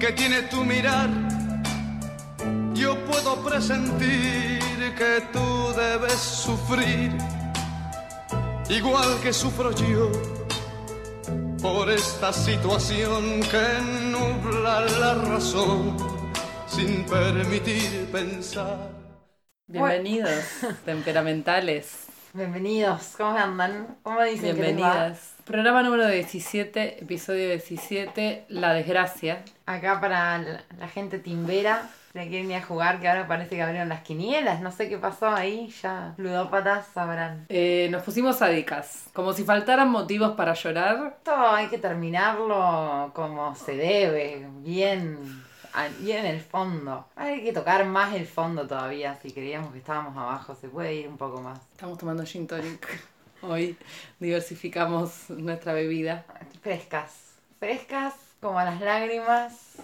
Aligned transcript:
que 0.00 0.12
tiene 0.12 0.40
tu 0.42 0.64
mirar, 0.64 1.10
yo 2.72 2.96
puedo 3.04 3.36
presentir 3.44 4.58
que 4.96 5.20
tú 5.30 5.72
debes 5.76 6.14
sufrir, 6.14 7.12
igual 8.70 9.20
que 9.22 9.30
sufro 9.30 9.72
yo, 9.72 10.10
por 11.60 11.90
esta 11.90 12.32
situación 12.32 13.40
que 13.42 13.66
nubla 14.10 14.80
la 14.98 15.14
razón 15.16 15.98
sin 16.66 17.04
permitir 17.04 18.08
pensar. 18.10 18.78
Bienvenidos, 19.66 20.44
temperamentales. 20.86 22.06
Bienvenidos, 22.32 23.16
¿cómo 23.18 23.36
andan? 23.36 23.98
¿Cómo 24.02 24.22
dicen 24.22 24.56
que 24.56 24.62
les 24.62 24.82
va? 24.82 25.14
Programa 25.50 25.82
número 25.82 26.06
17, 26.06 27.02
episodio 27.02 27.48
17, 27.48 28.44
La 28.50 28.72
desgracia. 28.72 29.42
Acá 29.66 30.00
para 30.00 30.38
la, 30.38 30.62
la 30.78 30.86
gente 30.86 31.18
timbera, 31.18 31.90
le 32.12 32.28
quieren 32.28 32.52
ir 32.52 32.58
a 32.58 32.62
jugar, 32.62 33.00
que 33.00 33.08
ahora 33.08 33.26
parece 33.26 33.56
que 33.56 33.62
abrieron 33.62 33.88
las 33.88 34.02
quinielas, 34.02 34.60
no 34.60 34.70
sé 34.70 34.88
qué 34.88 34.96
pasó 34.96 35.26
ahí, 35.26 35.74
ya 35.82 36.14
ludópatas 36.18 36.86
sabrán. 36.94 37.46
Eh, 37.48 37.88
nos 37.90 38.04
pusimos 38.04 38.36
sádicas, 38.36 39.06
como 39.12 39.32
si 39.32 39.42
faltaran 39.42 39.90
motivos 39.90 40.36
para 40.36 40.54
llorar. 40.54 41.16
Esto 41.18 41.34
hay 41.34 41.66
que 41.66 41.78
terminarlo 41.78 43.10
como 43.12 43.52
se 43.56 43.74
debe, 43.74 44.46
bien, 44.60 45.18
bien 45.98 46.26
en 46.26 46.34
el 46.36 46.40
fondo. 46.42 47.08
Hay 47.16 47.42
que 47.42 47.52
tocar 47.52 47.84
más 47.86 48.14
el 48.14 48.26
fondo 48.26 48.68
todavía, 48.68 49.18
si 49.20 49.32
creíamos 49.32 49.72
que 49.72 49.78
estábamos 49.78 50.16
abajo, 50.16 50.54
se 50.54 50.68
puede 50.68 50.94
ir 50.94 51.08
un 51.08 51.16
poco 51.16 51.40
más. 51.40 51.58
Estamos 51.72 51.98
tomando 51.98 52.24
gin 52.24 52.46
tonic. 52.46 53.10
Hoy 53.42 53.76
diversificamos 54.18 55.30
nuestra 55.30 55.72
bebida. 55.72 56.24
Frescas, 56.62 57.36
frescas 57.58 58.14
como 58.40 58.60
las 58.60 58.80
lágrimas 58.80 59.76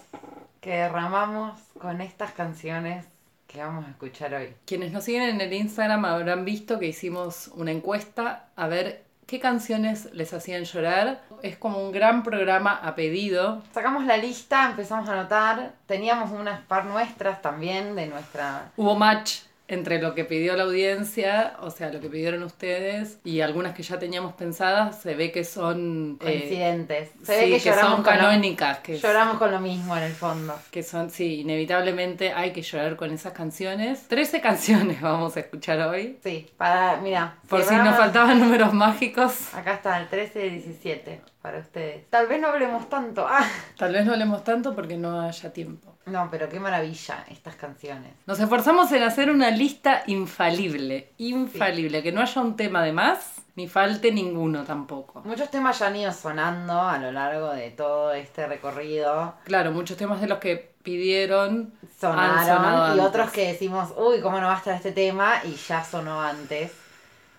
que 0.61 0.71
derramamos 0.71 1.59
con 1.79 2.01
estas 2.01 2.31
canciones 2.33 3.05
que 3.47 3.59
vamos 3.59 3.85
a 3.87 3.89
escuchar 3.89 4.33
hoy. 4.35 4.53
Quienes 4.65 4.91
nos 4.91 5.05
siguen 5.05 5.23
en 5.23 5.41
el 5.41 5.53
Instagram 5.53 6.05
habrán 6.05 6.45
visto 6.45 6.79
que 6.79 6.87
hicimos 6.87 7.47
una 7.55 7.71
encuesta 7.71 8.49
a 8.55 8.67
ver 8.67 9.03
qué 9.25 9.39
canciones 9.39 10.13
les 10.13 10.33
hacían 10.33 10.63
llorar. 10.63 11.23
Es 11.41 11.57
como 11.57 11.83
un 11.83 11.91
gran 11.91 12.23
programa 12.23 12.75
a 12.75 12.95
pedido. 12.95 13.63
Sacamos 13.73 14.05
la 14.05 14.17
lista, 14.17 14.67
empezamos 14.69 15.09
a 15.09 15.13
anotar, 15.13 15.73
teníamos 15.87 16.31
unas 16.31 16.61
par 16.61 16.85
nuestras 16.85 17.41
también 17.41 17.95
de 17.95 18.07
nuestra... 18.07 18.71
Hubo 18.77 18.95
match 18.95 19.46
entre 19.69 20.01
lo 20.01 20.15
que 20.15 20.23
pidió 20.23 20.55
la 20.55 20.63
audiencia, 20.63 21.55
o 21.61 21.69
sea, 21.71 21.89
lo 21.91 21.99
que 21.99 22.09
pidieron 22.09 22.41
ustedes, 22.43 23.19
y 23.25 23.41
algunas 23.41 23.73
que 23.75 23.83
ya 23.83 23.99
teníamos 23.99 24.33
pensadas, 24.35 25.01
se 25.01 25.13
ve 25.15 25.31
que 25.31 25.43
son... 25.43 26.17
eh, 26.21 26.23
Coincidentes. 26.23 27.09
Se 27.23 27.33
sí, 27.39 27.45
ve 27.51 27.57
que, 27.57 27.63
que 27.63 27.69
lloramos 27.69 27.91
son 27.91 27.99
lo- 27.99 28.05
canónicas, 28.09 28.79
que- 28.79 28.97
lloramos 28.97 29.37
con 29.37 29.51
lo 29.51 29.59
mismo 29.59 29.95
en 29.97 30.03
el 30.03 30.13
fondo. 30.13 30.57
que 30.71 30.83
son, 30.83 31.09
sí, 31.09 31.41
inevitablemente 31.41 32.31
hay 32.33 32.51
que 32.53 32.61
llorar 32.61 32.95
con 32.95 33.11
esas 33.11 33.33
canciones. 33.33 34.07
13 34.07 34.39
canciones 34.41 35.01
vamos 35.01 35.35
a 35.35 35.41
escuchar 35.41 35.79
hoy. 35.81 36.17
Sí, 36.23 36.47
para, 36.57 36.97
mira. 37.01 37.35
Por 37.49 37.63
si 37.63 37.75
nos 37.75 37.95
faltaban 37.97 38.39
números 38.39 38.73
mágicos, 38.73 39.53
Acá 39.53 39.73
está 39.73 39.99
el 39.99 40.07
13 40.07 40.45
y 40.47 40.49
17 40.59 41.21
para 41.47 41.59
ustedes. 41.59 42.09
Tal 42.09 42.27
vez 42.27 42.41
no 42.41 42.47
hablemos 42.49 42.89
tanto. 42.89 43.25
Ah, 43.27 43.47
tal 43.77 43.93
vez 43.93 44.05
no 44.05 44.11
hablemos 44.11 44.43
tanto 44.43 44.75
porque 44.75 44.97
no 44.97 45.21
haya 45.21 45.53
tiempo. 45.53 45.95
no, 46.05 46.27
pero 46.29 46.49
qué 46.49 46.59
maravilla 46.59 47.23
estas 47.29 47.55
canciones. 47.55 48.11
Nos 48.25 48.37
esforzamos 48.39 48.91
en 48.91 49.03
hacer 49.03 49.29
una 49.29 49.49
lista 49.49 50.03
infalible, 50.07 51.13
infalible, 51.17 52.03
que 52.03 52.11
no 52.11 52.19
haya 52.21 52.41
un 52.41 52.57
tema 52.57 52.83
de 52.83 52.91
más, 52.91 53.43
ni 53.55 53.69
falte 53.69 54.11
ninguno 54.11 54.65
tampoco. 54.65 55.21
Muchos 55.23 55.49
temas 55.49 55.79
ya 55.79 55.87
han 55.87 55.95
ido 55.95 56.11
sonando 56.11 56.81
a 56.81 56.97
lo 56.97 57.13
largo 57.13 57.53
de 57.53 57.71
todo 57.71 58.11
este 58.11 58.45
recorrido. 58.45 59.35
Claro, 59.45 59.71
muchos 59.71 59.95
temas 59.95 60.19
de 60.19 60.27
los 60.27 60.39
que 60.39 60.75
pidieron 60.83 61.73
han 61.81 61.99
sonaron 61.99 62.45
sonado 62.45 62.87
y 62.87 62.91
antes. 62.91 63.05
otros 63.05 63.31
que 63.31 63.47
decimos, 63.53 63.93
uy, 63.97 64.19
¿cómo 64.19 64.41
no 64.41 64.47
va 64.47 64.55
a 64.55 64.57
estar 64.57 64.75
este 64.75 64.91
tema? 64.91 65.35
Y 65.45 65.53
ya 65.55 65.81
sonó 65.83 66.21
antes. 66.21 66.71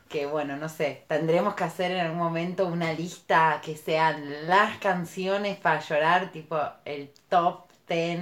Que 0.08 0.26
bueno, 0.26 0.56
no 0.56 0.68
sé, 0.68 1.04
tendremos 1.06 1.54
que 1.54 1.64
hacer 1.64 1.90
en 1.90 2.00
algún 2.00 2.18
momento 2.18 2.66
una 2.66 2.92
lista 2.92 3.60
que 3.62 3.76
sean 3.76 4.48
las 4.48 4.78
canciones 4.78 5.58
para 5.58 5.80
llorar, 5.80 6.32
tipo 6.32 6.58
el 6.84 7.10
top 7.28 7.64
10, 7.88 8.20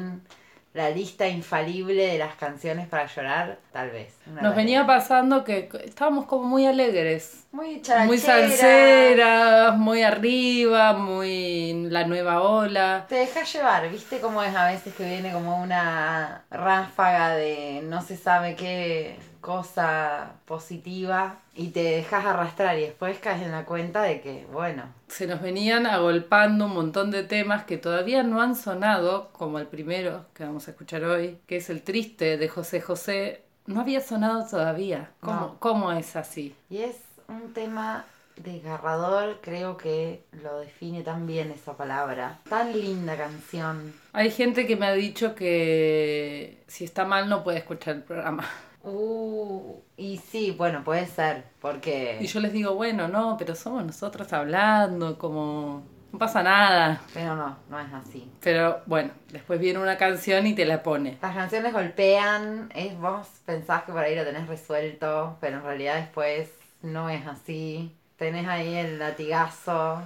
la 0.77 0.91
lista 0.91 1.27
infalible 1.27 2.07
de 2.07 2.19
las 2.19 2.35
canciones 2.35 2.87
para 2.87 3.07
llorar, 3.07 3.59
tal 3.73 3.91
vez. 3.91 4.15
Nos 4.27 4.55
venía 4.55 4.87
pasando 4.87 5.43
que 5.43 5.71
estábamos 5.85 6.27
como 6.27 6.45
muy 6.45 6.67
alegres. 6.67 7.47
muy 7.51 7.67
Muy 7.67 7.83
charachera. 7.83 8.19
salseras, 8.19 9.77
muy 9.79 10.03
arriba, 10.03 10.93
muy 10.93 11.89
la 11.89 12.05
nueva 12.05 12.43
ola. 12.43 13.07
Te 13.09 13.15
dejas 13.15 13.51
llevar, 13.53 13.89
¿viste 13.91 14.21
cómo 14.21 14.43
es 14.43 14.55
a 14.55 14.67
veces 14.67 14.95
que 14.95 15.05
viene 15.09 15.33
como 15.33 15.63
una 15.63 16.45
ráfaga 16.51 17.31
de 17.35 17.81
no 17.83 18.03
se 18.03 18.17
sabe 18.19 18.55
qué 18.55 19.17
cosa 19.47 20.33
positiva 20.45 21.39
y 21.55 21.69
te 21.69 21.85
dejas 21.85 22.27
arrastrar 22.27 22.77
y 22.79 22.83
después 22.83 23.17
caes 23.21 23.43
en 23.45 23.53
la 23.53 23.65
cuenta 23.65 24.03
de 24.03 24.21
que, 24.21 24.45
bueno, 24.53 24.83
Se 25.07 25.29
nos 25.29 25.41
venían 25.41 25.87
agolpando 25.87 26.67
un 26.67 26.75
montón 26.75 27.13
de 27.13 27.23
temas 27.23 27.63
que 27.63 27.79
todavía 27.79 28.25
no 28.25 28.41
han 28.43 28.57
sonado, 28.57 29.29
como 29.33 29.61
el 29.61 29.69
primero 29.69 30.25
que 30.35 30.45
vamos 30.45 30.67
a 30.67 30.73
escuchar 30.73 31.05
hoy, 31.05 31.39
que 31.47 31.59
es 31.59 31.71
el 31.71 31.83
triste 31.83 32.39
de 32.39 32.49
José 32.49 32.81
José. 32.81 33.43
No 33.67 33.83
había 33.83 34.01
sonado 34.01 34.45
todavía. 34.51 35.11
¿Cómo, 35.21 35.41
No. 35.41 35.57
cómo 35.61 35.93
es 35.93 36.17
así? 36.17 36.53
y 36.69 36.79
es 36.79 36.97
un 37.29 37.55
tema 37.55 38.05
desgarrador, 38.35 39.39
creo 39.43 39.77
que 39.77 40.25
lo 40.43 40.59
define 40.59 41.03
tan 41.03 41.25
bien 41.27 41.53
esa 41.53 41.77
palabra. 41.77 42.41
Tan 42.49 42.73
linda 42.73 43.17
canción. 43.17 43.95
Hay 44.13 44.33
gente 44.33 44.67
que 44.67 44.75
me 44.75 44.87
ha 44.87 44.93
dicho 44.93 45.37
que 45.37 46.65
si 46.67 46.85
está 46.85 47.05
mal 47.05 47.29
no 47.29 47.45
puede 47.45 47.59
escuchar 47.59 47.95
el 47.95 48.03
programa. 48.03 48.45
Uh, 48.87 49.81
y 49.97 50.19
sí, 50.19 50.55
bueno, 50.57 50.85
puede 50.85 51.07
ser, 51.07 51.43
porque... 51.61 52.19
Y 52.21 52.27
yo 52.27 52.39
les 52.39 52.53
digo, 52.53 52.75
bueno, 52.77 53.09
no, 53.09 53.37
pero 53.37 53.57
somos 53.57 53.85
nosotros 53.85 54.33
hablando, 54.33 55.19
como 55.19 55.83
no 56.13 56.19
pasa 56.21 56.41
nada. 56.45 57.03
Pero 57.13 57.35
no, 57.35 57.57
no 57.69 57.81
es 57.81 57.93
así. 57.93 58.31
Pero 58.41 58.83
bueno, 58.87 59.11
después 59.33 59.59
viene 59.59 59.81
una 59.81 59.97
canción 59.97 60.47
y 60.47 60.55
te 60.55 60.65
la 60.65 60.85
pone. 60.85 61.19
Las 61.21 61.35
canciones 61.35 61.73
golpean, 61.73 62.71
es, 62.77 62.97
vos 62.97 63.27
pensás 63.45 63.83
que 63.83 63.93
por 63.93 64.03
ahí 64.03 64.15
lo 64.15 64.25
tenés 64.25 64.47
resuelto, 64.47 65.37
pero 65.41 65.57
en 65.57 65.65
realidad 65.65 65.97
después 65.97 66.49
no 66.81 67.11
es 67.11 67.27
así. 67.27 67.93
Tenés 68.17 68.47
ahí 68.47 68.77
el 68.77 69.01
latigazo 69.01 70.01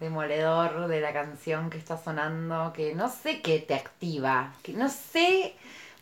demoledor 0.00 0.88
de 0.88 1.00
la 1.00 1.12
canción 1.12 1.70
que 1.70 1.78
está 1.78 1.96
sonando, 1.96 2.72
que 2.74 2.96
no 2.96 3.08
sé 3.08 3.40
qué 3.40 3.60
te 3.60 3.74
activa, 3.74 4.52
que 4.62 4.72
no 4.72 4.88
sé 4.88 5.54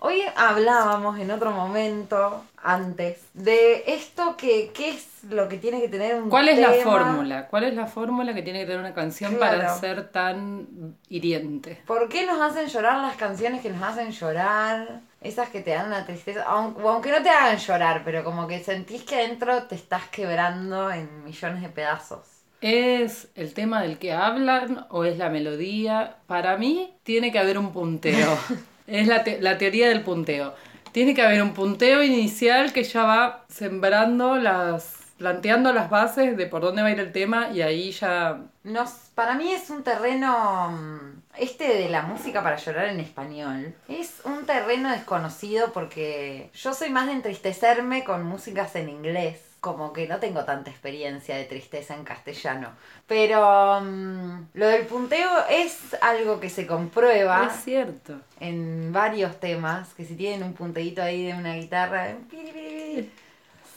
Hoy 0.04 0.20
hablábamos 0.34 1.16
en 1.20 1.30
otro 1.30 1.52
momento, 1.52 2.44
antes, 2.60 3.20
de 3.34 3.84
esto 3.86 4.36
que, 4.36 4.72
¿qué 4.74 4.88
es 4.88 5.22
lo 5.30 5.48
que 5.48 5.58
tiene 5.58 5.80
que 5.80 5.88
tener 5.88 6.20
un 6.20 6.28
¿Cuál 6.28 6.48
es 6.48 6.58
la 6.58 6.72
fórmula? 6.72 7.46
¿Cuál 7.46 7.62
es 7.62 7.74
la 7.74 7.86
fórmula 7.86 8.34
que 8.34 8.42
tiene 8.42 8.58
que 8.58 8.66
tener 8.66 8.80
una 8.80 8.94
canción 8.94 9.36
Claro. 9.36 9.58
para 9.58 9.78
ser 9.78 10.10
tan 10.10 10.96
hiriente? 11.08 11.82
¿Por 11.86 12.08
qué 12.08 12.26
nos 12.26 12.40
hacen 12.40 12.66
llorar 12.66 12.98
las 12.98 13.14
canciones 13.14 13.62
que 13.62 13.70
nos 13.70 13.80
hacen 13.80 14.10
llorar? 14.10 15.02
Esas 15.20 15.50
que 15.50 15.60
te 15.60 15.70
dan 15.70 15.86
una 15.86 16.04
tristeza, 16.04 16.42
aunque 16.48 17.12
no 17.12 17.22
te 17.22 17.30
hagan 17.30 17.58
llorar, 17.58 18.02
pero 18.04 18.24
como 18.24 18.48
que 18.48 18.58
sentís 18.58 19.04
que 19.04 19.14
adentro 19.14 19.62
te 19.68 19.76
estás 19.76 20.08
quebrando 20.08 20.90
en 20.90 21.22
millones 21.22 21.62
de 21.62 21.68
pedazos. 21.68 22.26
¿Es 22.60 23.28
el 23.36 23.54
tema 23.54 23.82
del 23.82 23.98
que 23.98 24.12
hablan 24.12 24.84
o 24.90 25.04
es 25.04 25.16
la 25.16 25.28
melodía? 25.28 26.16
Para 26.26 26.56
mí 26.56 26.92
tiene 27.04 27.30
que 27.30 27.38
haber 27.38 27.56
un 27.56 27.72
punteo. 27.72 28.36
es 28.86 29.06
la, 29.08 29.24
te- 29.24 29.40
la 29.40 29.58
teoría 29.58 29.88
del 29.88 30.02
punteo. 30.02 30.54
Tiene 30.92 31.14
que 31.14 31.22
haber 31.22 31.42
un 31.42 31.54
punteo 31.54 32.02
inicial 32.02 32.72
que 32.72 32.84
ya 32.84 33.04
va 33.04 33.44
sembrando 33.48 34.36
las... 34.36 34.96
planteando 35.16 35.72
las 35.72 35.88
bases 35.88 36.36
de 36.36 36.46
por 36.46 36.60
dónde 36.62 36.82
va 36.82 36.88
a 36.88 36.92
ir 36.92 37.00
el 37.00 37.12
tema 37.12 37.50
y 37.52 37.62
ahí 37.62 37.92
ya... 37.92 38.40
Nos, 38.64 38.90
para 39.14 39.34
mí 39.34 39.50
es 39.52 39.70
un 39.70 39.82
terreno, 39.82 40.70
mm, 40.70 41.22
este 41.38 41.66
de 41.66 41.88
la 41.88 42.02
música 42.02 42.42
para 42.42 42.56
llorar 42.56 42.86
en 42.88 43.00
español, 43.00 43.74
es 43.88 44.20
un 44.24 44.44
terreno 44.46 44.90
desconocido 44.90 45.72
porque 45.72 46.50
yo 46.54 46.74
soy 46.74 46.90
más 46.90 47.06
de 47.06 47.12
entristecerme 47.12 48.04
con 48.04 48.24
músicas 48.24 48.76
en 48.76 48.88
inglés, 48.88 49.40
como 49.62 49.92
que 49.92 50.08
no 50.08 50.18
tengo 50.18 50.44
tanta 50.44 50.70
experiencia 50.70 51.36
de 51.36 51.44
tristeza 51.44 51.94
en 51.94 52.02
castellano. 52.02 52.70
Pero 53.06 53.80
mm, 53.80 54.48
lo 54.54 54.66
del 54.66 54.86
punteo 54.86 55.30
es 55.48 55.96
algo 56.02 56.40
que 56.40 56.50
se 56.50 56.66
comprueba 56.66 57.46
Es 57.46 57.62
cierto. 57.62 58.20
en 58.40 58.92
varios 58.92 59.38
temas, 59.38 59.94
que 59.94 60.04
si 60.04 60.16
tienen 60.16 60.42
un 60.42 60.54
punteíto 60.54 61.00
ahí 61.00 61.24
de 61.26 61.34
una 61.34 61.54
guitarra, 61.54 62.16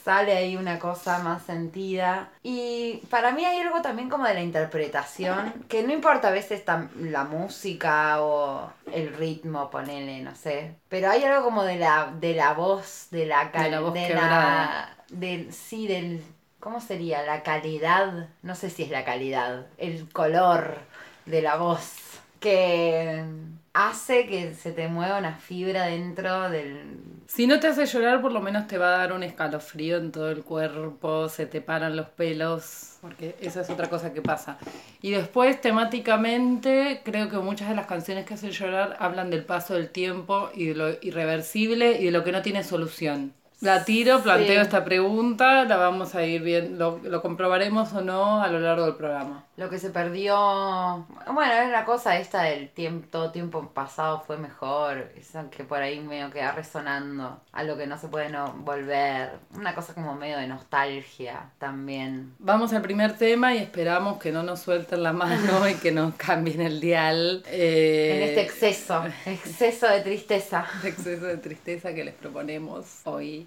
sale 0.04 0.36
ahí 0.36 0.56
una 0.56 0.80
cosa 0.80 1.20
más 1.20 1.44
sentida. 1.44 2.30
Y 2.42 3.02
para 3.08 3.30
mí 3.30 3.44
hay 3.44 3.60
algo 3.60 3.80
también 3.80 4.08
como 4.08 4.24
de 4.26 4.34
la 4.34 4.42
interpretación, 4.42 5.52
que 5.68 5.84
no 5.84 5.92
importa 5.92 6.28
a 6.28 6.30
veces 6.32 6.64
la 7.00 7.24
música 7.24 8.22
o 8.22 8.72
el 8.92 9.14
ritmo, 9.16 9.70
ponele, 9.70 10.20
no 10.22 10.34
sé. 10.34 10.74
Pero 10.88 11.10
hay 11.10 11.22
algo 11.22 11.44
como 11.44 11.62
de 11.62 11.76
la, 11.76 12.12
de 12.18 12.34
la 12.34 12.54
voz, 12.54 13.06
de 13.12 13.26
la 13.26 13.50
De 13.52 13.70
la 13.70 13.80
voz 13.80 13.94
de 13.94 14.06
quebrada. 14.08 14.95
Del, 15.10 15.52
sí, 15.52 15.86
del... 15.86 16.22
¿Cómo 16.60 16.80
sería? 16.80 17.22
La 17.22 17.42
calidad, 17.42 18.28
no 18.42 18.54
sé 18.54 18.70
si 18.70 18.82
es 18.82 18.90
la 18.90 19.04
calidad, 19.04 19.66
el 19.78 20.08
color 20.08 20.78
de 21.26 21.42
la 21.42 21.56
voz 21.56 21.96
que 22.40 23.24
hace 23.72 24.26
que 24.26 24.54
se 24.54 24.72
te 24.72 24.88
mueva 24.88 25.18
una 25.18 25.34
fibra 25.34 25.86
dentro 25.86 26.48
del... 26.48 26.80
Si 27.26 27.46
no 27.46 27.60
te 27.60 27.66
hace 27.66 27.84
llorar, 27.84 28.22
por 28.22 28.32
lo 28.32 28.40
menos 28.40 28.66
te 28.66 28.78
va 28.78 28.94
a 28.94 28.98
dar 28.98 29.12
un 29.12 29.22
escalofrío 29.22 29.98
en 29.98 30.12
todo 30.12 30.30
el 30.30 30.42
cuerpo, 30.42 31.28
se 31.28 31.44
te 31.44 31.60
paran 31.60 31.96
los 31.96 32.08
pelos, 32.08 32.96
porque 33.00 33.36
esa 33.40 33.60
es 33.60 33.70
otra 33.70 33.90
cosa 33.90 34.12
que 34.12 34.22
pasa. 34.22 34.58
Y 35.02 35.10
después, 35.10 35.60
temáticamente, 35.60 37.02
creo 37.04 37.28
que 37.28 37.36
muchas 37.38 37.68
de 37.68 37.74
las 37.74 37.86
canciones 37.86 38.24
que 38.24 38.34
hacen 38.34 38.52
llorar 38.52 38.96
hablan 38.98 39.30
del 39.30 39.44
paso 39.44 39.74
del 39.74 39.90
tiempo 39.90 40.50
y 40.54 40.66
de 40.68 40.74
lo 40.74 40.90
irreversible 41.02 42.00
y 42.00 42.06
de 42.06 42.10
lo 42.12 42.24
que 42.24 42.32
no 42.32 42.42
tiene 42.42 42.64
solución. 42.64 43.34
La 43.60 43.84
tiro, 43.84 44.22
planteo 44.22 44.54
Sí. 44.56 44.60
esta 44.60 44.84
pregunta, 44.84 45.64
la 45.64 45.76
vamos 45.76 46.14
a 46.14 46.24
ir 46.24 46.42
viendo, 46.42 47.00
lo, 47.02 47.10
lo 47.10 47.22
comprobaremos 47.22 47.92
o 47.94 48.02
no 48.02 48.42
a 48.42 48.48
lo 48.48 48.60
largo 48.60 48.84
del 48.86 48.94
programa. 48.96 49.45
Lo 49.56 49.70
que 49.70 49.78
se 49.78 49.88
perdió... 49.88 51.06
Bueno, 51.32 51.52
es 51.54 51.70
la 51.70 51.86
cosa 51.86 52.18
esta 52.18 52.42
del 52.42 52.68
tiempo, 52.68 53.08
todo 53.10 53.30
tiempo 53.32 53.70
pasado 53.70 54.22
fue 54.26 54.36
mejor, 54.36 55.10
eso 55.16 55.48
que 55.50 55.64
por 55.64 55.78
ahí 55.80 55.98
medio 56.00 56.30
queda 56.30 56.52
resonando, 56.52 57.40
a 57.52 57.62
lo 57.64 57.78
que 57.78 57.86
no 57.86 57.98
se 57.98 58.08
puede 58.08 58.28
no 58.28 58.52
volver, 58.52 59.30
una 59.54 59.74
cosa 59.74 59.94
como 59.94 60.14
medio 60.14 60.36
de 60.36 60.46
nostalgia 60.46 61.50
también. 61.58 62.34
Vamos 62.38 62.74
al 62.74 62.82
primer 62.82 63.16
tema 63.16 63.54
y 63.54 63.58
esperamos 63.58 64.18
que 64.18 64.30
no 64.30 64.42
nos 64.42 64.60
suelten 64.60 65.02
la 65.02 65.14
mano 65.14 65.66
y 65.66 65.74
que 65.76 65.90
nos 65.90 66.14
cambien 66.16 66.60
el 66.60 66.78
dial. 66.78 67.42
eh, 67.46 68.12
En 68.16 68.28
este 68.28 68.42
exceso, 68.42 69.04
exceso 69.24 69.88
de 69.88 70.00
tristeza. 70.02 70.66
exceso 70.84 71.24
de 71.24 71.38
tristeza 71.38 71.94
que 71.94 72.04
les 72.04 72.14
proponemos 72.14 73.00
hoy. 73.04 73.46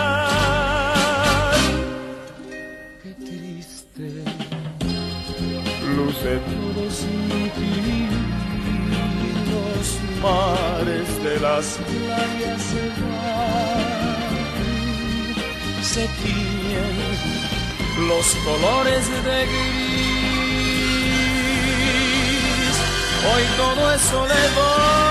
Luce 6.05 6.39
todo 6.49 6.83
sin 6.89 7.49
ti. 7.55 8.09
Los 9.51 9.87
mares 10.21 11.09
de 11.23 11.35
las 11.39 11.65
playas 11.89 12.61
se 12.71 12.85
van, 13.01 13.81
se 15.83 16.03
tiñen 16.21 16.97
los 18.07 18.27
colores 18.45 19.03
de 19.27 19.37
gris. 19.51 19.91
Hoy 23.29 23.43
todo 23.57 23.81
es 23.93 24.01
soledad. 24.01 25.10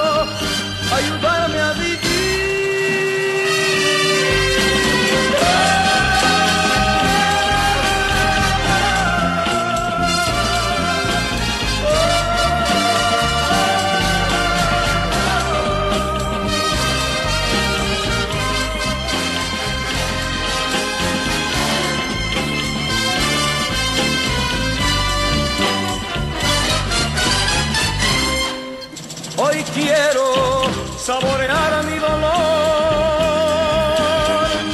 saborear 31.01 31.83
mi 31.85 31.97
dolor. 31.97 32.31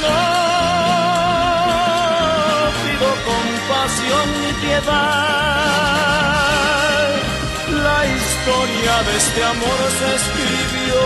No 0.02 0.20
pido 2.82 3.08
compasión 3.30 4.26
ni 4.42 4.52
piedad. 4.62 5.88
La 7.86 8.00
historia 8.16 8.94
de 9.06 9.12
este 9.22 9.40
amor 9.54 9.80
se 9.98 10.08
escribió 10.20 11.00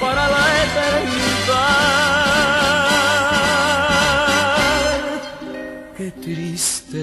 para 0.00 0.22
la 0.34 0.44
eternidad. 0.64 1.72
Qué 5.96 6.08
triste 6.12 7.02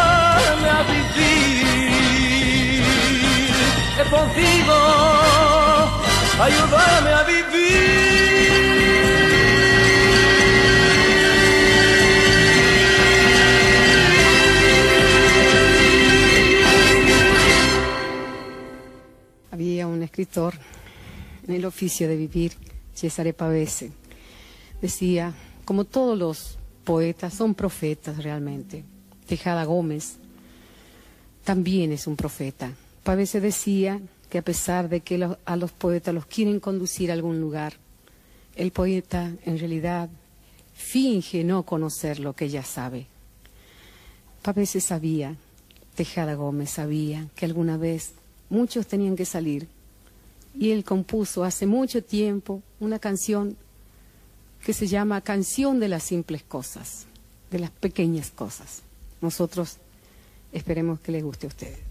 he 4.01 4.05
podido 4.05 4.73
ayudarme 6.41 7.11
a 7.11 7.23
vivir. 7.23 8.51
Había 19.51 19.87
un 19.87 20.01
escritor 20.01 20.55
en 21.47 21.53
el 21.53 21.65
oficio 21.65 22.07
de 22.07 22.15
vivir, 22.15 22.53
Cesare 22.95 23.33
Pavese. 23.33 23.91
Decía, 24.81 25.33
como 25.65 25.83
todos 25.83 26.17
los 26.17 26.57
poetas, 26.83 27.35
son 27.35 27.53
profetas 27.53 28.23
realmente. 28.23 28.83
Tejada 29.27 29.65
Gómez 29.65 30.17
también 31.43 31.91
es 31.91 32.07
un 32.07 32.15
profeta. 32.15 32.71
Pavese 33.03 33.41
decía 33.41 33.99
que 34.29 34.37
a 34.37 34.41
pesar 34.43 34.89
de 34.89 35.01
que 35.01 35.27
a 35.45 35.55
los 35.55 35.71
poetas 35.71 36.13
los 36.13 36.25
quieren 36.25 36.59
conducir 36.59 37.09
a 37.09 37.13
algún 37.13 37.41
lugar, 37.41 37.73
el 38.55 38.71
poeta 38.71 39.31
en 39.45 39.57
realidad 39.57 40.09
finge 40.73 41.43
no 41.43 41.63
conocer 41.63 42.19
lo 42.19 42.33
que 42.33 42.49
ya 42.49 42.63
sabe. 42.63 43.07
Pavese 44.41 44.81
sabía, 44.81 45.35
Tejada 45.95 46.35
Gómez 46.35 46.71
sabía 46.71 47.27
que 47.35 47.45
alguna 47.45 47.77
vez 47.77 48.13
muchos 48.49 48.87
tenían 48.87 49.15
que 49.15 49.25
salir 49.25 49.67
y 50.53 50.71
él 50.71 50.83
compuso 50.83 51.43
hace 51.43 51.65
mucho 51.65 52.03
tiempo 52.03 52.61
una 52.79 52.99
canción 52.99 53.57
que 54.63 54.73
se 54.73 54.87
llama 54.87 55.21
Canción 55.21 55.79
de 55.79 55.87
las 55.87 56.03
simples 56.03 56.43
cosas, 56.43 57.05
de 57.49 57.59
las 57.59 57.71
pequeñas 57.71 58.29
cosas. 58.29 58.83
Nosotros 59.21 59.77
esperemos 60.51 60.99
que 60.99 61.11
les 61.11 61.23
guste 61.23 61.47
a 61.47 61.49
ustedes. 61.49 61.90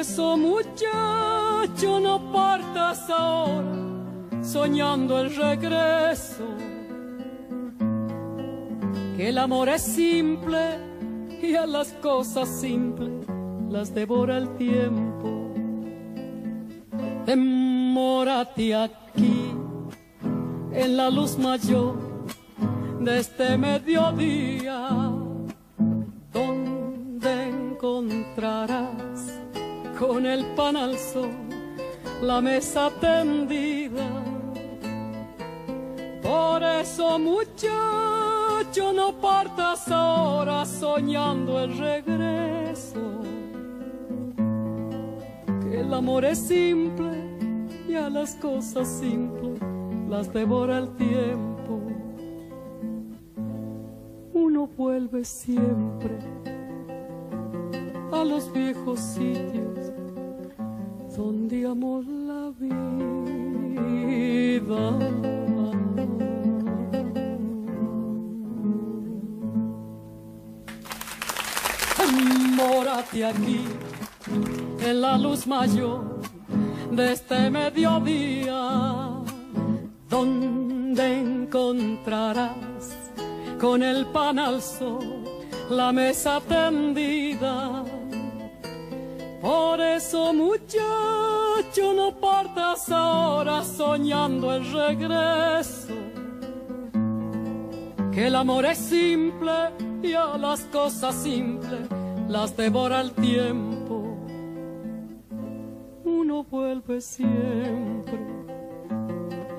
Eso 0.00 0.34
muchacho 0.34 2.00
no 2.00 2.32
partas 2.32 3.10
ahora 3.10 3.76
soñando 4.40 5.20
el 5.20 5.36
regreso, 5.36 6.46
que 9.14 9.28
el 9.28 9.36
amor 9.36 9.68
es 9.68 9.82
simple 9.82 10.78
y 11.42 11.54
a 11.54 11.66
las 11.66 11.92
cosas 12.00 12.48
simples 12.48 13.26
las 13.68 13.94
devora 13.94 14.38
el 14.38 14.48
tiempo. 14.56 15.52
Demórate 17.26 18.74
aquí 18.74 19.52
en 20.72 20.96
la 20.96 21.10
luz 21.10 21.36
mayor 21.36 21.98
de 23.00 23.18
este 23.18 23.58
mediodía, 23.58 25.12
donde 26.32 27.48
encontrarás 27.48 29.40
con 30.00 30.24
el 30.24 30.46
pan 30.56 30.78
al 30.78 30.96
sol 30.96 31.30
la 32.22 32.40
mesa 32.40 32.90
tendida. 33.00 34.08
Por 36.22 36.62
eso 36.62 37.18
muchacho 37.18 38.92
no 38.94 39.12
partas 39.20 39.90
ahora 39.90 40.64
soñando 40.64 41.60
el 41.60 41.76
regreso, 41.76 43.20
que 45.62 45.80
el 45.80 45.92
amor 45.92 46.24
es 46.24 46.38
simple 46.38 47.12
y 47.86 47.94
a 47.94 48.08
las 48.08 48.34
cosas 48.36 48.88
simples 48.88 49.60
las 50.08 50.32
devora 50.32 50.78
el 50.78 50.88
tiempo. 50.96 51.82
Uno 54.32 54.66
vuelve 54.66 55.24
siempre 55.24 56.18
a 58.12 58.24
los 58.24 58.50
viejos 58.52 58.98
sitios 58.98 59.79
donde 61.20 61.66
amó 61.66 62.02
la 62.30 62.50
vida. 62.58 62.82
Mórate 72.56 73.24
aquí 73.24 73.60
en 74.88 75.00
la 75.00 75.18
luz 75.18 75.46
mayor 75.46 76.20
de 76.90 77.12
este 77.12 77.50
mediodía, 77.50 78.60
donde 80.08 81.04
encontrarás 81.20 82.86
con 83.60 83.82
el 83.82 84.06
pan 84.06 84.38
al 84.38 84.62
sol 84.62 85.24
la 85.68 85.92
mesa 85.92 86.40
tendida. 86.48 87.99
Por 89.40 89.80
eso 89.80 90.34
muchacho 90.34 91.94
no 91.96 92.14
partas 92.20 92.90
ahora 92.90 93.64
soñando 93.64 94.54
el 94.54 94.70
regreso, 94.70 95.94
que 98.12 98.26
el 98.26 98.34
amor 98.34 98.66
es 98.66 98.76
simple 98.76 99.70
y 100.02 100.12
a 100.12 100.36
las 100.36 100.60
cosas 100.66 101.14
simples 101.14 101.88
las 102.28 102.54
devora 102.54 103.00
el 103.00 103.12
tiempo. 103.12 104.16
Uno 106.04 106.44
vuelve 106.44 107.00
siempre 107.00 108.18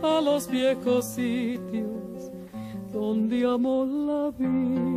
a 0.03 0.21
los 0.21 0.47
viejos 0.47 1.05
sitios 1.05 2.31
donde 2.91 3.45
amó 3.45 3.85
la 3.85 4.29
vida. 4.37 4.91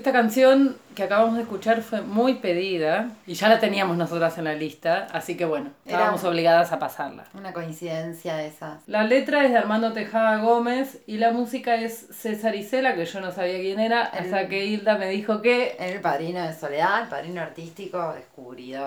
Esta 0.00 0.12
canción 0.12 0.76
que 0.94 1.02
acabamos 1.02 1.36
de 1.36 1.42
escuchar 1.42 1.82
fue 1.82 2.00
muy 2.00 2.36
pedida 2.36 3.10
y 3.26 3.34
ya 3.34 3.50
la 3.50 3.60
teníamos 3.60 3.98
nosotras 3.98 4.38
en 4.38 4.44
la 4.44 4.54
lista, 4.54 5.08
así 5.12 5.36
que 5.36 5.44
bueno, 5.44 5.72
estábamos 5.84 6.22
Era- 6.22 6.30
obligadas 6.30 6.72
a 6.72 6.78
pasarla. 6.78 7.24
Una 7.34 7.52
coincidencia 7.52 8.34
de 8.36 8.46
esas. 8.46 8.80
La 8.86 9.04
letra 9.04 9.44
es 9.44 9.50
de 9.50 9.58
Armando 9.58 9.92
Tejada 9.92 10.38
Gómez 10.38 11.00
y 11.06 11.18
la 11.18 11.32
música 11.32 11.74
es 11.74 12.06
César 12.12 12.54
Isela, 12.54 12.94
que 12.94 13.04
yo 13.04 13.20
no 13.20 13.30
sabía 13.30 13.58
quién 13.58 13.78
era, 13.78 14.00
hasta 14.04 14.48
que 14.48 14.64
Hilda 14.64 14.96
me 14.96 15.10
dijo 15.10 15.42
que 15.42 15.76
El 15.78 16.00
padrino 16.00 16.40
de 16.46 16.54
Soledad, 16.54 17.02
el 17.02 17.08
padrino 17.08 17.42
artístico, 17.42 18.14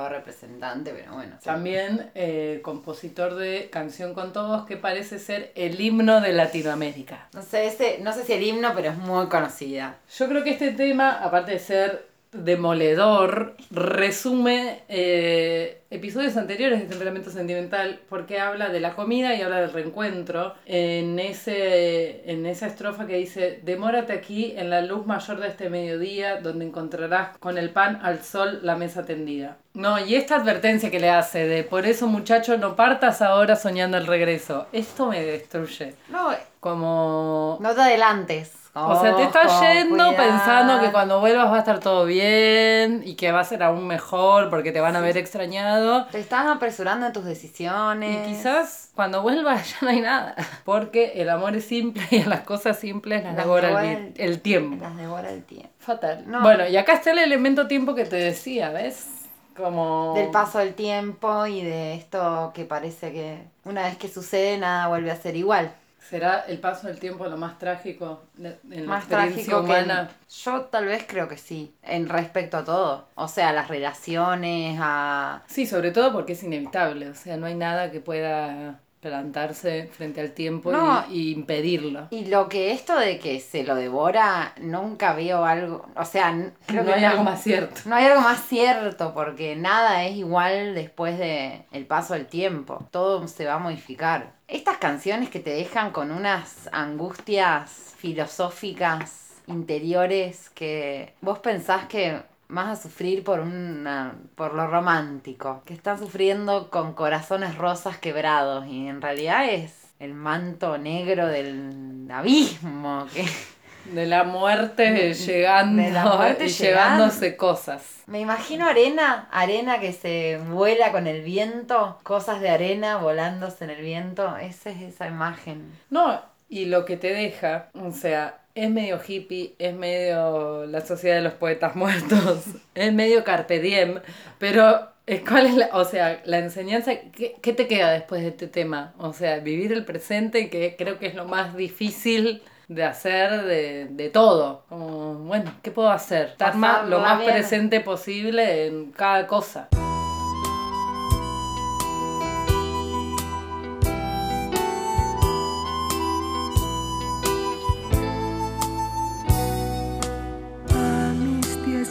representante, 0.09 0.91
pero 0.91 1.13
bueno. 1.13 1.35
sí. 1.39 1.45
también 1.45 2.11
eh, 2.15 2.59
compositor 2.63 3.35
de 3.35 3.69
Canción 3.71 4.13
con 4.13 4.33
Todos, 4.33 4.65
que 4.65 4.77
parece 4.77 5.19
ser 5.19 5.51
el 5.55 5.79
himno 5.79 6.21
de 6.21 6.33
Latinoamérica. 6.33 7.27
No 7.33 7.41
sé, 7.41 7.67
ese, 7.67 7.99
no 8.01 8.13
sé 8.13 8.23
si 8.23 8.33
el 8.33 8.43
himno, 8.43 8.71
pero 8.75 8.89
es 8.89 8.97
muy 8.97 9.27
conocida. 9.27 9.97
Yo 10.17 10.27
creo 10.27 10.43
que 10.43 10.51
este 10.51 10.71
tema, 10.71 11.23
aparte 11.23 11.53
de 11.53 11.59
ser 11.59 12.07
demoledor, 12.31 13.55
resume 13.71 14.83
eh, 14.89 15.82
episodios 15.93 16.35
anteriores 16.37 16.79
de 16.79 16.85
Temperamento 16.87 17.29
Sentimental 17.29 17.99
porque 18.09 18.39
habla 18.39 18.69
de 18.69 18.79
la 18.79 18.95
comida 18.95 19.35
y 19.35 19.41
habla 19.41 19.61
del 19.61 19.71
reencuentro 19.71 20.55
en, 20.65 21.19
ese, 21.19 22.29
en 22.29 22.45
esa 22.45 22.67
estrofa 22.67 23.05
que 23.05 23.15
dice 23.17 23.59
demórate 23.63 24.13
aquí 24.13 24.53
en 24.57 24.69
la 24.69 24.81
luz 24.81 25.05
mayor 25.05 25.39
de 25.39 25.47
este 25.49 25.69
mediodía 25.69 26.41
donde 26.41 26.65
encontrarás 26.65 27.37
con 27.37 27.57
el 27.57 27.69
pan 27.69 27.99
al 28.03 28.23
sol 28.23 28.59
la 28.63 28.75
mesa 28.75 29.03
tendida. 29.05 29.57
No, 29.73 30.03
y 30.03 30.15
esta 30.15 30.35
advertencia 30.35 30.91
que 30.91 30.99
le 30.99 31.09
hace 31.09 31.47
de 31.47 31.63
por 31.63 31.85
eso 31.85 32.07
muchacho 32.07 32.57
no 32.57 32.75
partas 32.75 33.21
ahora 33.21 33.55
soñando 33.55 33.97
el 33.97 34.07
regreso, 34.07 34.67
esto 34.71 35.07
me 35.07 35.23
destruye. 35.23 35.93
No, 36.09 36.29
Como... 36.59 37.57
no 37.61 37.73
te 37.73 37.81
adelantes. 37.81 38.51
O 38.75 38.99
sea, 38.99 39.15
te 39.15 39.21
estás 39.21 39.51
Ojo, 39.51 39.61
yendo 39.71 40.07
cuidado. 40.07 40.15
pensando 40.17 40.79
que 40.81 40.91
cuando 40.91 41.19
vuelvas 41.19 41.51
va 41.51 41.57
a 41.57 41.59
estar 41.59 41.79
todo 41.79 42.05
bien 42.05 43.03
y 43.05 43.13
que 43.13 43.31
va 43.31 43.41
a 43.41 43.43
ser 43.43 43.61
aún 43.61 43.85
mejor 43.85 44.49
porque 44.49 44.71
te 44.71 44.81
van 44.81 44.95
a 44.95 44.99
ver 44.99 45.15
extrañado. 45.15 45.82
Te 46.11 46.19
estás 46.19 46.45
apresurando 46.47 47.05
en 47.05 47.13
tus 47.13 47.25
decisiones. 47.25 48.27
Y 48.27 48.31
quizás 48.31 48.91
cuando 48.95 49.21
vuelvas 49.21 49.69
ya 49.71 49.77
no 49.81 49.89
hay 49.89 50.01
nada. 50.01 50.35
Porque 50.63 51.13
el 51.15 51.29
amor 51.29 51.55
es 51.55 51.65
simple 51.65 52.03
y 52.11 52.21
a 52.21 52.27
las 52.27 52.41
cosas 52.41 52.77
simples 52.79 53.23
las 53.23 53.35
Las 53.35 53.45
devora 53.45 53.67
el, 53.69 53.75
devora 53.75 53.99
vi- 53.99 54.13
el 54.23 54.41
tiempo. 54.41 54.83
Las 54.83 54.97
devora 54.97 55.29
el 55.31 55.43
tiempo. 55.43 55.69
Fatal. 55.79 56.23
No. 56.27 56.41
Bueno, 56.41 56.67
y 56.67 56.77
acá 56.77 56.93
está 56.93 57.11
el 57.11 57.19
elemento 57.19 57.67
tiempo 57.67 57.93
que 57.95 58.05
te 58.05 58.15
decía, 58.15 58.69
¿ves? 58.69 59.07
Como... 59.55 60.13
Del 60.15 60.31
paso 60.31 60.57
del 60.59 60.73
tiempo 60.73 61.45
y 61.45 61.61
de 61.61 61.93
esto 61.95 62.51
que 62.55 62.65
parece 62.65 63.11
que 63.11 63.43
una 63.65 63.83
vez 63.83 63.97
que 63.97 64.07
sucede 64.09 64.57
nada 64.57 64.87
vuelve 64.87 65.11
a 65.11 65.15
ser 65.15 65.35
igual. 65.35 65.71
¿Será 66.13 66.41
el 66.47 66.59
paso 66.59 66.85
del 66.85 66.99
tiempo 66.99 67.25
lo 67.25 67.37
más 67.37 67.57
trágico 67.57 68.21
de- 68.35 68.59
en 68.69 68.81
la 68.85 68.87
Más 68.87 69.05
experiencia 69.05 69.45
trágico 69.45 69.65
que... 69.65 69.65
humana? 69.65 70.09
Yo 70.43 70.61
tal 70.65 70.85
vez 70.85 71.05
creo 71.07 71.27
que 71.27 71.37
sí, 71.37 71.73
en 71.81 72.07
respecto 72.07 72.57
a 72.57 72.63
todo. 72.63 73.07
O 73.15 73.27
sea, 73.27 73.49
a 73.49 73.53
las 73.53 73.67
relaciones, 73.67 74.77
a... 74.79 75.41
Sí, 75.47 75.65
sobre 75.65 75.89
todo 75.89 76.13
porque 76.13 76.33
es 76.33 76.43
inevitable, 76.43 77.09
o 77.09 77.15
sea, 77.15 77.35
no 77.37 77.47
hay 77.47 77.55
nada 77.55 77.89
que 77.89 77.99
pueda 77.99 78.79
plantarse 79.03 79.87
frente 79.95 80.21
al 80.21 80.31
tiempo 80.31 80.69
y- 80.71 80.73
No. 80.73 81.05
y, 81.11 81.31
impedirlo. 81.33 82.07
Y 82.09 82.25
lo 82.25 82.49
que 82.49 82.71
esto 82.71 82.97
de 82.97 83.19
que 83.19 83.39
se 83.39 83.63
lo 83.63 83.75
devora, 83.75 84.53
nunca 84.59 85.13
veo 85.13 85.45
algo... 85.45 85.85
O 85.95 86.05
sea, 86.05 86.33
creo 86.65 86.81
no 86.83 86.87
que 86.87 86.93
hay 86.95 87.03
algo 87.05 87.23
más 87.23 87.43
cierto. 87.43 87.81
No 87.85 87.95
hay 87.95 88.05
algo 88.05 88.21
más 88.21 88.41
cierto 88.47 89.13
porque 89.13 89.55
nada 89.55 90.03
es 90.05 90.15
igual 90.15 90.73
después 90.73 91.19
de 91.19 91.65
el 91.71 91.85
paso 91.85 92.13
del 92.15 92.25
tiempo. 92.25 92.87
Todo 92.91 93.27
se 93.27 93.45
va 93.45 93.55
a 93.55 93.59
modificar. 93.59 94.33
Estas 94.47 94.77
canciones 94.77 95.29
que 95.29 95.39
te 95.39 95.49
dejan 95.51 95.91
con 95.91 96.11
unas 96.11 96.69
angustias 96.71 97.93
filosóficas 97.97 99.19
interiores 99.47 100.49
que 100.51 101.13
vos 101.21 101.39
pensás 101.39 101.85
que 101.87 102.21
vas 102.53 102.79
a 102.79 102.81
sufrir 102.81 103.23
por 103.23 103.39
una 103.39 104.15
por 104.35 104.53
lo 104.53 104.67
romántico, 104.67 105.63
que 105.65 105.73
están 105.73 105.99
sufriendo 105.99 106.69
con 106.69 106.93
corazones 106.93 107.57
rosas 107.57 107.97
quebrados 107.97 108.67
y 108.67 108.87
en 108.87 109.01
realidad 109.01 109.49
es 109.49 109.73
el 109.99 110.13
manto 110.13 110.77
negro 110.77 111.27
del 111.27 112.07
abismo 112.11 113.07
que 113.13 113.25
De 113.85 114.05
la 114.05 114.23
muerte 114.23 115.13
llegando 115.13 115.83
de 115.83 115.91
la 115.91 116.05
muerte 116.05 116.47
llevándose 116.47 117.35
cosas. 117.35 118.03
Me 118.07 118.21
imagino 118.21 118.65
arena, 118.65 119.27
arena 119.29 119.81
que 119.81 119.91
se 119.91 120.37
vuela 120.37 120.93
con 120.93 121.05
el 121.05 121.21
viento, 121.21 121.99
cosas 122.03 122.39
de 122.39 122.49
arena 122.49 122.95
volándose 122.97 123.65
en 123.65 123.71
el 123.71 123.81
viento. 123.81 124.37
Esa 124.37 124.69
es 124.69 124.81
esa 124.81 125.07
imagen. 125.07 125.69
No, 125.89 126.21
y 126.47 126.65
lo 126.65 126.85
que 126.85 126.95
te 126.95 127.13
deja, 127.13 127.67
o 127.73 127.91
sea, 127.91 128.42
es 128.55 128.69
medio 128.69 128.99
hippie, 129.05 129.55
es 129.57 129.73
medio 129.73 130.65
la 130.65 130.81
sociedad 130.81 131.15
de 131.15 131.21
los 131.21 131.33
poetas 131.33 131.75
muertos, 131.77 132.45
es 132.75 132.93
medio 132.93 133.23
carpe 133.23 133.59
diem, 133.59 133.99
pero 134.39 134.89
¿cuál 135.27 135.47
es 135.47 135.55
la, 135.55 135.69
o 135.73 135.85
sea, 135.85 136.21
la 136.25 136.39
enseñanza? 136.39 136.93
¿qué, 137.15 137.35
qué 137.41 137.53
te 137.53 137.67
queda 137.67 137.91
después 137.91 138.21
de 138.21 138.29
este 138.29 138.47
tema? 138.47 138.93
O 138.97 139.13
sea, 139.13 139.39
vivir 139.39 139.73
el 139.73 139.85
presente, 139.85 140.49
que 140.49 140.75
creo 140.77 140.99
que 140.99 141.07
es 141.07 141.15
lo 141.15 141.25
más 141.25 141.55
difícil 141.55 142.41
de 142.67 142.83
hacer 142.83 143.43
de, 143.43 143.87
de 143.89 144.09
todo. 144.09 144.63
Como, 144.69 145.15
bueno, 145.15 145.51
¿qué 145.61 145.71
puedo 145.71 145.89
hacer? 145.89 146.29
Estar 146.29 146.55
más, 146.55 146.87
lo 146.87 146.99
más 146.99 147.19
bien. 147.19 147.31
presente 147.31 147.79
posible 147.81 148.67
en 148.67 148.91
cada 148.91 149.27
cosa. 149.27 149.69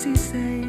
16 0.04 0.66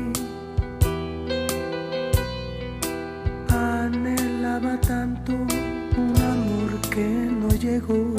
anhelaba 3.50 4.80
tanto 4.82 5.32
un 5.34 6.16
amor 6.22 6.80
que 6.92 7.08
no 7.42 7.50
llegó. 7.50 8.14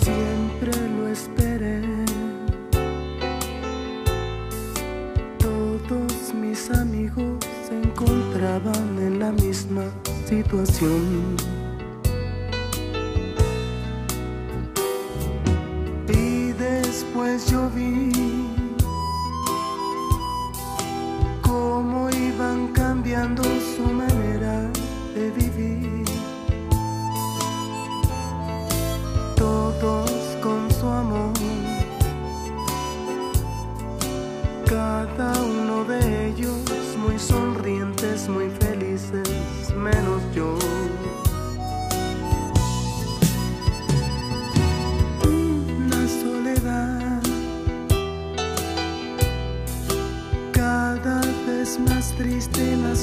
Siempre 0.00 0.72
lo 0.96 1.08
esperé. 1.08 1.82
Todos 5.38 6.32
mis 6.32 6.70
amigos 6.70 7.44
se 7.68 7.82
encontraban 7.82 8.98
en 8.98 9.18
la 9.18 9.30
misma 9.30 9.84
situación 10.26 11.53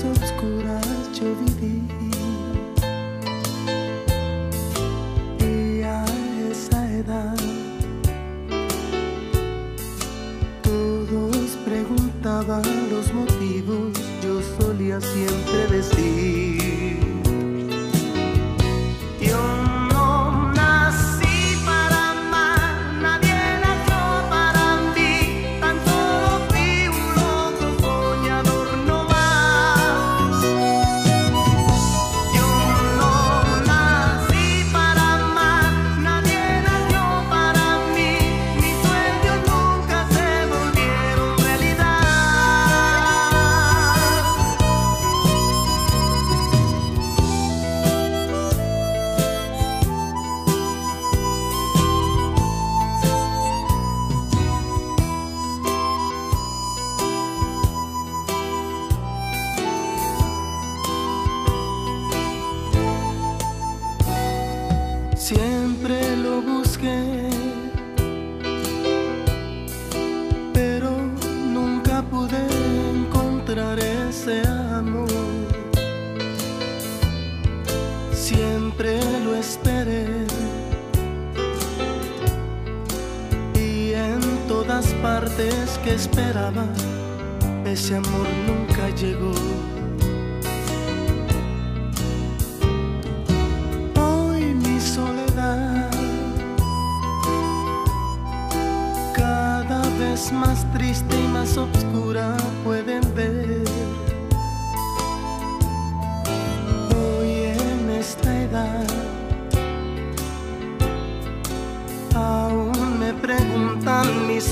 triste, 0.02 0.41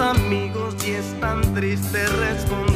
amigos 0.09 0.75
y 0.87 0.91
es 0.91 1.19
tan 1.19 1.41
triste 1.53 2.05
responder. 2.07 2.68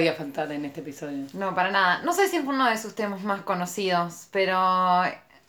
Podía 0.00 0.14
faltar 0.14 0.50
en 0.50 0.64
este 0.64 0.80
episodio. 0.80 1.26
No, 1.34 1.54
para 1.54 1.70
nada. 1.70 2.00
No 2.02 2.14
sé 2.14 2.26
si 2.28 2.38
es 2.38 2.44
uno 2.44 2.70
de 2.70 2.78
sus 2.78 2.94
temas 2.94 3.22
más 3.22 3.42
conocidos, 3.42 4.28
pero 4.30 5.04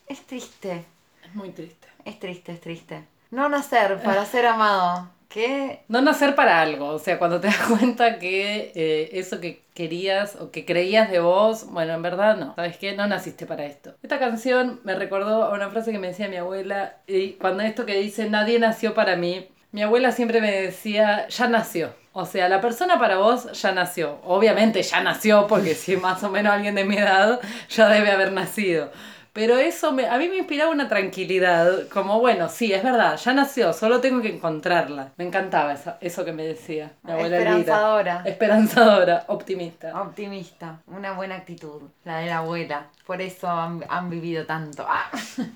es 0.06 0.26
triste. 0.26 0.84
Es 1.24 1.34
muy 1.34 1.48
triste. 1.50 1.88
Es 2.04 2.18
triste, 2.18 2.52
es 2.52 2.60
triste. 2.60 3.02
No 3.30 3.48
nacer 3.48 4.02
para 4.02 4.26
ser 4.26 4.44
amado. 4.44 5.08
¿Qué? 5.30 5.84
No 5.88 6.02
nacer 6.02 6.34
para 6.34 6.60
algo, 6.60 6.88
o 6.88 6.98
sea, 6.98 7.18
cuando 7.18 7.40
te 7.40 7.46
das 7.46 7.56
cuenta 7.78 8.18
que 8.18 8.72
eh, 8.74 9.08
eso 9.14 9.40
que 9.40 9.62
querías 9.72 10.36
o 10.36 10.50
que 10.50 10.66
creías 10.66 11.10
de 11.10 11.20
vos, 11.20 11.70
bueno, 11.70 11.94
en 11.94 12.02
verdad 12.02 12.36
no, 12.36 12.54
¿sabes 12.54 12.76
qué? 12.76 12.94
No 12.94 13.06
naciste 13.06 13.46
para 13.46 13.64
esto. 13.64 13.94
Esta 14.02 14.18
canción 14.18 14.82
me 14.84 14.94
recordó 14.94 15.44
a 15.44 15.54
una 15.54 15.70
frase 15.70 15.92
que 15.92 15.98
me 15.98 16.08
decía 16.08 16.28
mi 16.28 16.36
abuela, 16.36 16.96
y 17.06 17.30
cuando 17.40 17.62
esto 17.62 17.86
que 17.86 17.98
dice, 17.98 18.28
nadie 18.28 18.58
nació 18.58 18.92
para 18.92 19.16
mí, 19.16 19.48
mi 19.70 19.80
abuela 19.80 20.12
siempre 20.12 20.42
me 20.42 20.50
decía, 20.50 21.26
ya 21.28 21.48
nació. 21.48 22.01
O 22.12 22.26
sea, 22.26 22.48
la 22.48 22.60
persona 22.60 22.98
para 22.98 23.16
vos 23.16 23.50
ya 23.52 23.72
nació. 23.72 24.18
Obviamente 24.24 24.82
ya 24.82 25.02
nació, 25.02 25.46
porque 25.46 25.74
si 25.74 25.96
más 25.96 26.22
o 26.22 26.30
menos 26.30 26.52
alguien 26.52 26.74
de 26.74 26.84
mi 26.84 26.96
edad 26.96 27.40
ya 27.70 27.88
debe 27.88 28.10
haber 28.10 28.32
nacido. 28.32 28.90
Pero 29.32 29.56
eso 29.56 29.92
me, 29.92 30.06
a 30.06 30.18
mí 30.18 30.28
me 30.28 30.36
inspiraba 30.36 30.70
una 30.70 30.88
tranquilidad, 30.88 31.88
como 31.88 32.20
bueno, 32.20 32.50
sí, 32.50 32.70
es 32.74 32.82
verdad, 32.82 33.16
ya 33.16 33.32
nació, 33.32 33.72
solo 33.72 34.02
tengo 34.02 34.20
que 34.20 34.28
encontrarla. 34.28 35.12
Me 35.16 35.24
encantaba 35.24 35.72
eso, 35.72 35.94
eso 36.02 36.22
que 36.26 36.32
me 36.32 36.44
decía 36.44 36.92
mi 37.02 37.12
abuela. 37.12 37.38
Esperanzadora. 37.38 38.22
Esperanzadora, 38.26 39.24
optimista. 39.28 40.02
Optimista. 40.02 40.80
Una 40.86 41.12
buena 41.12 41.36
actitud. 41.36 41.80
La 42.04 42.18
de 42.18 42.26
la 42.26 42.38
abuela. 42.38 42.88
Por 43.06 43.22
eso 43.22 43.48
han, 43.48 43.82
han 43.88 44.10
vivido 44.10 44.44
tanto. 44.44 44.84
Ah. 44.86 45.10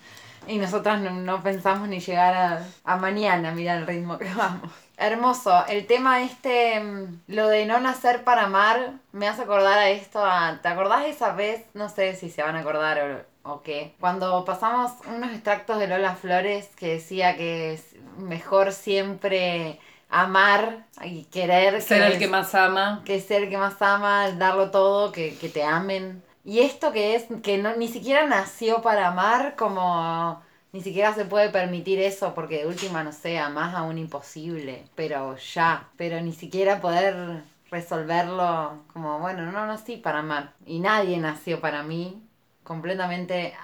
Y 0.49 0.59
nosotras 0.59 1.01
no, 1.01 1.11
no 1.11 1.43
pensamos 1.43 1.89
ni 1.89 1.99
llegar 1.99 2.33
a, 2.35 2.65
a 2.85 2.97
mañana, 2.97 3.51
mira 3.51 3.77
el 3.77 3.85
ritmo 3.85 4.17
que 4.17 4.33
vamos. 4.33 4.71
Hermoso. 4.97 5.67
El 5.67 5.87
tema 5.87 6.23
este, 6.23 6.81
mm, 6.81 7.21
lo 7.29 7.49
de 7.49 7.67
no 7.67 7.81
nacer 7.81 8.25
para 8.25 8.45
amar, 8.45 8.93
me 9.13 9.29
hace 9.29 9.43
acordar 9.43 9.79
a 9.79 9.91
esto. 9.91 10.25
a- 10.25 10.59
¿Te 10.63 10.69
acordás 10.69 11.03
de 11.03 11.11
esa 11.11 11.33
vez? 11.33 11.65
No 11.75 11.89
sé 11.89 12.15
si 12.17 12.31
se 12.31 12.43
van 12.43 12.57
a 12.57 12.61
acordar 12.61 13.27
o, 13.45 13.53
o 13.53 13.63
qué. 13.63 13.95
Cuando 14.01 14.45
pasamos 14.47 14.93
unos 15.07 15.31
extractos 15.33 15.79
de 15.79 15.89
Lola 15.89 16.15
Flores 16.17 16.69
que 16.77 16.95
decía 16.95 17.37
que 17.37 17.75
es 17.75 17.95
mejor 18.17 18.73
siempre 18.73 19.79
amar 20.09 20.87
y 21.05 21.25
querer 21.25 21.83
Ser 21.83 22.03
el 22.03 22.13
es- 22.13 22.19
que 22.19 22.29
más 22.29 22.55
ama. 22.55 23.03
que 23.05 23.21
ser 23.21 23.43
el 23.45 23.51
que 23.51 23.59
más 23.59 23.81
ama, 23.83 24.31
darlo 24.33 24.71
todo, 24.71 25.13
que, 25.13 25.37
que 25.37 25.49
te 25.51 25.63
amen. 25.63 26.23
Y 26.45 26.61
esto 26.61 26.93
que 26.93 27.17
es, 27.17 27.25
que 27.43 27.59
no, 27.59 27.75
ni 27.77 27.89
siquiera 27.89 28.25
nació 28.27 28.81
para 28.81 29.09
amar, 29.09 29.57
como 29.57 30.41
ni 30.77 30.83
siquiera 30.83 31.15
se 31.15 31.25
puede 31.25 31.49
permitir 31.49 31.99
eso, 31.99 32.35
porque 32.35 32.59
de 32.59 32.67
última, 32.67 33.03
no 33.03 33.11
sé, 33.11 33.41
más 33.49 33.75
aún 33.75 33.97
imposible, 33.97 34.85
pero 34.95 35.35
ya, 35.37 35.89
pero 35.97 36.21
ni 36.21 36.33
siquiera 36.35 36.83
poder 36.83 37.43
resolverlo 37.71 38.83
como, 38.93 39.19
bueno, 39.19 39.51
no 39.51 39.67
nací 39.67 39.97
para 39.97 40.19
amar. 40.19 40.53
Y 40.67 40.79
nadie 40.81 41.17
nació 41.17 41.63
para 41.63 41.83
mí, 41.83 42.23
completamente 42.63 43.55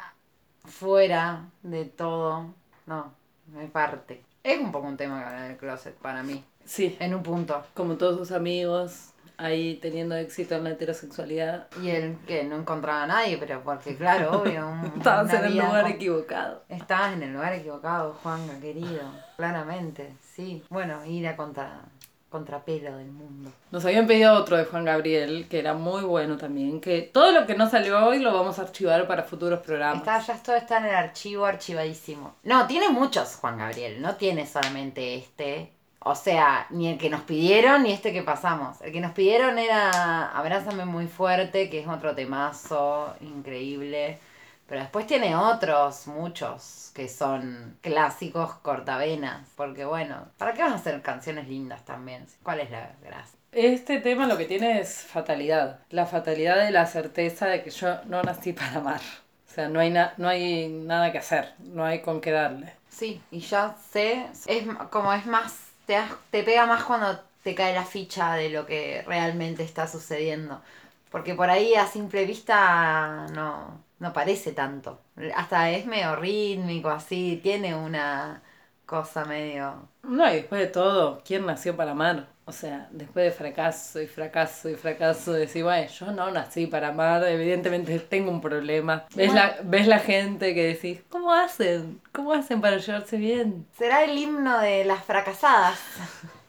fuera 0.65 1.51
de 1.63 1.85
todo. 1.85 2.47
No, 2.87 3.13
me 3.49 3.67
parte. 3.67 4.25
Es 4.43 4.59
un 4.59 4.73
poco 4.73 4.89
un 4.89 4.97
tema 4.97 5.23
que 5.29 5.35
del 5.43 5.57
closet 5.59 5.95
para 5.97 6.23
mí, 6.23 6.43
Sí, 6.65 6.97
en 6.99 7.15
un 7.15 7.23
punto. 7.23 7.63
como 7.75 7.97
todos 7.97 8.17
sus 8.17 8.33
amigos, 8.33 9.11
ahí 9.43 9.77
teniendo 9.83 10.15
éxito 10.17 10.55
en 10.55 10.65
la 10.65 10.71
heterosexualidad. 10.71 11.67
Y 11.83 11.91
él 11.91 12.17
que 12.27 12.45
no 12.45 12.57
encontraba 12.57 13.03
a 13.05 13.07
nadie, 13.07 13.37
pero 13.39 13.63
porque 13.63 13.97
claro, 13.97 14.31
obvio, 14.43 14.69
un- 14.69 14.93
Estabas 14.99 15.33
en 15.35 15.45
el 15.45 15.57
lugar 15.59 15.83
con- 15.83 15.91
equivocado. 15.93 16.63
Estabas 16.69 17.13
en 17.15 17.23
el 17.25 17.33
lugar 17.33 17.53
equivocado, 17.55 18.15
Juanga, 18.23 18.59
querido. 18.61 19.03
Claramente, 19.37 20.13
sí. 20.35 20.63
Bueno, 20.71 21.05
ir 21.05 21.27
a 21.29 21.37
contra, 21.37 21.81
contrapelo 22.29 22.97
del 22.97 23.11
mundo. 23.11 23.51
Nos 23.71 23.85
habían 23.85 24.07
pedido 24.07 24.35
otro 24.35 24.57
de 24.57 24.65
Juan 24.65 24.85
Gabriel, 24.85 25.47
que 25.51 25.59
era 25.59 25.75
muy 25.75 26.03
bueno 26.03 26.37
también, 26.37 26.81
que 26.81 27.03
todo 27.03 27.33
lo 27.33 27.47
que 27.47 27.55
no 27.55 27.69
salió 27.69 28.07
hoy 28.07 28.21
lo 28.21 28.33
vamos 28.33 28.59
a 28.59 28.63
archivar 28.63 29.07
para 29.07 29.23
futuros 29.25 29.61
programas. 29.61 29.99
Está, 29.99 30.19
ya 30.21 30.43
todo 30.43 30.57
está 30.57 30.79
en 30.79 30.87
el 30.87 30.95
archivo, 30.95 31.45
archivadísimo. 31.45 32.37
No, 32.45 32.67
tiene 32.67 32.89
muchos 32.89 33.37
Juan 33.37 33.59
Gabriel, 33.59 34.01
no 34.01 34.15
tiene 34.17 34.47
solamente 34.47 35.15
este. 35.17 35.73
O 36.05 36.15
sea, 36.15 36.67
ni 36.71 36.89
el 36.89 36.99
que 36.99 37.11
nos 37.11 37.23
pidieron 37.23 37.83
ni 37.85 37.93
este 37.93 38.13
que 38.13 38.23
pasamos. 38.23 38.81
El 38.83 38.93
que 38.93 39.01
nos 39.01 39.13
pidieron 39.13 39.59
era 39.59 40.31
Abrázame 40.37 40.85
muy 40.85 41.07
fuerte, 41.07 41.71
que 41.71 41.81
es 41.81 41.89
otro 41.89 42.15
temazo 42.15 43.15
increíble. 43.21 44.19
Pero 44.67 44.81
después 44.81 45.07
tiene 45.07 45.37
otros, 45.37 46.07
muchos, 46.07 46.91
que 46.95 47.09
son 47.09 47.79
clásicos 47.83 48.55
cortavenas. 48.63 49.47
Porque 49.57 49.85
bueno, 49.85 50.29
¿para 50.39 50.55
qué 50.55 50.63
vas 50.63 50.73
a 50.73 50.77
hacer 50.77 51.03
canciones 51.03 51.49
lindas 51.49 51.85
también? 51.85 52.27
¿Cuál 52.43 52.61
es 52.61 52.71
la 52.71 52.91
gracia? 53.03 53.39
Este 53.53 54.01
tema 54.01 54.27
lo 54.27 54.37
que 54.39 54.47
tiene 54.47 54.81
es 54.81 55.03
fatalidad. 55.05 55.81
La 55.91 56.07
fatalidad 56.07 56.57
de 56.57 56.71
la 56.71 56.87
certeza 56.87 57.47
de 57.47 57.63
que 57.63 57.71
yo 57.71 58.03
no 58.05 58.23
nací 58.23 58.53
para 58.59 58.77
amar. 58.77 59.01
O 59.49 59.55
sea, 59.55 59.69
no 59.69 59.81
hay, 59.81 59.91
na- 59.91 60.15
no 60.17 60.29
hay 60.29 60.69
nada 60.69 61.13
que 61.13 61.19
hacer, 61.19 61.55
no 61.59 61.85
hay 61.85 62.01
con 62.03 62.21
qué 62.21 62.31
darle. 62.33 62.73
Sí, 62.89 63.21
y 63.31 63.41
ya 63.41 63.75
sé, 63.91 64.27
es 64.47 64.65
como 64.91 65.13
es 65.13 65.27
más, 65.27 65.62
te, 65.87 65.99
te 66.31 66.43
pega 66.43 66.67
más 66.67 66.85
cuando 66.85 67.21
te 67.43 67.55
cae 67.55 67.75
la 67.75 67.85
ficha 67.85 68.35
de 68.35 68.51
lo 68.51 68.67
que 68.67 69.03
realmente 69.07 69.63
está 69.65 69.87
sucediendo. 69.87 70.63
Porque 71.11 71.35
por 71.35 71.51
ahí 71.51 71.75
a 71.75 71.87
simple 71.87 72.25
vista 72.25 73.27
no, 73.33 73.83
no 73.99 74.13
parece 74.13 74.53
tanto. 74.53 75.01
Hasta 75.37 75.71
es 75.71 75.87
medio 75.87 76.17
rítmico, 76.17 76.89
así, 76.91 77.41
tiene 77.43 77.75
una 77.75 78.43
cosa 78.93 79.25
medio... 79.25 79.89
No, 80.03 80.29
y 80.31 80.35
después 80.35 80.61
de 80.61 80.67
todo, 80.67 81.23
¿quién 81.25 81.47
nació 81.47 81.75
para 81.75 81.93
amar? 81.93 82.27
O 82.45 82.53
sea, 82.53 82.89
después 82.91 83.25
de 83.25 83.31
fracaso 83.31 84.03
y 84.03 84.07
fracaso 84.07 84.69
y 84.69 84.75
fracaso, 84.75 85.33
decir, 85.33 85.65
bueno, 85.65 85.91
yo 85.91 86.13
no 86.13 86.31
nací 86.31 86.67
para 86.67 86.89
amar, 86.89 87.25
evidentemente 87.25 87.99
tengo 88.01 88.31
un 88.31 88.43
problema. 88.43 89.07
Ves 89.15 89.33
la, 89.33 89.57
ves 89.63 89.87
la 89.87 89.99
gente 89.99 90.55
que 90.55 90.67
decís, 90.67 91.01
¿cómo 91.09 91.33
hacen? 91.33 92.03
¿Cómo 92.13 92.35
hacen 92.35 92.61
para 92.61 92.77
llevarse 92.77 93.17
bien? 93.17 93.67
Será 93.79 94.05
el 94.05 94.19
himno 94.19 94.59
de 94.59 94.85
las 94.85 95.03
fracasadas, 95.05 95.79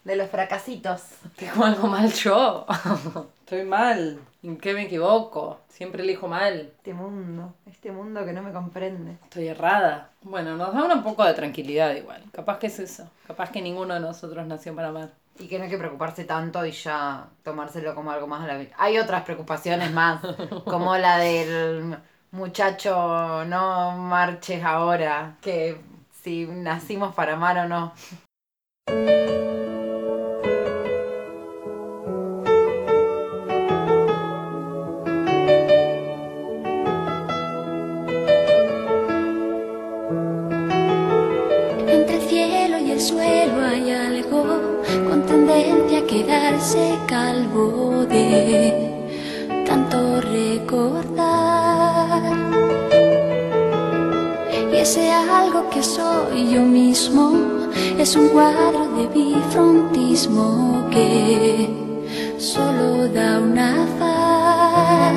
de 0.04 0.18
los 0.18 0.30
fracasitos. 0.30 1.02
Tengo 1.38 1.64
algo 1.64 1.88
mal 1.88 2.12
yo. 2.12 2.66
Estoy 3.54 3.70
mal. 3.70 4.20
¿En 4.42 4.58
qué 4.58 4.74
me 4.74 4.86
equivoco? 4.86 5.60
Siempre 5.68 6.02
elijo 6.02 6.28
mal. 6.28 6.72
Este 6.76 6.92
mundo, 6.92 7.54
este 7.68 7.92
mundo 7.92 8.26
que 8.26 8.34
no 8.34 8.42
me 8.42 8.52
comprende. 8.52 9.12
Estoy 9.26 9.50
errada. 9.50 10.10
Bueno, 10.24 10.58
nos 10.58 10.74
da 10.74 10.92
un 10.92 11.04
poco 11.04 11.24
de 11.24 11.36
tranquilidad 11.36 11.94
igual. 11.94 12.24
Capaz 12.32 12.58
que 12.58 12.66
es 12.66 12.80
eso. 12.80 13.08
Capaz 13.28 13.52
que 13.52 13.62
ninguno 13.62 13.94
de 13.94 14.00
nosotros 14.00 14.48
nació 14.48 14.74
para 14.74 14.88
amar. 14.88 15.12
Y 15.38 15.48
que 15.48 15.60
no 15.60 15.66
hay 15.66 15.70
que 15.70 15.78
preocuparse 15.78 16.24
tanto 16.24 16.66
y 16.66 16.72
ya 16.72 17.28
tomárselo 17.44 17.94
como 17.94 18.10
algo 18.10 18.26
más 18.26 18.42
a 18.42 18.48
la 18.48 18.58
vida. 18.58 18.72
Hay 18.80 18.98
otras 18.98 19.22
preocupaciones 19.22 19.92
más, 19.92 20.20
como 20.66 20.98
la 20.98 21.20
del 21.20 21.96
muchacho 22.32 23.46
no 23.46 23.92
marches 23.98 24.64
ahora, 24.64 25.38
que 25.42 25.80
si 26.24 26.48
nacimos 26.48 27.14
para 27.14 27.34
amar 27.34 27.60
o 27.60 27.68
no. 27.68 27.94
Quedarse 46.44 47.00
calvo 47.08 48.06
de 48.06 48.74
tanto 49.66 50.20
recordar. 50.20 52.22
Y 54.74 54.76
ese 54.76 55.10
algo 55.12 55.70
que 55.70 55.82
soy 55.82 56.52
yo 56.52 56.62
mismo 56.62 57.32
es 57.98 58.18
un 58.18 58.28
cuadro 58.30 58.90
de 58.98 59.08
bifrontismo 59.08 60.90
que 60.92 61.70
solo 62.38 63.08
da 63.08 63.40
una 63.40 63.88
faz. 63.98 65.16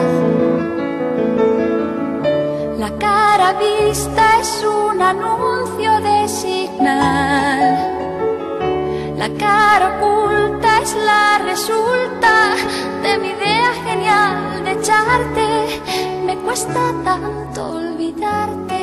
La 2.78 2.90
cara 2.98 3.52
vista 3.58 4.38
es 4.40 4.64
un 4.64 5.02
anuncio 5.02 6.00
de 6.06 6.28
señal. 6.28 7.96
La 9.18 9.28
cara 9.40 9.98
oculta 9.98 10.55
es 10.86 10.94
la 10.94 11.38
resulta 11.38 12.54
de 13.02 13.18
mi 13.18 13.28
idea 13.36 13.70
genial 13.86 14.64
de 14.64 14.72
echarte. 14.72 15.46
Me 16.24 16.36
cuesta 16.36 16.82
tanto 17.04 17.60
olvidarte. 17.80 18.82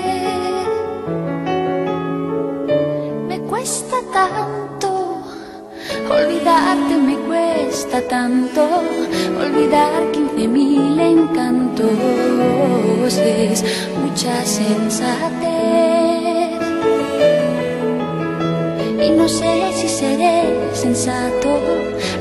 Me 3.29 3.39
cuesta 3.51 3.97
tanto 4.19 4.89
olvidarte, 6.17 6.93
me 7.09 7.15
cuesta 7.29 8.01
tanto 8.15 8.61
olvidar 9.43 10.11
quince 10.11 10.47
mil 10.47 10.99
encantos. 10.99 11.87
Es 13.15 13.63
mucha 14.01 14.35
sensatez. 14.45 15.53
Y 19.05 19.09
no 19.11 19.27
sé 19.29 19.71
si 19.73 19.87
seré 19.87 20.53
sensato, 20.73 21.49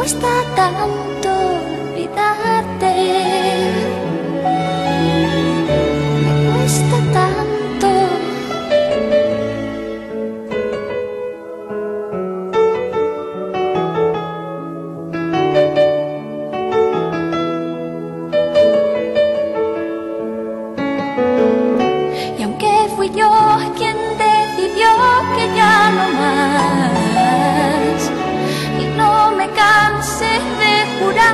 Cuesta 0.00 0.28
tanto 0.56 1.28
olvidarte. 1.92 2.90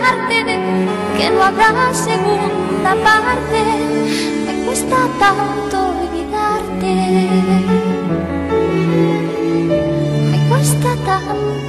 parte 0.06 0.44
que 1.16 1.30
no 1.30 1.42
habrá 1.42 1.92
segunda 1.92 2.92
parte, 3.06 3.60
me 4.46 4.64
cuesta 4.64 4.96
tanto 5.18 5.76
olvidarte, 5.90 6.94
me 10.30 10.48
cuesta 10.48 10.90
tanto. 11.04 11.65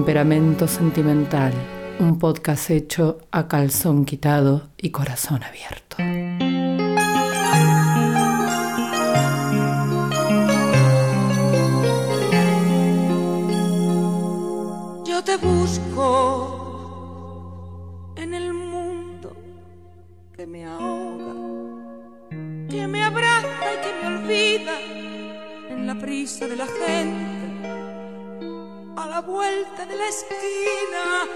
Temperamento 0.00 0.66
sentimental. 0.66 1.52
Un 1.98 2.18
podcast 2.18 2.70
hecho 2.70 3.18
a 3.30 3.46
calzón 3.46 4.06
quitado 4.06 4.70
y 4.78 4.88
corazón 4.88 5.42
abierto. 5.42 5.89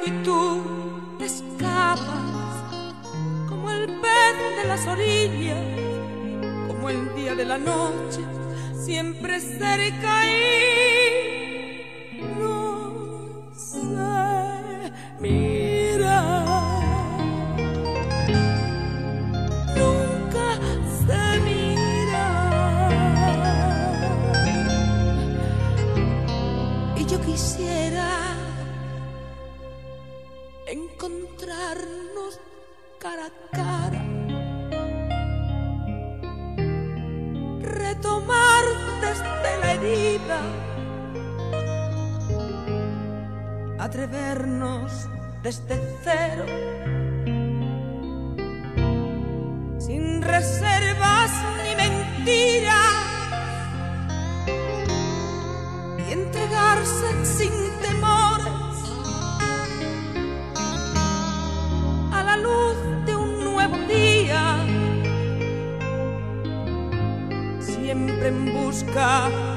Y 0.07 0.11
tú 0.23 0.62
escapas 1.21 1.99
como 3.49 3.71
el 3.71 3.87
pez 3.87 4.62
de 4.62 4.69
las 4.69 4.87
orillas, 4.87 5.59
como 6.69 6.90
el 6.90 7.14
día 7.14 7.35
de 7.35 7.45
la 7.45 7.59
noche, 7.59 8.21
siempre 8.75 9.40
cerca 9.40 10.25
y 10.27 10.84
atrevernos 43.85 45.11
desde 45.42 45.79
cero, 46.03 46.47
sin 49.79 50.23
reservas 50.23 51.31
ni 51.62 51.77
mentiras, 51.77 52.94
y 55.99 56.12
entregarse 56.12 57.27
sin 57.27 57.53
temores. 57.83 58.77
A 62.11 62.23
la 62.25 62.37
luz 62.38 62.79
de 63.05 63.14
un 63.14 63.44
nuevo 63.44 63.77
día, 63.87 64.64
siempre 67.61 68.29
en 68.29 68.55
busca 68.55 69.54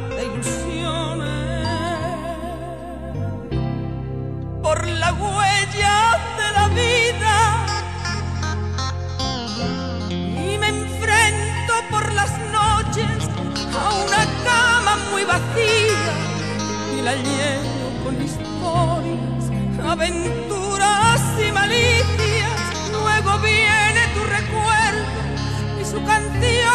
Por 4.77 4.87
la 4.89 5.11
huella 5.11 6.19
de 6.37 6.51
la 6.53 6.67
vida 6.67 7.65
y 10.11 10.57
me 10.59 10.67
enfrento 10.67 11.73
por 11.89 12.13
las 12.13 12.31
noches 12.51 13.27
a 13.73 13.93
una 14.05 14.23
cama 14.43 14.97
muy 15.09 15.25
vacía 15.25 16.13
y 16.95 17.01
la 17.01 17.15
lleno 17.15 17.87
con 18.03 18.21
historias, 18.21 19.49
aventuras 19.83 21.21
y 21.39 21.51
malicias. 21.51 22.61
Luego 22.91 23.39
viene 23.39 24.01
tu 24.13 24.23
recuerdo 24.25 25.81
y 25.81 25.85
su 25.85 26.03
canción 26.05 26.66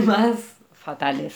temas 0.00 0.56
fatales. 0.72 1.34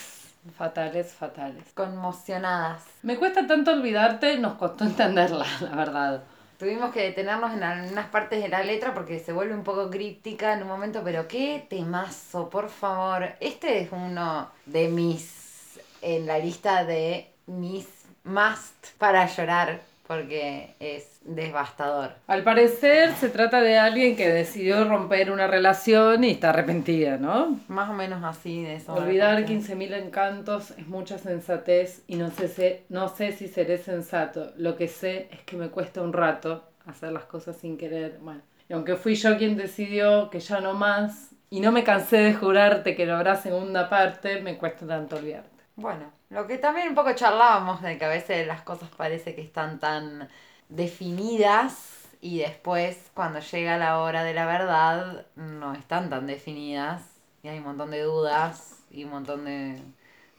Fatales, 0.56 1.12
fatales. 1.12 1.64
Conmocionadas. 1.74 2.82
Me 3.02 3.16
cuesta 3.16 3.46
tanto 3.46 3.72
olvidarte, 3.72 4.38
nos 4.38 4.54
costó 4.54 4.84
entenderla, 4.84 5.46
la 5.60 5.76
verdad. 5.76 6.22
Tuvimos 6.58 6.92
que 6.92 7.02
detenernos 7.02 7.52
en 7.52 7.62
algunas 7.62 8.06
partes 8.08 8.40
de 8.40 8.48
la 8.48 8.62
letra 8.62 8.94
porque 8.94 9.18
se 9.18 9.32
vuelve 9.32 9.54
un 9.54 9.64
poco 9.64 9.90
críptica 9.90 10.52
en 10.52 10.62
un 10.62 10.68
momento, 10.68 11.02
pero 11.04 11.26
qué 11.26 11.66
temazo, 11.68 12.50
por 12.50 12.68
favor. 12.68 13.30
Este 13.40 13.80
es 13.80 13.88
uno 13.90 14.48
de 14.66 14.88
mis, 14.88 15.80
en 16.02 16.26
la 16.26 16.38
lista 16.38 16.84
de 16.84 17.30
mis 17.46 17.88
must 18.22 18.96
para 18.98 19.26
llorar, 19.26 19.80
porque 20.06 20.76
es 20.78 21.11
devastador. 21.24 22.12
Al 22.26 22.42
parecer 22.42 23.12
se 23.14 23.28
trata 23.28 23.60
de 23.60 23.78
alguien 23.78 24.16
que 24.16 24.28
decidió 24.28 24.84
romper 24.84 25.30
una 25.30 25.46
relación 25.46 26.24
y 26.24 26.30
está 26.30 26.50
arrepentida, 26.50 27.16
¿no? 27.18 27.58
Más 27.68 27.90
o 27.90 27.92
menos 27.92 28.22
así 28.24 28.62
de 28.62 28.76
eso. 28.76 28.94
Olvidar 28.94 29.36
porque- 29.36 29.52
15.000 29.54 29.92
encantos 29.94 30.72
es 30.72 30.86
mucha 30.86 31.18
sensatez 31.18 32.02
y 32.06 32.16
no 32.16 32.30
sé, 32.30 32.48
si- 32.48 32.84
no 32.88 33.08
sé 33.08 33.32
si 33.32 33.48
seré 33.48 33.78
sensato. 33.78 34.52
Lo 34.56 34.76
que 34.76 34.88
sé 34.88 35.28
es 35.32 35.40
que 35.42 35.56
me 35.56 35.68
cuesta 35.68 36.02
un 36.02 36.12
rato 36.12 36.64
hacer 36.86 37.12
las 37.12 37.24
cosas 37.24 37.56
sin 37.56 37.78
querer. 37.78 38.18
Bueno, 38.20 38.40
y 38.68 38.72
aunque 38.72 38.96
fui 38.96 39.14
yo 39.14 39.36
quien 39.38 39.56
decidió 39.56 40.30
que 40.30 40.40
ya 40.40 40.60
no 40.60 40.74
más 40.74 41.30
y 41.50 41.60
no 41.60 41.70
me 41.70 41.84
cansé 41.84 42.16
de 42.18 42.34
jurarte 42.34 42.96
que 42.96 43.06
no 43.06 43.16
habrá 43.16 43.36
segunda 43.36 43.88
parte, 43.88 44.40
me 44.40 44.56
cuesta 44.58 44.86
tanto 44.86 45.16
olvidarte. 45.16 45.50
Bueno, 45.76 46.10
lo 46.30 46.46
que 46.46 46.58
también 46.58 46.88
un 46.88 46.94
poco 46.94 47.12
charlábamos 47.14 47.80
de 47.82 47.96
que 47.98 48.04
a 48.04 48.08
veces 48.08 48.46
las 48.46 48.62
cosas 48.62 48.88
parece 48.96 49.34
que 49.34 49.40
están 49.42 49.78
tan 49.78 50.28
definidas 50.74 52.08
y 52.20 52.38
después 52.38 53.10
cuando 53.14 53.40
llega 53.40 53.78
la 53.78 53.98
hora 54.00 54.24
de 54.24 54.34
la 54.34 54.46
verdad 54.46 55.26
no 55.36 55.74
están 55.74 56.08
tan 56.10 56.26
definidas 56.26 57.02
y 57.42 57.48
hay 57.48 57.58
un 57.58 57.64
montón 57.64 57.90
de 57.90 58.02
dudas 58.02 58.78
y 58.90 59.04
un 59.04 59.10
montón 59.10 59.44
de 59.44 59.80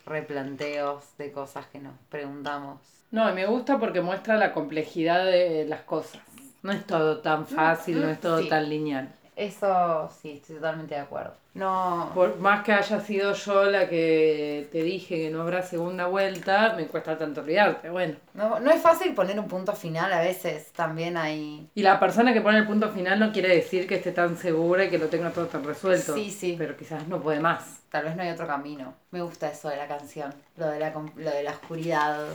replanteos 0.05 1.03
de 1.17 1.31
cosas 1.31 1.65
que 1.67 1.79
nos 1.79 1.93
preguntamos. 2.09 2.79
No, 3.11 3.29
y 3.29 3.33
me 3.33 3.45
gusta 3.45 3.79
porque 3.79 4.01
muestra 4.01 4.37
la 4.37 4.53
complejidad 4.53 5.25
de 5.25 5.65
las 5.67 5.81
cosas. 5.81 6.21
No 6.61 6.71
es 6.71 6.85
todo 6.87 7.19
tan 7.19 7.45
fácil, 7.45 8.01
no 8.01 8.09
es 8.09 8.19
todo 8.19 8.39
Sí. 8.39 8.49
tan 8.49 8.69
lineal. 8.69 9.09
Eso 9.35 10.09
sí, 10.21 10.33
estoy 10.33 10.55
totalmente 10.55 10.95
de 10.95 11.01
acuerdo. 11.01 11.33
No. 11.53 12.11
Por 12.15 12.39
más 12.39 12.63
que 12.63 12.73
haya 12.73 12.99
sido 12.99 13.33
yo 13.33 13.65
la 13.65 13.87
que 13.87 14.67
te 14.71 14.81
dije 14.81 15.17
que 15.17 15.29
no 15.29 15.41
habrá 15.41 15.61
segunda 15.61 16.07
vuelta, 16.07 16.73
me 16.75 16.87
cuesta 16.87 17.17
tanto 17.17 17.41
olvidarte, 17.41 17.89
bueno. 17.89 18.15
No, 18.33 18.59
no 18.59 18.71
es 18.71 18.81
fácil 18.81 19.13
poner 19.13 19.39
un 19.39 19.47
punto 19.47 19.73
final, 19.73 20.11
a 20.11 20.21
veces 20.21 20.71
también 20.73 21.15
hay... 21.15 21.69
Y 21.75 21.83
la 21.83 21.99
persona 21.99 22.33
que 22.33 22.41
pone 22.41 22.57
el 22.57 22.67
punto 22.67 22.89
final 22.89 23.19
no 23.19 23.31
quiere 23.31 23.49
decir 23.49 23.87
que 23.87 23.95
esté 23.95 24.11
tan 24.11 24.35
segura 24.35 24.85
y 24.85 24.89
que 24.89 24.97
lo 24.97 25.07
tenga 25.07 25.29
todo 25.29 25.45
tan 25.45 25.63
resuelto. 25.63 26.15
Sí, 26.15 26.31
sí. 26.31 26.55
Pero 26.57 26.75
quizás 26.75 27.07
no 27.07 27.21
puede 27.21 27.39
más. 27.39 27.81
Tal 27.89 28.05
vez 28.05 28.15
no 28.15 28.23
hay 28.23 28.31
otro 28.31 28.47
camino. 28.47 28.95
Me 29.11 29.21
gusta 29.21 29.49
eso 29.49 29.69
de 29.69 29.77
la 29.77 29.87
canción, 29.87 30.33
lo 30.57 30.67
de 30.67 30.79
la, 30.79 30.89
lo 30.89 31.29
de 31.29 31.43
la 31.43 31.51
oscuridad, 31.51 32.25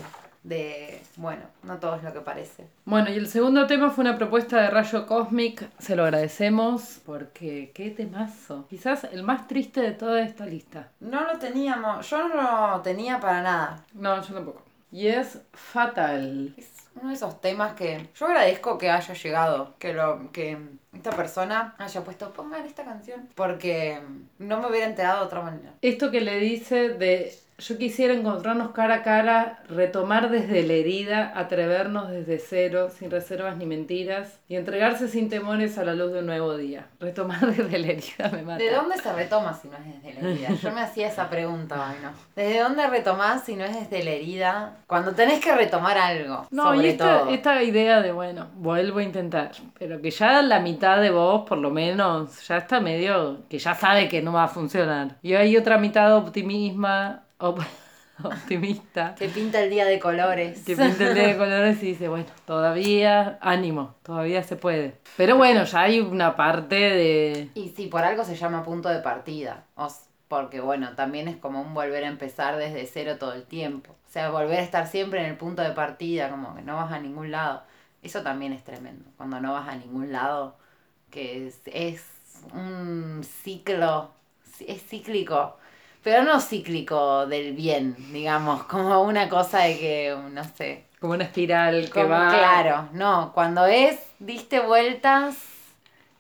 de... 0.43 1.03
Bueno, 1.17 1.43
no 1.63 1.79
todo 1.79 1.97
es 1.97 2.03
lo 2.03 2.13
que 2.13 2.21
parece. 2.21 2.67
Bueno, 2.85 3.11
y 3.11 3.15
el 3.15 3.29
segundo 3.29 3.67
tema 3.67 3.91
fue 3.91 4.03
una 4.03 4.17
propuesta 4.17 4.61
de 4.61 4.71
Rayo 4.71 5.07
Cosmic. 5.07 5.69
Se 5.79 5.97
lo 5.97 6.05
agradecemos 6.05 7.01
porque 7.05 7.71
qué 7.75 7.91
temazo. 7.91 8.67
Quizás 8.69 9.05
el 9.05 9.23
más 9.23 9.47
triste 9.47 9.81
de 9.81 9.93
toda 9.93 10.23
esta 10.23 10.47
lista. 10.47 10.89
No 11.01 11.25
lo 11.25 11.39
teníamos, 11.39 12.09
yo 12.09 12.29
no 12.29 12.75
lo 12.75 12.81
tenía 12.81 13.21
para 13.21 13.43
nada. 13.43 13.85
No, 13.95 14.23
yo 14.23 14.35
tampoco. 14.35 14.63
Y 14.91 15.09
es 15.09 15.41
Fatal. 15.53 16.55
Es 16.57 16.89
uno 17.01 17.11
de 17.11 17.15
esos 17.15 17.41
temas 17.41 17.75
que 17.75 18.09
yo 18.19 18.27
agradezco 18.27 18.79
que 18.79 18.91
haya 18.91 19.15
llegado, 19.15 19.75
que 19.79 19.93
lo 19.93 20.33
que 20.33 20.59
esta 20.93 21.11
persona 21.11 21.75
haya 21.79 22.03
puesto, 22.03 22.33
pongan 22.33 22.67
esta 22.67 22.85
canción, 22.85 23.29
porque 23.35 24.01
no 24.39 24.61
me 24.61 24.69
hubiera 24.69 24.87
enterado 24.87 25.21
de 25.21 25.27
otra 25.27 25.43
manera. 25.43 25.75
Esto 25.83 26.11
que 26.11 26.21
le 26.21 26.39
dice 26.39 26.89
de 26.91 27.33
yo 27.59 27.77
quisiera 27.77 28.15
encontrarnos 28.15 28.71
cara 28.71 28.95
a 28.97 29.03
cara, 29.03 29.59
retomar 29.69 30.31
desde 30.31 30.63
la 30.63 30.75
herida, 30.75 31.33
atrevernos 31.35 32.09
desde 32.09 32.39
cero, 32.39 32.89
sin 32.97 33.11
reservas 33.11 33.57
ni 33.57 33.67
mentiras, 33.67 34.39
y 34.49 34.55
entregarse 34.55 35.09
sin 35.09 35.29
temores 35.29 35.77
a 35.77 35.85
la 35.85 35.95
luz 35.95 36.13
de 36.13 36.21
un 36.21 36.27
nuevo 36.27 36.57
día. 36.57 36.87
Retomar 37.01 37.41
desde 37.57 37.79
la 37.79 37.87
herida 37.89 38.31
me 38.33 38.43
mata. 38.43 38.63
¿De 38.63 38.71
dónde 38.71 38.97
se 38.99 39.13
retoma 39.13 39.55
si 39.55 39.69
no 39.69 39.77
es 39.77 40.03
desde 40.03 40.21
la 40.23 40.29
herida? 40.31 40.49
Yo 40.55 40.73
me 40.73 40.81
hacía 40.83 41.09
esa 41.09 41.29
pregunta 41.29 41.89
hoy, 41.89 41.97
¿no? 42.03 42.13
¿Desde 42.37 42.61
dónde 42.61 42.87
retomás 42.87 43.45
si 43.45 43.57
no 43.57 43.65
es 43.65 43.75
desde 43.75 44.05
la 44.05 44.11
herida? 44.11 44.77
Cuando 44.87 45.13
tenés 45.13 45.41
que 45.41 45.53
retomar 45.55 45.99
algo, 45.99 46.47
No, 46.51 46.63
sobre 46.75 46.87
y 46.87 46.91
esta, 46.91 47.21
todo. 47.21 47.31
esta 47.31 47.63
idea 47.63 48.01
de, 48.01 48.13
bueno, 48.13 48.47
vuelvo 48.55 49.01
a 49.01 49.03
intentar, 49.03 49.51
pero 49.79 50.01
que 50.01 50.11
ya 50.13 50.43
la 50.43 50.61
mitad 50.61 51.01
de 51.01 51.11
vos, 51.11 51.45
por 51.49 51.59
lo 51.59 51.71
menos, 51.71 52.47
ya 52.47 52.59
está 52.59 52.79
medio, 52.81 53.41
que 53.49 53.59
ya 53.59 53.75
sabe 53.75 54.09
que 54.09 54.23
no 54.23 54.33
va 54.33 54.45
a 54.45 54.49
funcionar. 54.49 55.17
Y 55.23 55.35
hay 55.35 55.57
otra 55.57 55.77
mitad 55.79 56.17
optimisma, 56.17 57.25
op- 57.39 57.61
optimista, 58.25 59.15
Que 59.15 59.29
pinta 59.29 59.61
el 59.61 59.71
día 59.71 59.85
de 59.87 59.99
colores. 59.99 60.65
que 60.65 60.77
pinta 60.77 61.09
el 61.09 61.15
día 61.15 61.29
de 61.29 61.37
colores 61.37 61.83
y 61.83 61.87
dice, 61.87 62.09
bueno, 62.09 62.27
todavía, 62.47 63.39
ánimo, 63.41 63.95
todavía 64.03 64.43
se 64.43 64.57
puede. 64.57 64.99
Pero 65.17 65.37
bueno, 65.37 65.65
ya 65.65 65.83
hay 65.83 66.01
una 66.01 66.35
parte 66.37 66.75
de... 66.75 67.51
Y 67.55 67.71
sí, 67.71 67.87
por 67.87 68.03
algo 68.05 68.25
se 68.25 68.35
llama 68.37 68.65
punto 68.65 68.89
de 68.89 69.01
partida. 69.01 69.65
O 69.77 69.89
porque 70.29 70.61
bueno, 70.61 70.95
también 70.95 71.27
es 71.27 71.37
como 71.37 71.63
un 71.63 71.73
volver 71.73 72.05
a 72.05 72.09
empezar 72.09 72.57
desde 72.59 72.85
cero 72.87 73.17
todo 73.19 73.33
el 73.33 73.45
tiempo. 73.45 73.93
O 74.09 74.13
sea, 74.13 74.31
volver 74.31 74.59
a 74.59 74.63
estar 74.63 74.87
siempre 74.87 75.21
en 75.21 75.27
el 75.27 75.37
punto 75.37 75.63
de 75.63 75.71
partida, 75.71 76.29
como 76.29 76.55
que 76.55 76.61
no 76.63 76.77
vas 76.77 76.93
a 76.93 76.99
ningún 76.99 77.31
lado. 77.31 77.63
Eso 78.03 78.23
también 78.23 78.53
es 78.53 78.63
tremendo. 78.63 79.09
Cuando 79.17 79.41
no 79.41 79.55
vas 79.55 79.69
a 79.69 79.77
ningún 79.77 80.13
lado, 80.13 80.57
que 81.11 81.47
es, 81.47 81.61
es 81.67 82.05
un 82.53 83.23
ciclo, 83.25 84.11
es 84.67 84.83
cíclico. 84.87 85.57
Pero 86.03 86.23
no 86.23 86.41
cíclico 86.41 87.27
del 87.27 87.53
bien, 87.55 87.97
digamos, 88.13 88.63
como 88.65 89.03
una 89.03 89.29
cosa 89.29 89.61
de 89.61 89.79
que, 89.79 90.17
no 90.33 90.45
sé, 90.45 90.85
Como 91.01 91.13
una 91.15 91.25
espiral 91.25 91.85
que 91.87 91.91
como- 92.03 92.09
va... 92.09 92.29
Claro, 92.31 92.89
no, 92.93 93.33
cuando 93.35 93.67
es, 93.67 93.99
diste 94.19 94.61
vueltas 94.61 95.37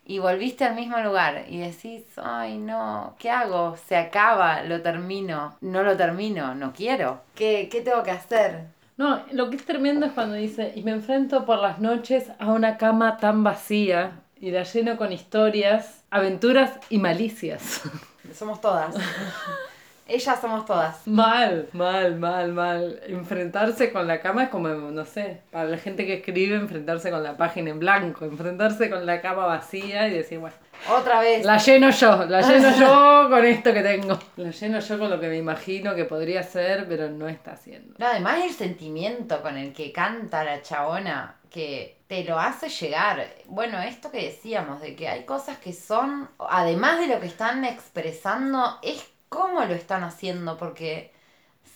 y 0.04 0.18
volviste 0.18 0.64
al 0.64 0.74
mismo 0.74 0.98
lugar 0.98 1.44
y 1.48 1.58
decís, 1.58 2.02
ay 2.16 2.58
no, 2.58 3.14
¿qué 3.18 3.30
hago? 3.30 3.76
Se 3.88 3.96
acaba, 3.96 4.62
lo 4.62 4.80
termino, 4.82 5.56
no 5.60 5.82
lo 5.82 5.96
termino, 5.96 6.54
no 6.54 6.72
quiero. 6.72 7.20
¿Qué, 7.34 7.68
qué 7.70 7.80
tengo 7.82 8.02
que 8.02 8.10
hacer? 8.10 8.64
No, 8.96 9.22
lo 9.30 9.48
que 9.48 9.56
es 9.56 9.64
tremendo 9.64 10.06
es 10.06 10.12
cuando 10.12 10.34
dice, 10.34 10.72
y 10.74 10.82
me 10.82 10.90
enfrento 10.90 11.44
por 11.46 11.58
las 11.60 11.78
noches 11.78 12.30
a 12.40 12.46
una 12.48 12.78
cama 12.78 13.16
tan 13.18 13.44
vacía 13.44 14.12
y 14.40 14.50
la 14.50 14.64
lleno 14.64 14.96
con 14.96 15.12
historias, 15.12 16.02
aventuras 16.10 16.72
y 16.90 16.98
malicias. 16.98 17.82
Somos 18.34 18.60
todas. 18.60 18.94
Ellas 20.10 20.40
somos 20.40 20.64
todas. 20.64 21.06
mal, 21.06 21.68
mal, 21.74 22.16
mal, 22.16 22.50
mal. 22.54 22.98
Enfrentarse 23.08 23.92
con 23.92 24.06
la 24.06 24.22
cama 24.22 24.44
es 24.44 24.48
como, 24.48 24.68
no 24.68 25.04
sé, 25.04 25.42
para 25.50 25.66
la 25.66 25.76
gente 25.76 26.06
que 26.06 26.14
escribe, 26.14 26.56
enfrentarse 26.56 27.10
con 27.10 27.22
la 27.22 27.36
página 27.36 27.68
en 27.70 27.78
blanco, 27.78 28.24
enfrentarse 28.24 28.88
con 28.88 29.04
la 29.04 29.20
cama 29.20 29.44
vacía 29.44 30.08
y 30.08 30.12
decir, 30.14 30.38
bueno, 30.38 30.56
Otra 30.88 31.20
vez. 31.20 31.44
la 31.44 31.58
lleno 31.58 31.90
yo, 31.90 32.24
la 32.24 32.40
lleno 32.40 32.70
yo 32.78 33.28
con 33.28 33.44
esto 33.44 33.70
que 33.74 33.82
tengo. 33.82 34.18
La 34.36 34.50
lleno 34.50 34.80
yo 34.80 34.98
con 34.98 35.10
lo 35.10 35.20
que 35.20 35.28
me 35.28 35.36
imagino 35.36 35.94
que 35.94 36.06
podría 36.06 36.42
ser, 36.42 36.86
pero 36.88 37.10
no 37.10 37.28
está 37.28 37.52
haciendo. 37.52 37.94
No, 37.98 38.06
además 38.06 38.42
el 38.44 38.52
sentimiento 38.52 39.42
con 39.42 39.58
el 39.58 39.74
que 39.74 39.92
canta 39.92 40.42
la 40.42 40.62
chabona, 40.62 41.34
que 41.50 42.00
te 42.08 42.24
lo 42.24 42.38
hace 42.38 42.68
llegar. 42.68 43.26
Bueno, 43.46 43.80
esto 43.80 44.10
que 44.10 44.24
decíamos, 44.24 44.80
de 44.80 44.96
que 44.96 45.08
hay 45.08 45.24
cosas 45.24 45.58
que 45.58 45.72
son, 45.72 46.30
además 46.38 46.98
de 47.00 47.06
lo 47.08 47.20
que 47.20 47.26
están 47.26 47.64
expresando, 47.64 48.78
es 48.82 49.04
cómo 49.28 49.60
lo 49.64 49.74
están 49.74 50.04
haciendo, 50.04 50.56
porque 50.56 51.12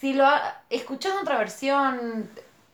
si 0.00 0.14
lo 0.14 0.26
ha- 0.26 0.62
escuchás 0.70 1.14
otra 1.20 1.38
versión, 1.38 2.30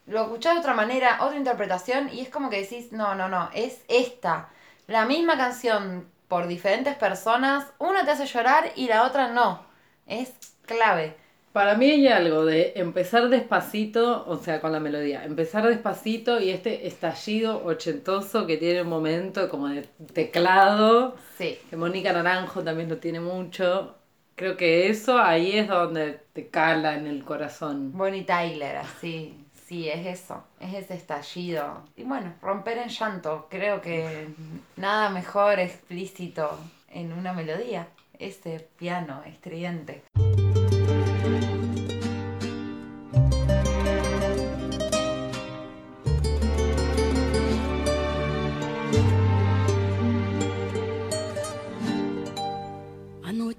lo 0.07 0.23
escuchás 0.23 0.55
de 0.55 0.61
otra 0.61 0.75
manera, 0.75 1.19
otra 1.23 1.37
interpretación, 1.37 2.09
y 2.13 2.21
es 2.21 2.29
como 2.31 2.51
que 2.51 2.61
decís, 2.63 2.93
no, 2.93 3.15
no, 3.15 3.29
no, 3.29 3.51
es 3.55 3.85
esta, 3.89 4.49
la 4.87 5.05
misma 5.05 5.37
canción 5.37 6.09
por 6.29 6.47
diferentes 6.47 6.95
personas, 6.97 7.67
una 7.79 8.05
te 8.05 8.13
hace 8.13 8.27
llorar 8.27 8.73
y 8.77 8.87
la 8.89 9.05
otra 9.05 9.29
no. 9.29 9.67
Es 10.07 10.33
clave. 10.67 11.17
Para 11.53 11.75
mí 11.77 11.91
hay 11.91 12.09
algo 12.09 12.45
de 12.45 12.73
empezar 12.77 13.29
despacito, 13.29 14.25
o 14.29 14.37
sea, 14.37 14.61
con 14.61 14.71
la 14.71 14.81
melodía, 14.81 15.25
empezar 15.25 15.67
despacito 15.67 16.41
y 16.41 16.51
este 16.51 16.87
estallido 16.87 17.65
ochentoso 17.65 18.47
que 18.47 18.59
tiene 18.59 18.83
un 18.83 18.89
momento 18.89 19.49
como 19.49 19.69
de 19.69 19.83
teclado, 20.13 21.17
Sí. 21.37 21.59
que 21.69 21.77
Mónica 21.77 22.13
Naranjo 22.13 22.63
también 22.63 22.89
lo 22.89 22.99
tiene 22.99 23.21
mucho. 23.21 23.95
Creo 24.37 24.57
que 24.57 24.89
eso 24.89 25.19
ahí 25.19 25.57
es 25.59 25.67
donde 25.69 26.21
te 26.33 26.49
cala 26.49 26.95
en 26.97 27.07
el 27.09 27.25
corazón. 27.25 27.91
Bonnie 27.97 28.23
Tyler, 28.23 28.77
así. 28.77 29.45
Sí, 29.67 29.89
es 29.89 30.07
eso. 30.07 30.45
Es 30.61 30.73
ese 30.75 30.95
estallido. 30.95 31.83
Y 31.97 32.05
bueno, 32.05 32.35
romper 32.41 32.79
en 32.79 32.89
llanto. 32.89 33.49
Creo 33.51 33.81
que 33.81 34.29
nada 34.77 35.11
mejor 35.11 35.59
explícito 35.59 36.59
en 36.91 37.13
una 37.13 37.33
melodía. 37.33 37.89
Ese 38.19 38.67
piano 38.79 39.23
estridente. 39.27 40.03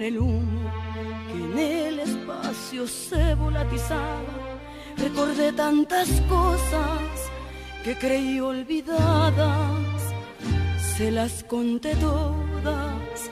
el 0.00 0.18
humo 0.18 0.70
que 1.28 1.38
en 1.38 1.58
el 1.58 2.00
espacio 2.00 2.86
se 2.86 3.34
volatizaba, 3.34 4.58
recordé 4.96 5.52
tantas 5.52 6.08
cosas 6.28 7.02
que 7.84 7.98
creí 7.98 8.40
olvidadas, 8.40 10.14
se 10.96 11.10
las 11.10 11.44
conté 11.44 11.94
todas 11.96 13.30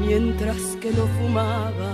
mientras 0.00 0.56
que 0.80 0.90
lo 0.92 1.06
fumaba. 1.18 1.92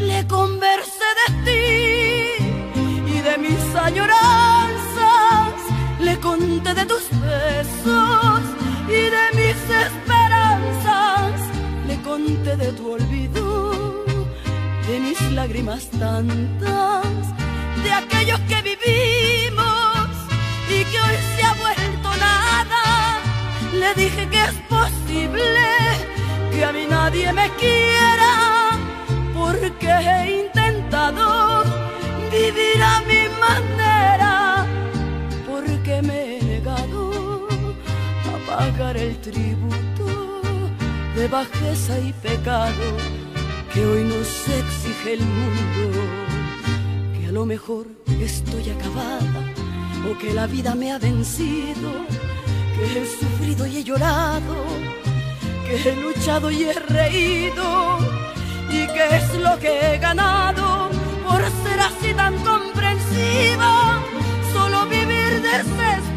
Le 0.00 0.26
conversé 0.26 1.08
de 1.20 1.34
ti 1.44 3.14
y 3.14 3.20
de 3.20 3.36
mis 3.38 3.74
añoranzas, 3.74 5.54
le 6.00 6.18
conté 6.20 6.72
de 6.72 6.86
tus 6.86 7.10
besos 7.20 8.57
de 12.56 12.72
tu 12.72 12.92
olvido, 12.92 14.04
de 14.86 15.00
mis 15.00 15.20
lágrimas 15.32 15.90
tantas, 15.90 17.04
de 17.82 17.92
aquellos 17.92 18.40
que 18.40 18.62
vivimos 18.62 20.08
y 20.68 20.84
que 20.84 20.98
hoy 20.98 21.16
se 21.36 21.42
ha 21.44 21.54
vuelto 21.54 22.08
nada. 22.16 23.18
posible 24.68 25.66
que 26.52 26.64
a 26.64 26.72
mí 26.72 26.86
nadie 26.88 27.32
me 27.32 27.50
quiera, 27.56 28.70
porque 29.34 29.88
he 29.88 30.44
intentado 30.44 31.64
vivir 32.30 32.82
a 32.82 33.00
mi 33.02 33.28
manera, 33.44 34.66
porque 35.46 36.00
me 36.02 36.38
he 36.38 36.42
negado 36.42 37.48
a 38.32 38.36
pagar 38.50 38.96
el 38.96 39.16
tributo 39.18 39.67
de 41.28 41.32
bajeza 41.32 41.98
y 41.98 42.12
pecado 42.12 42.96
que 43.72 43.84
hoy 43.84 44.04
nos 44.04 44.48
exige 44.48 45.14
el 45.14 45.20
mundo, 45.20 46.00
que 47.18 47.26
a 47.26 47.32
lo 47.32 47.44
mejor 47.44 47.86
estoy 48.20 48.70
acabada 48.70 49.42
o 50.08 50.18
que 50.18 50.32
la 50.32 50.46
vida 50.46 50.74
me 50.74 50.92
ha 50.92 50.98
vencido, 50.98 51.90
que 52.74 53.00
he 53.00 53.06
sufrido 53.06 53.66
y 53.66 53.78
he 53.78 53.84
llorado, 53.84 54.56
que 55.66 55.90
he 55.90 55.96
luchado 55.96 56.50
y 56.50 56.64
he 56.64 56.72
reído, 56.72 57.98
y 58.70 58.86
que 58.86 59.16
es 59.16 59.34
lo 59.34 59.58
que 59.58 59.94
he 59.94 59.98
ganado 59.98 60.88
por 61.26 61.40
ser 61.64 61.80
así 61.80 62.14
tan 62.14 62.36
comprensiva, 62.38 64.02
solo 64.52 64.86
vivir 64.86 65.42
desesperada 65.42 66.07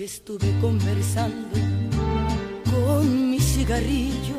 Estuve 0.00 0.46
conversando 0.60 1.58
con 2.70 3.30
mi 3.32 3.40
cigarrillo 3.40 4.36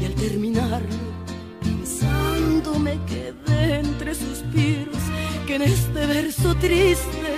y 0.00 0.04
al 0.04 0.14
terminarlo 0.14 0.96
pensando 1.60 2.78
me 2.78 3.00
quedé 3.06 3.80
entre 3.80 4.14
suspiros 4.14 5.02
que 5.44 5.56
en 5.56 5.62
este 5.62 6.06
verso 6.06 6.54
triste 6.54 7.32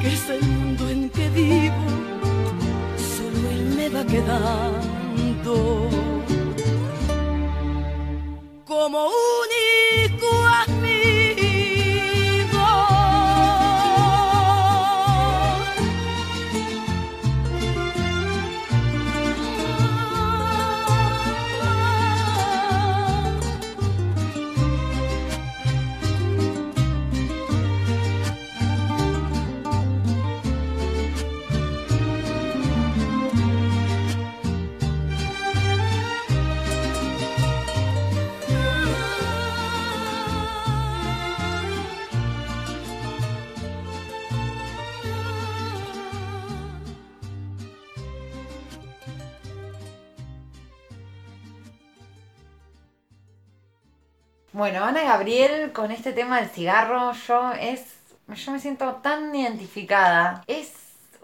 que 0.00 0.14
es 0.14 0.28
el 0.30 0.42
mundo 0.42 0.88
en 0.90 1.10
que 1.10 1.28
vivo 1.30 1.74
solo 3.16 3.50
él 3.50 3.74
me 3.76 3.88
va 3.88 4.06
quedando. 4.06 5.90
Como 8.64 9.06
único 9.06 9.55
Bueno, 54.56 54.82
Ana 54.84 55.02
Gabriel 55.02 55.70
con 55.72 55.90
este 55.90 56.14
tema 56.14 56.40
del 56.40 56.48
cigarro, 56.48 57.12
yo 57.12 57.52
es. 57.60 57.82
Yo 58.34 58.52
me 58.52 58.58
siento 58.58 58.90
tan 59.02 59.34
identificada. 59.34 60.42
Es 60.46 60.72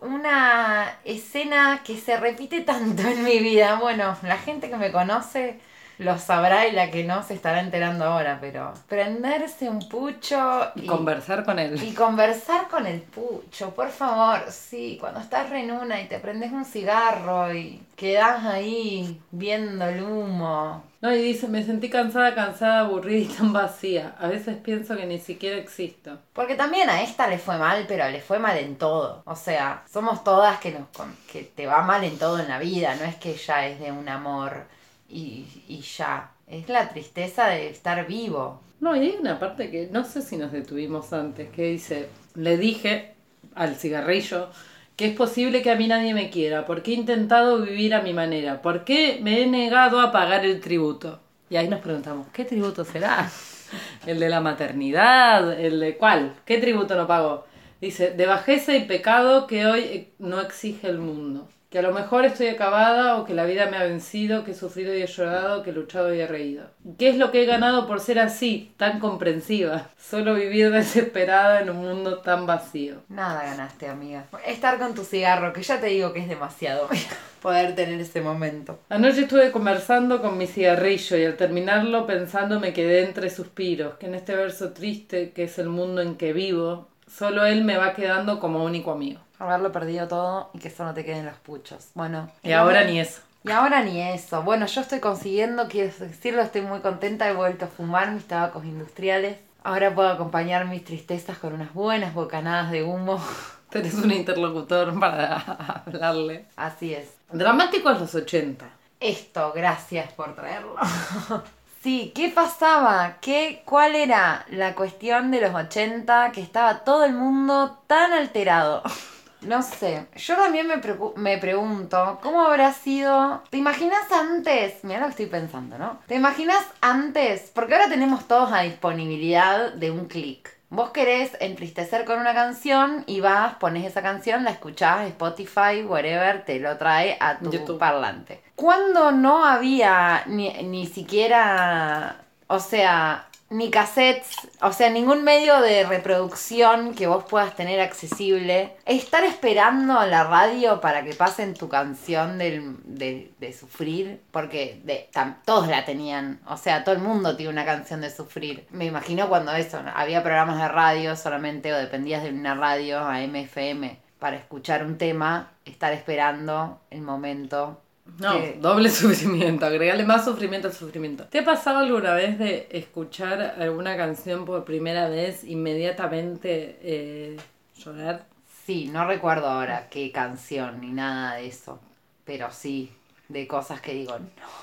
una 0.03 0.99
escena 1.07 1.81
que 1.83 1.97
se 1.97 2.19
repite 2.19 2.61
tanto 2.61 3.01
en 3.09 3.25
mi 3.25 3.39
vida. 3.39 3.77
Bueno, 3.81 4.19
la 4.23 4.37
gente 4.37 4.69
que 4.69 4.77
me 4.77 4.93
conoce 4.93 5.59
lo 6.03 6.19
sabrá 6.19 6.67
y 6.67 6.73
la 6.73 6.91
que 6.91 7.05
no 7.05 7.23
se 7.23 7.35
estará 7.35 7.61
enterando 7.61 8.05
ahora, 8.05 8.39
pero 8.41 8.73
prenderse 8.89 9.69
un 9.69 9.81
pucho 9.89 10.71
Y 10.75 10.87
conversar 10.87 11.45
con 11.45 11.59
él. 11.59 11.83
y 11.83 11.95
conversar 11.95 12.69
con 12.69 12.87
el 12.87 13.01
pucho, 13.01 13.75
por 13.75 13.91
favor, 13.91 14.45
sí, 14.51 14.97
cuando 15.01 15.21
estás 15.21 15.51
re 15.51 15.61
en 15.61 15.73
una 15.73 16.01
y 16.01 16.07
te 16.09 16.19
prendes 16.19 16.53
un 16.53 16.65
cigarro 16.65 17.53
y 17.55 17.81
quedas 17.97 18.45
ahí 18.45 19.21
viendo 19.31 19.87
el 19.87 20.03
humo. 20.03 20.85
No, 21.01 21.13
y 21.13 21.21
dice, 21.21 21.49
me 21.49 21.65
sentí 21.65 21.91
cansada, 21.91 22.33
cansada, 22.33 22.81
aburrida 22.81 23.19
y 23.19 23.37
tan 23.37 23.53
vacía. 23.53 24.15
A 24.21 24.29
veces 24.29 24.57
pienso 24.57 24.97
que 24.97 25.05
ni 25.05 25.19
siquiera 25.19 25.57
existo. 25.57 26.19
Porque 26.33 26.55
también 26.55 26.89
a 26.91 27.03
esta 27.03 27.27
le 27.27 27.39
fue 27.39 27.59
mal, 27.59 27.87
pero 27.89 28.09
le 28.09 28.21
fue 28.21 28.39
mal 28.39 28.57
en 28.57 28.77
todo. 28.77 29.23
O 29.27 29.35
sea, 29.35 29.83
somos 29.93 30.23
todas 30.23 30.61
que 30.61 30.71
nos 30.71 30.87
que 31.31 31.43
te 31.43 31.67
va 31.67 31.83
mal 31.83 32.05
en 32.05 32.19
todo 32.19 32.39
en 32.39 32.49
la 32.49 32.61
vida, 32.61 32.95
no 32.95 33.05
es 33.05 33.17
que 33.17 33.35
ya 33.35 33.67
es 33.67 33.81
de 33.81 33.91
un 33.91 34.09
amor 34.09 34.67
y, 35.13 35.81
ya. 35.81 36.33
Es 36.47 36.69
la 36.69 36.89
tristeza 36.89 37.47
de 37.49 37.69
estar 37.71 38.07
vivo. 38.07 38.61
No, 38.81 38.97
y 38.97 39.01
hay 39.01 39.17
una 39.21 39.39
parte 39.39 39.71
que 39.71 39.89
no 39.91 40.05
sé 40.05 40.23
si 40.23 40.37
nos 40.37 40.53
detuvimos 40.53 41.13
antes, 41.13 41.51
que 41.51 41.71
dice, 41.71 42.09
le 42.35 42.57
dije 42.57 43.15
al 43.55 43.77
cigarrillo 43.77 44.49
que 44.97 45.07
es 45.07 45.17
posible 45.17 45.63
que 45.63 45.71
a 45.71 45.77
mí 45.77 45.89
nadie 45.89 46.15
me 46.15 46.31
quiera, 46.31 46.67
porque 46.67 46.93
he 46.93 46.95
intentado 46.95 47.63
vivir 47.63 47.95
a 47.95 48.03
mi 48.03 48.13
manera, 48.13 48.61
porque 48.61 49.21
me 49.23 49.43
he 49.43 49.47
negado 49.47 50.01
a 50.01 50.13
pagar 50.13 50.45
el 50.45 50.61
tributo. 50.61 51.21
Y 51.49 51.57
ahí 51.57 51.69
nos 51.69 51.81
preguntamos, 51.81 52.27
¿qué 52.33 52.45
tributo 52.45 52.85
será? 52.85 53.31
¿El 54.07 54.21
de 54.21 54.29
la 54.29 54.41
maternidad? 54.41 55.59
¿El 55.59 55.81
de 55.81 55.97
cuál? 55.97 56.35
¿Qué 56.45 56.59
tributo 56.59 56.95
no 56.95 57.07
pagó? 57.07 57.47
Dice, 57.81 58.11
de 58.11 58.27
bajeza 58.27 58.77
y 58.77 58.85
pecado 58.85 59.47
que 59.47 59.67
hoy 59.67 60.09
no 60.19 60.41
exige 60.41 60.89
el 60.89 60.99
mundo. 60.99 61.49
Que 61.73 61.79
a 61.79 61.83
lo 61.83 61.95
mejor 61.95 62.27
estoy 62.27 62.49
acabada 62.49 63.17
o 63.17 63.25
que 63.25 63.33
la 63.33 63.47
vida 63.47 63.65
me 63.65 63.79
ha 63.79 63.85
vencido, 63.85 64.45
que 64.45 64.51
he 64.51 64.55
sufrido 64.55 64.95
y 64.95 65.01
he 65.01 65.07
llorado, 65.07 65.63
que 65.63 65.71
he 65.71 65.73
luchado 65.73 66.13
y 66.13 66.21
he 66.21 66.27
reído. 66.27 66.67
¿Qué 66.99 67.09
es 67.09 67.17
lo 67.17 67.33
que 67.33 67.43
he 67.43 67.47
ganado 67.47 67.87
por 67.87 68.01
ser 68.01 68.19
así, 68.19 68.75
tan 68.77 69.01
comprensiva? 69.01 69.89
Solo 69.99 70.35
vivir 70.35 70.71
desesperada 70.71 71.63
en 71.63 71.71
un 71.71 71.79
mundo 71.79 72.19
tan 72.19 72.45
vacío. 72.45 72.97
Nada 73.09 73.45
ganaste, 73.45 73.89
amiga. 73.89 74.27
Estar 74.47 74.79
con 74.79 74.95
tu 74.95 75.03
cigarro, 75.03 75.55
que 75.55 75.63
ya 75.63 75.81
te 75.81 75.87
digo 75.87 76.13
que 76.13 76.21
es 76.21 76.29
demasiado 76.29 76.91
poder 77.41 77.75
tener 77.75 77.99
ese 77.99 78.21
momento. 78.21 78.79
Anoche 78.91 79.23
estuve 79.23 79.51
conversando 79.51 80.21
con 80.21 80.37
mi 80.37 80.47
cigarrillo 80.47 81.17
y 81.17 81.25
al 81.25 81.39
terminarlo 81.39 82.07
pensando 82.07 82.61
me 82.61 82.75
quedé 82.75 83.03
entre 83.03 83.31
suspiros, 83.31 83.95
que 83.95 84.09
en 84.09 84.15
este 84.15 84.37
verso 84.37 84.75
triste 84.75 85.31
que 85.31 85.45
es 85.45 85.59
el 85.59 85.71
mundo 85.71 86.03
en 86.03 86.17
que 86.17 86.35
vivo, 86.35 86.89
solo 87.07 87.47
él 87.47 87.65
me 87.65 87.79
va 87.79 87.95
quedando 87.95 88.41
como 88.41 88.63
único 88.63 88.93
amigo. 88.93 89.21
Haberlo 89.43 89.73
perdido 89.73 90.07
todo 90.07 90.51
y 90.55 90.59
que 90.61 90.71
solo 90.71 90.95
te 90.95 91.05
queden 91.05 91.27
los 91.27 91.35
puchos. 91.37 91.89
Bueno. 91.95 92.31
Y 92.45 92.53
ahora 92.53 92.85
ni 92.85 93.01
eso. 93.01 93.21
Y 93.45 93.51
ahora 93.51 93.83
ni 93.83 94.01
eso. 94.01 94.43
Bueno, 94.43 94.67
yo 94.67 94.81
estoy 94.81 95.01
consiguiendo, 95.01 95.67
quiero 95.67 95.93
decirlo, 95.99 96.43
estoy 96.43 96.61
muy 96.61 96.79
contenta. 96.79 97.29
He 97.29 97.35
vuelto 97.35 97.65
a 97.65 97.69
fumar 97.69 98.13
mis 98.13 98.29
tabacos 98.29 98.65
industriales. 98.65 99.39
Ahora 99.65 99.93
puedo 99.93 100.09
acompañar 100.09 100.67
mis 100.67 100.85
tristezas 100.85 101.39
con 101.39 101.55
unas 101.55 101.75
buenas 101.75 102.15
bocanadas 102.15 102.71
de 102.71 102.85
humo. 102.85 103.21
Tenés 103.71 103.95
un 103.95 104.13
interlocutor 104.13 104.97
para 105.01 105.39
hablarle. 105.87 106.45
Así 106.55 106.95
es. 106.95 107.09
Dramáticos 107.33 107.99
los 107.99 108.15
80. 108.15 108.65
Esto, 109.01 109.53
gracias 109.53 110.13
por 110.13 110.37
traerlo. 110.37 110.77
Sí, 111.83 112.13
¿qué 112.15 112.29
pasaba? 112.29 113.17
¿Qué, 113.21 113.63
¿Cuál 113.65 113.97
era 113.97 114.47
la 114.51 114.77
cuestión 114.77 115.33
de 115.33 115.41
los 115.41 115.53
80 115.53 116.31
que 116.31 116.41
estaba 116.41 116.85
todo 116.85 117.05
el 117.05 117.13
mundo 117.13 117.77
tan 117.89 118.13
alterado? 118.13 118.85
No 119.43 119.63
sé, 119.63 120.07
yo 120.17 120.37
también 120.37 120.67
me, 120.67 120.81
me 121.17 121.39
pregunto, 121.39 122.19
¿cómo 122.23 122.43
habrá 122.43 122.73
sido? 122.73 123.43
¿Te 123.51 123.57
imaginas 123.57 124.11
antes? 124.11 124.85
Mira 124.85 125.01
lo 125.01 125.07
que 125.07 125.11
estoy 125.11 125.27
pensando, 125.27 125.79
¿no? 125.79 125.99
¿Te 126.07 126.15
imaginas 126.15 126.65
antes? 126.81 127.51
Porque 127.55 127.75
ahora 127.75 127.89
tenemos 127.89 128.27
todos 128.29 128.53
a 128.53 128.61
disponibilidad 128.61 129.73
de 129.73 129.91
un 129.91 130.07
clic. 130.07 130.51
Vos 130.71 130.91
querés 130.91 131.37
entristecer 131.41 132.07
con 132.07 132.19
una 132.19 132.33
canción 132.33 133.05
y 133.07 133.21
vas, 133.21 133.57
pones 133.57 133.85
esa 133.85 134.01
canción, 134.01 134.43
la 134.45 134.53
escuchás, 134.53 135.07
Spotify, 135.09 135.83
whatever, 135.87 136.47
te 136.47 136.59
lo 136.61 136.79
trae 136.79 137.19
a 137.21 137.39
tu 137.39 137.51
YouTube. 137.51 137.79
parlante. 137.79 138.41
Cuando 138.57 139.13
no 139.13 139.45
había 139.45 140.23
ni, 140.27 140.51
ni 140.63 140.87
siquiera, 140.87 142.17
o 142.47 142.59
sea, 142.59 143.27
ni 143.53 143.71
cassettes, 143.71 144.31
o 144.63 144.73
sea, 144.73 144.89
ningún 144.91 145.25
medio 145.25 145.61
de 145.61 145.85
reproducción 145.85 146.95
que 146.95 147.07
vos 147.07 147.25
puedas 147.25 147.55
tener 147.55 147.81
accesible. 147.81 148.77
Estar 148.87 149.25
esperando 149.25 150.05
la 150.07 150.25
radio 150.25 150.81
para 150.81 151.05
que 151.05 151.13
pasen 151.15 151.53
tu 151.55 151.69
canción 151.69 152.39
del- 152.39 152.77
de, 152.85 153.31
de 153.39 153.53
sufrir, 153.53 154.23
porque 154.31 154.81
de- 154.85 155.11
todos 155.45 155.69
la 155.69 155.85
tenían, 155.85 156.41
o 156.47 156.57
sea, 156.57 156.83
todo 156.83 156.95
el 156.95 157.03
mundo 157.03 157.37
tiene 157.37 157.53
una 157.53 157.67
canción 157.67 158.01
de 158.01 158.11
sufrir. 158.11 158.67
Me 158.71 158.87
imagino 158.87 159.29
cuando 159.29 159.53
eso, 159.53 159.83
había 159.95 160.23
programas 160.23 160.59
de 160.59 160.69
radio 160.69 161.15
solamente 161.15 161.73
o 161.75 161.77
dependías 161.77 162.23
de 162.23 162.31
una 162.31 162.55
radio 162.55 163.01
a 163.01 163.21
MFM 163.21 163.99
para 164.19 164.37
escuchar 164.37 164.83
un 164.85 164.97
tema, 164.97 165.51
estar 165.67 165.93
esperando 165.93 166.81
el 166.91 167.03
momento. 167.03 167.82
No, 168.19 168.33
que- 168.41 168.59
doble 168.61 168.91
sufrimiento, 168.91 169.67
agregale 169.67 170.05
más 170.05 170.25
sufrimiento 170.25 170.69
al 170.69 170.75
sufrimiento. 170.75 171.25
¿Te 171.25 171.41
ha 171.41 171.45
pasado 171.45 171.79
alguna 171.79 172.15
vez 172.15 172.39
de 172.39 172.69
escuchar 172.71 173.57
alguna 173.59 173.97
canción 173.97 174.45
por 174.45 174.65
primera 174.65 175.09
vez 175.09 175.45
inmediatamente 175.45 176.79
eh, 176.83 177.37
llorar? 177.79 178.27
Sí, 178.67 178.87
no 178.93 179.07
recuerdo 179.07 179.49
ahora 179.49 179.89
qué 179.91 180.13
canción 180.13 180.81
ni 180.81 180.93
nada 180.93 181.37
de 181.37 181.47
eso, 181.47 181.81
pero 182.25 182.51
sí, 182.53 182.93
de 183.29 183.47
cosas 183.49 183.81
que 183.81 183.93
digo, 183.95 184.17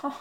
no, 0.04 0.14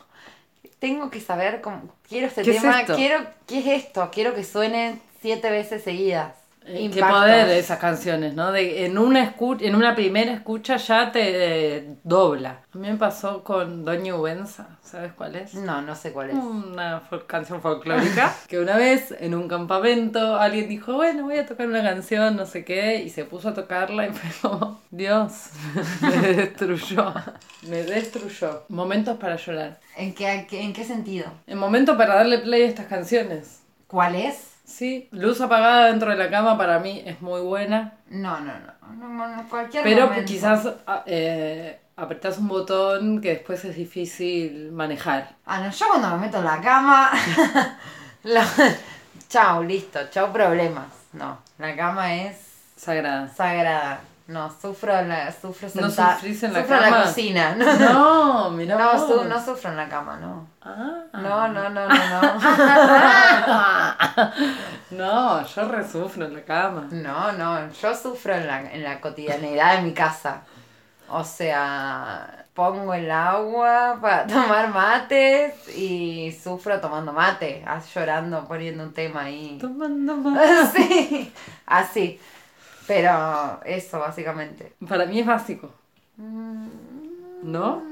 tengo 0.78 1.10
que 1.10 1.20
saber 1.20 1.60
cómo, 1.60 1.94
quiero 2.08 2.26
este 2.28 2.42
¿Qué 2.42 2.52
es 2.52 2.62
tema, 2.62 2.84
quiero, 2.84 3.24
¿qué 3.46 3.58
es 3.58 3.84
esto? 3.84 4.10
Quiero 4.12 4.34
que 4.34 4.44
suene 4.44 5.00
siete 5.20 5.50
veces 5.50 5.82
seguidas. 5.84 6.34
Eh, 6.68 6.90
Qué 6.92 7.00
poder 7.00 7.48
esas 7.48 7.78
canciones, 7.78 8.34
¿no? 8.34 8.52
De, 8.52 8.84
en, 8.84 8.98
una 8.98 9.34
escu- 9.34 9.62
en 9.62 9.74
una 9.74 9.94
primera 9.94 10.32
escucha 10.32 10.76
ya 10.76 11.10
te 11.12 11.76
eh, 11.76 11.94
dobla. 12.04 12.60
A 12.74 12.78
mí 12.78 12.88
me 12.88 12.96
pasó 12.96 13.42
con 13.42 13.84
Doña 13.84 14.14
Ubenza, 14.16 14.78
¿sabes 14.82 15.12
cuál 15.14 15.36
es? 15.36 15.54
No, 15.54 15.80
no 15.82 15.94
sé 15.94 16.12
cuál 16.12 16.30
es. 16.30 16.36
Una 16.36 17.00
fol- 17.08 17.26
canción 17.26 17.62
folclórica 17.62 18.34
que 18.48 18.58
una 18.58 18.76
vez 18.76 19.14
en 19.18 19.34
un 19.34 19.48
campamento 19.48 20.36
alguien 20.36 20.68
dijo, 20.68 20.92
bueno, 20.94 21.24
voy 21.24 21.38
a 21.38 21.46
tocar 21.46 21.66
una 21.66 21.82
canción, 21.82 22.36
no 22.36 22.44
sé 22.44 22.64
qué, 22.64 22.96
y 23.02 23.10
se 23.10 23.24
puso 23.24 23.48
a 23.48 23.54
tocarla 23.54 24.06
y 24.06 24.12
fue 24.12 24.50
como, 24.50 24.80
Dios, 24.90 25.50
me 26.02 26.10
destruyó, 26.34 27.14
me 27.62 27.82
destruyó. 27.82 28.64
Momentos 28.68 29.16
para 29.18 29.36
llorar. 29.36 29.80
¿En 29.96 30.14
qué, 30.14 30.46
en 30.50 30.72
qué 30.72 30.84
sentido? 30.84 31.26
El 31.46 31.56
momento 31.56 31.96
para 31.96 32.16
darle 32.16 32.38
play 32.38 32.62
a 32.62 32.66
estas 32.66 32.86
canciones. 32.86 33.60
¿Cuál 33.86 34.16
es? 34.16 34.57
Sí, 34.68 35.08
luz 35.12 35.40
apagada 35.40 35.86
dentro 35.86 36.10
de 36.10 36.16
la 36.16 36.28
cama 36.28 36.58
para 36.58 36.78
mí 36.78 37.02
es 37.06 37.22
muy 37.22 37.40
buena, 37.40 37.94
No, 38.10 38.38
no, 38.40 38.52
no, 38.52 39.08
no, 39.08 39.28
no, 39.36 39.48
cualquier 39.48 39.82
pero 39.82 40.06
momento. 40.08 40.26
quizás 40.26 40.68
ah, 40.86 41.02
eh, 41.06 41.80
apretás 41.96 42.36
un 42.36 42.48
botón 42.48 43.20
que 43.22 43.30
después 43.30 43.64
es 43.64 43.74
difícil 43.76 44.70
manejar. 44.72 45.36
Ah, 45.46 45.60
no, 45.60 45.70
yo 45.70 45.88
cuando 45.88 46.10
me 46.10 46.26
meto 46.26 46.38
en 46.38 46.44
la 46.44 46.60
cama. 46.60 47.10
la- 48.24 48.46
Chau, 49.30 49.62
listo, 49.64 49.98
chau 50.10 50.30
problemas. 50.32 50.86
No, 51.14 51.38
la 51.58 51.74
cama 51.74 52.14
es 52.14 52.36
Sagrada. 52.76 53.28
sagrada. 53.28 54.00
No, 54.28 54.50
sufro, 54.60 54.94
en 54.98 55.08
la, 55.08 55.32
sufro 55.32 55.68
¿No 55.74 55.88
sentada. 55.88 56.14
sufrís 56.16 56.42
en 56.42 56.52
la 56.52 56.60
sufro 56.60 56.76
en 56.76 56.82
la 56.82 57.02
cocina. 57.02 57.54
No, 57.56 57.64
no, 57.78 58.50
mira 58.56 58.76
no, 58.76 59.06
su- 59.06 59.24
no 59.24 59.42
sufro 59.42 59.70
en 59.70 59.76
la 59.78 59.88
cama, 59.88 60.18
no. 60.18 60.46
Ah. 60.62 61.02
No, 61.14 61.48
no, 61.48 61.70
no, 61.70 61.88
no, 61.88 61.94
no. 61.94 62.20
No, 64.90 65.46
yo 65.46 65.68
resufro 65.68 66.26
en 66.26 66.34
la 66.34 66.42
cama. 66.44 66.88
No, 66.90 67.32
no, 67.32 67.72
yo 67.72 67.94
sufro 67.94 68.34
en 68.34 68.46
la, 68.46 68.70
en 68.72 68.82
la 68.84 69.00
cotidianidad 69.00 69.76
de 69.76 69.82
mi 69.82 69.92
casa. 69.94 70.42
O 71.10 71.24
sea, 71.24 72.44
pongo 72.52 72.92
el 72.92 73.10
agua 73.10 73.96
para 74.00 74.26
tomar 74.34 74.68
mates 74.68 75.54
y 75.74 76.32
sufro 76.42 76.78
tomando 76.80 77.12
mate, 77.14 77.64
llorando, 77.94 78.44
poniendo 78.46 78.84
un 78.84 78.92
tema 78.92 79.22
ahí. 79.22 79.56
Tomando 79.58 80.16
más. 80.16 80.70
Sí, 80.72 81.32
así. 81.66 82.20
Pero 82.88 83.60
eso, 83.64 84.00
básicamente. 84.00 84.72
Para 84.88 85.06
mí 85.06 85.20
es 85.20 85.26
básico. 85.26 85.70
¿No? 87.42 87.82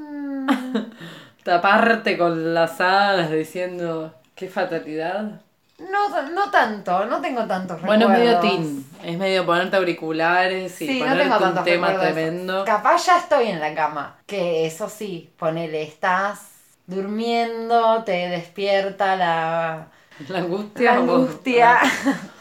Taparte 1.44 2.18
con 2.18 2.54
las 2.54 2.80
alas 2.80 3.30
diciendo 3.30 4.12
qué 4.34 4.48
fatalidad. 4.48 5.40
No, 5.78 6.22
no 6.30 6.50
tanto, 6.50 7.04
no 7.04 7.20
tengo 7.20 7.44
tantos 7.46 7.80
Bueno, 7.82 8.06
es 8.06 8.18
medio 8.18 8.40
recuerdos. 8.40 8.50
teen. 8.50 8.84
Es 9.04 9.18
medio 9.18 9.44
ponerte 9.44 9.76
auriculares 9.76 10.80
y 10.80 10.86
Sí, 10.86 10.98
no 11.00 11.04
ponerte 11.06 11.22
tengo 11.24 11.36
un 11.36 11.64
tema 11.64 11.86
recuerdos. 11.88 12.14
tremendo. 12.14 12.64
Capaz 12.64 13.06
ya 13.06 13.18
estoy 13.18 13.48
en 13.48 13.60
la 13.60 13.74
cama. 13.74 14.16
Que 14.26 14.66
eso 14.66 14.88
sí, 14.88 15.30
ponele, 15.38 15.82
estás 15.82 16.40
durmiendo, 16.86 18.02
te 18.04 18.12
despierta 18.30 19.16
la, 19.16 19.88
La 20.28 20.38
angustia. 20.38 20.92
la 20.94 21.00
o- 21.00 21.02
angustia. 21.02 21.78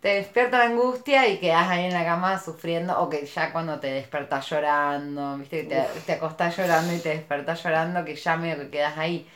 te 0.00 0.08
despierta 0.08 0.58
la 0.58 0.64
angustia 0.64 1.28
y 1.28 1.38
quedas 1.38 1.68
ahí 1.68 1.84
en 1.84 1.92
la 1.92 2.04
cama 2.04 2.38
sufriendo. 2.38 2.98
O 3.00 3.10
que 3.10 3.26
ya 3.26 3.52
cuando 3.52 3.78
te 3.80 3.88
despertás 3.88 4.48
llorando, 4.48 5.36
viste, 5.38 5.62
que 5.62 5.74
te, 5.74 6.00
te 6.06 6.12
acostás 6.12 6.56
llorando 6.56 6.94
y 6.94 6.98
te 6.98 7.10
despertás 7.10 7.62
llorando, 7.62 8.04
que 8.04 8.16
ya 8.16 8.36
medio 8.36 8.58
que 8.58 8.70
quedas 8.70 8.96
ahí. 8.98 9.28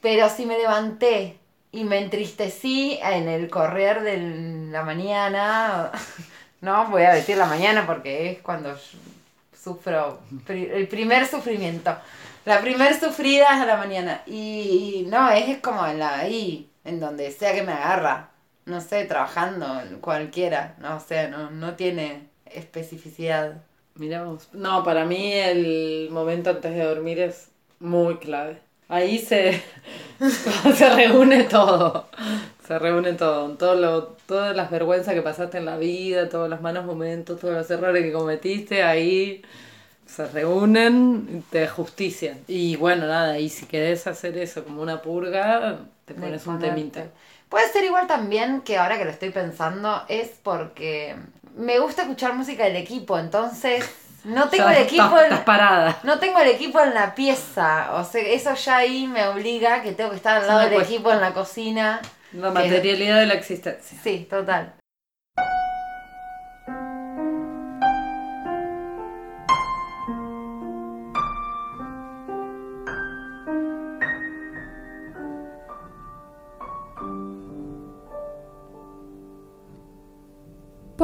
Pero 0.00 0.28
si 0.28 0.46
me 0.46 0.56
levanté 0.56 1.38
y 1.72 1.84
me 1.84 1.98
entristecí 1.98 2.98
en 3.02 3.28
el 3.28 3.50
correr 3.50 4.02
de 4.02 4.70
la 4.70 4.82
mañana, 4.82 5.92
no 6.62 6.86
voy 6.86 7.02
a 7.02 7.12
decir 7.12 7.36
la 7.36 7.46
mañana 7.46 7.86
porque 7.86 8.30
es 8.30 8.38
cuando 8.40 8.76
sufro 9.52 10.20
el 10.48 10.88
primer 10.88 11.26
sufrimiento. 11.26 11.94
La 12.46 12.60
primer 12.60 12.98
sufrida 12.98 13.54
es 13.54 13.60
a 13.60 13.66
la 13.66 13.76
mañana. 13.76 14.22
Y 14.26 15.06
no, 15.10 15.30
es 15.30 15.58
como 15.58 15.86
en 15.86 15.98
la, 15.98 16.20
ahí, 16.20 16.70
en 16.84 16.98
donde 16.98 17.30
sea 17.30 17.52
que 17.52 17.62
me 17.62 17.72
agarra. 17.72 18.30
No 18.68 18.80
sé, 18.80 19.04
trabajando, 19.04 19.66
cualquiera. 20.00 20.76
No, 20.80 20.96
o 20.96 21.00
sea, 21.00 21.28
no, 21.28 21.50
no 21.50 21.74
tiene 21.74 22.28
especificidad. 22.46 23.62
Mirá 23.94 24.24
vos. 24.24 24.48
No, 24.52 24.84
para 24.84 25.04
mí 25.04 25.32
el 25.32 26.08
momento 26.10 26.50
antes 26.50 26.74
de 26.74 26.84
dormir 26.84 27.18
es 27.20 27.50
muy 27.80 28.18
clave. 28.18 28.60
Ahí 28.88 29.18
se, 29.18 29.62
se 30.74 30.94
reúne 30.94 31.44
todo. 31.44 32.06
Se 32.66 32.78
reúne 32.78 33.14
todo. 33.14 33.56
Todo 33.56 33.74
lo, 33.74 34.04
todas 34.26 34.54
las 34.56 34.70
vergüenzas 34.70 35.14
que 35.14 35.22
pasaste 35.22 35.58
en 35.58 35.64
la 35.66 35.78
vida, 35.78 36.28
todos 36.28 36.48
los 36.48 36.60
malos 36.60 36.84
momentos, 36.84 37.40
todos 37.40 37.54
los 37.54 37.70
errores 37.70 38.04
que 38.04 38.12
cometiste, 38.12 38.82
ahí 38.82 39.42
se 40.06 40.26
reúnen 40.28 41.28
y 41.38 41.40
te 41.50 41.68
justician. 41.68 42.38
Y 42.48 42.76
bueno, 42.76 43.06
nada, 43.06 43.38
y 43.38 43.48
si 43.50 43.66
querés 43.66 44.06
hacer 44.06 44.38
eso 44.38 44.64
como 44.64 44.82
una 44.82 45.02
purga, 45.02 45.80
te 46.04 46.14
pones 46.14 46.46
un 46.46 46.58
temita. 46.58 47.10
Puede 47.48 47.68
ser 47.72 47.84
igual 47.84 48.06
también 48.06 48.60
que 48.60 48.76
ahora 48.78 48.98
que 48.98 49.04
lo 49.04 49.10
estoy 49.10 49.30
pensando 49.30 50.04
es 50.08 50.28
porque 50.42 51.16
me 51.56 51.78
gusta 51.78 52.02
escuchar 52.02 52.34
música 52.34 52.64
del 52.64 52.76
equipo, 52.76 53.18
entonces 53.18 53.84
no 54.24 54.48
tengo 54.48 54.68
el 54.68 54.78
equipo 54.78 55.04
estás, 55.04 55.18
en, 55.20 55.24
estás 55.32 55.40
parada. 55.44 55.98
no 56.02 56.18
tengo 56.18 56.38
el 56.40 56.48
equipo 56.48 56.80
en 56.80 56.92
la 56.94 57.14
pieza, 57.14 57.94
o 57.94 58.04
sea, 58.04 58.20
eso 58.22 58.54
ya 58.54 58.76
ahí 58.78 59.06
me 59.06 59.26
obliga 59.28 59.82
que 59.82 59.92
tengo 59.92 60.10
que 60.10 60.16
estar 60.16 60.36
al 60.42 60.46
lado 60.46 60.60
del 60.60 60.72
cuestión- 60.74 60.94
equipo 60.96 61.12
en 61.12 61.20
la 61.20 61.32
cocina. 61.32 62.00
La 62.32 62.50
materialidad 62.50 63.18
de 63.20 63.26
la 63.26 63.34
existencia. 63.34 63.98
Sí, 64.04 64.26
total. 64.28 64.74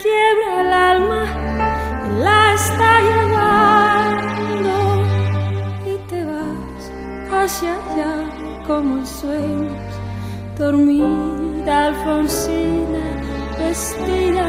requiebra 0.00 0.60
el 0.62 0.72
alma 0.72 1.22
la 2.20 2.54
está 2.54 3.00
llevando. 3.08 4.74
Y 5.86 5.94
te 6.08 6.24
vas 6.24 6.82
hacia 7.32 7.74
allá 7.74 8.14
como 8.66 9.04
sueños 9.04 9.92
dormida 10.58 11.86
Alfonsina, 11.88 13.04
vestida 13.58 14.48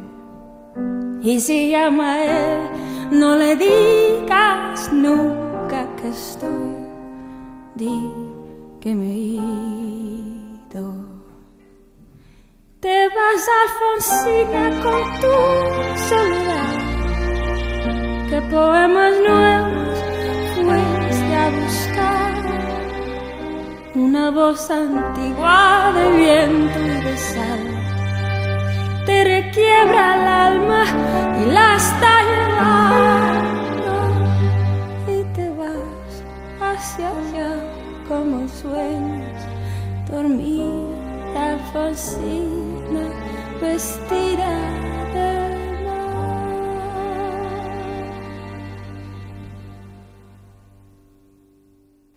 Y 1.23 1.39
si 1.39 1.69
llama 1.69 2.13
a 2.13 2.25
él, 2.25 2.69
no 3.11 3.35
le 3.35 3.55
digas 3.55 4.91
nunca 4.91 5.87
que 5.97 6.09
estoy. 6.09 6.75
Di 7.75 8.11
que 8.79 8.95
me 8.95 9.05
he 9.05 9.19
ido. 10.67 10.85
Te 12.79 13.07
vas, 13.15 13.47
Alfonsina, 13.61 14.81
con 14.81 15.01
tu 15.21 15.35
soledad. 16.09 16.79
¿Qué 18.29 18.41
poemas 18.49 19.13
nuevos 19.27 19.99
fuiste 20.55 21.35
a 21.35 21.49
buscar? 21.49 22.31
Una 23.93 24.31
voz 24.31 24.71
antigua 24.71 25.91
de 25.93 26.17
viento 26.17 26.79
y 26.79 27.01
de 27.03 27.17
sal 27.17 27.80
te 29.05 29.23
requiebra 29.23 30.15
el 30.15 30.27
alma 30.27 30.83
y 31.41 31.45
la 31.51 31.75
está 31.75 32.21
llevando 32.29 33.93
y 35.07 35.23
te 35.33 35.49
vas 35.49 36.23
hacia 36.61 37.09
allá 37.09 37.51
como 38.07 38.47
sueños 38.47 39.41
dormida 40.09 41.01
Alfonsina 41.35 43.09
vestida 43.59 44.51
de 45.13 45.51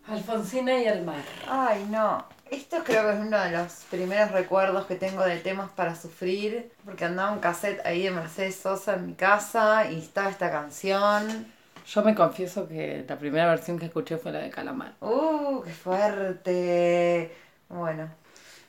Alfonsina 0.06 0.78
y 0.78 0.84
el 0.84 1.04
mar. 1.04 1.24
Ay, 1.48 1.86
no. 1.90 2.33
Esto 2.50 2.84
creo 2.84 3.04
que 3.04 3.14
es 3.14 3.20
uno 3.20 3.38
de 3.40 3.50
los 3.50 3.72
primeros 3.90 4.30
recuerdos 4.30 4.86
que 4.86 4.94
tengo 4.96 5.22
de 5.24 5.38
temas 5.38 5.70
para 5.70 5.96
sufrir, 5.96 6.70
porque 6.84 7.04
andaba 7.04 7.32
un 7.32 7.40
cassette 7.40 7.84
ahí 7.84 8.02
de 8.04 8.10
Mercedes 8.10 8.56
Sosa 8.56 8.94
en 8.94 9.06
mi 9.06 9.14
casa 9.14 9.90
y 9.90 9.98
estaba 9.98 10.28
esta 10.30 10.50
canción. 10.50 11.52
Yo 11.86 12.02
me 12.02 12.14
confieso 12.14 12.68
que 12.68 13.04
la 13.08 13.18
primera 13.18 13.46
versión 13.46 13.78
que 13.78 13.86
escuché 13.86 14.16
fue 14.18 14.32
la 14.32 14.38
de 14.40 14.50
Calamar. 14.50 14.94
¡Uh, 15.00 15.62
qué 15.62 15.70
fuerte! 15.72 17.36
Bueno, 17.68 18.08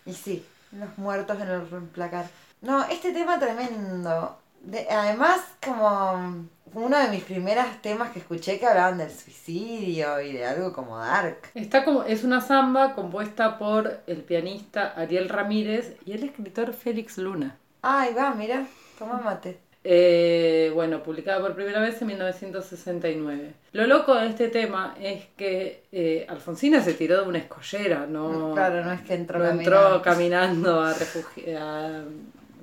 y 0.05 0.13
sí, 0.13 0.45
los 0.71 0.97
muertos 0.97 1.39
en 1.39 1.47
el 1.49 1.61
placar. 1.93 2.25
No, 2.61 2.83
este 2.85 3.11
tema 3.13 3.39
tremendo. 3.39 4.37
De- 4.61 4.87
además, 4.89 5.41
como 5.63 6.45
uno 6.83 6.97
de 6.99 7.07
mis 7.09 7.23
primeros 7.23 7.65
temas 7.81 8.11
que 8.11 8.19
escuché 8.19 8.59
que 8.59 8.65
hablaban 8.67 8.97
del 8.97 9.09
suicidio 9.11 10.19
y 10.21 10.33
de 10.33 10.45
algo 10.45 10.73
como 10.73 10.97
dark. 10.97 11.37
Está 11.53 11.83
como, 11.85 12.03
es 12.03 12.23
una 12.23 12.41
samba 12.41 12.93
compuesta 12.93 13.57
por 13.57 13.99
el 14.07 14.17
pianista 14.17 14.93
Ariel 14.95 15.29
Ramírez 15.29 15.95
y 16.05 16.11
el 16.13 16.23
escritor 16.23 16.73
Félix 16.73 17.17
Luna. 17.17 17.57
Ay, 17.81 18.13
va, 18.13 18.33
mira, 18.33 18.65
toma 18.99 19.21
mate. 19.23 19.59
Eh, 19.87 20.71
bueno, 20.73 21.03
publicada 21.03 21.39
por 21.39 21.53
primera 21.53 21.79
vez 21.79 22.01
en 22.01 22.07
1969. 22.07 23.53
Lo 23.73 23.85
loco 23.85 24.15
de 24.15 24.27
este 24.27 24.47
tema 24.49 24.95
es 24.99 25.25
que 25.37 25.83
eh, 25.91 26.25
Alfonsina 26.27 26.81
se 26.83 26.95
tiró 26.95 27.21
de 27.21 27.27
una 27.29 27.37
escollera, 27.37 28.07
no, 28.07 28.53
Claro, 28.53 28.83
no 28.83 28.91
es 28.91 29.01
que 29.01 29.13
entró 29.13 29.37
no 29.37 29.45
caminando. 29.45 29.61
entró 29.85 30.01
caminando 30.01 30.81
a, 30.81 30.91
a 30.91 32.03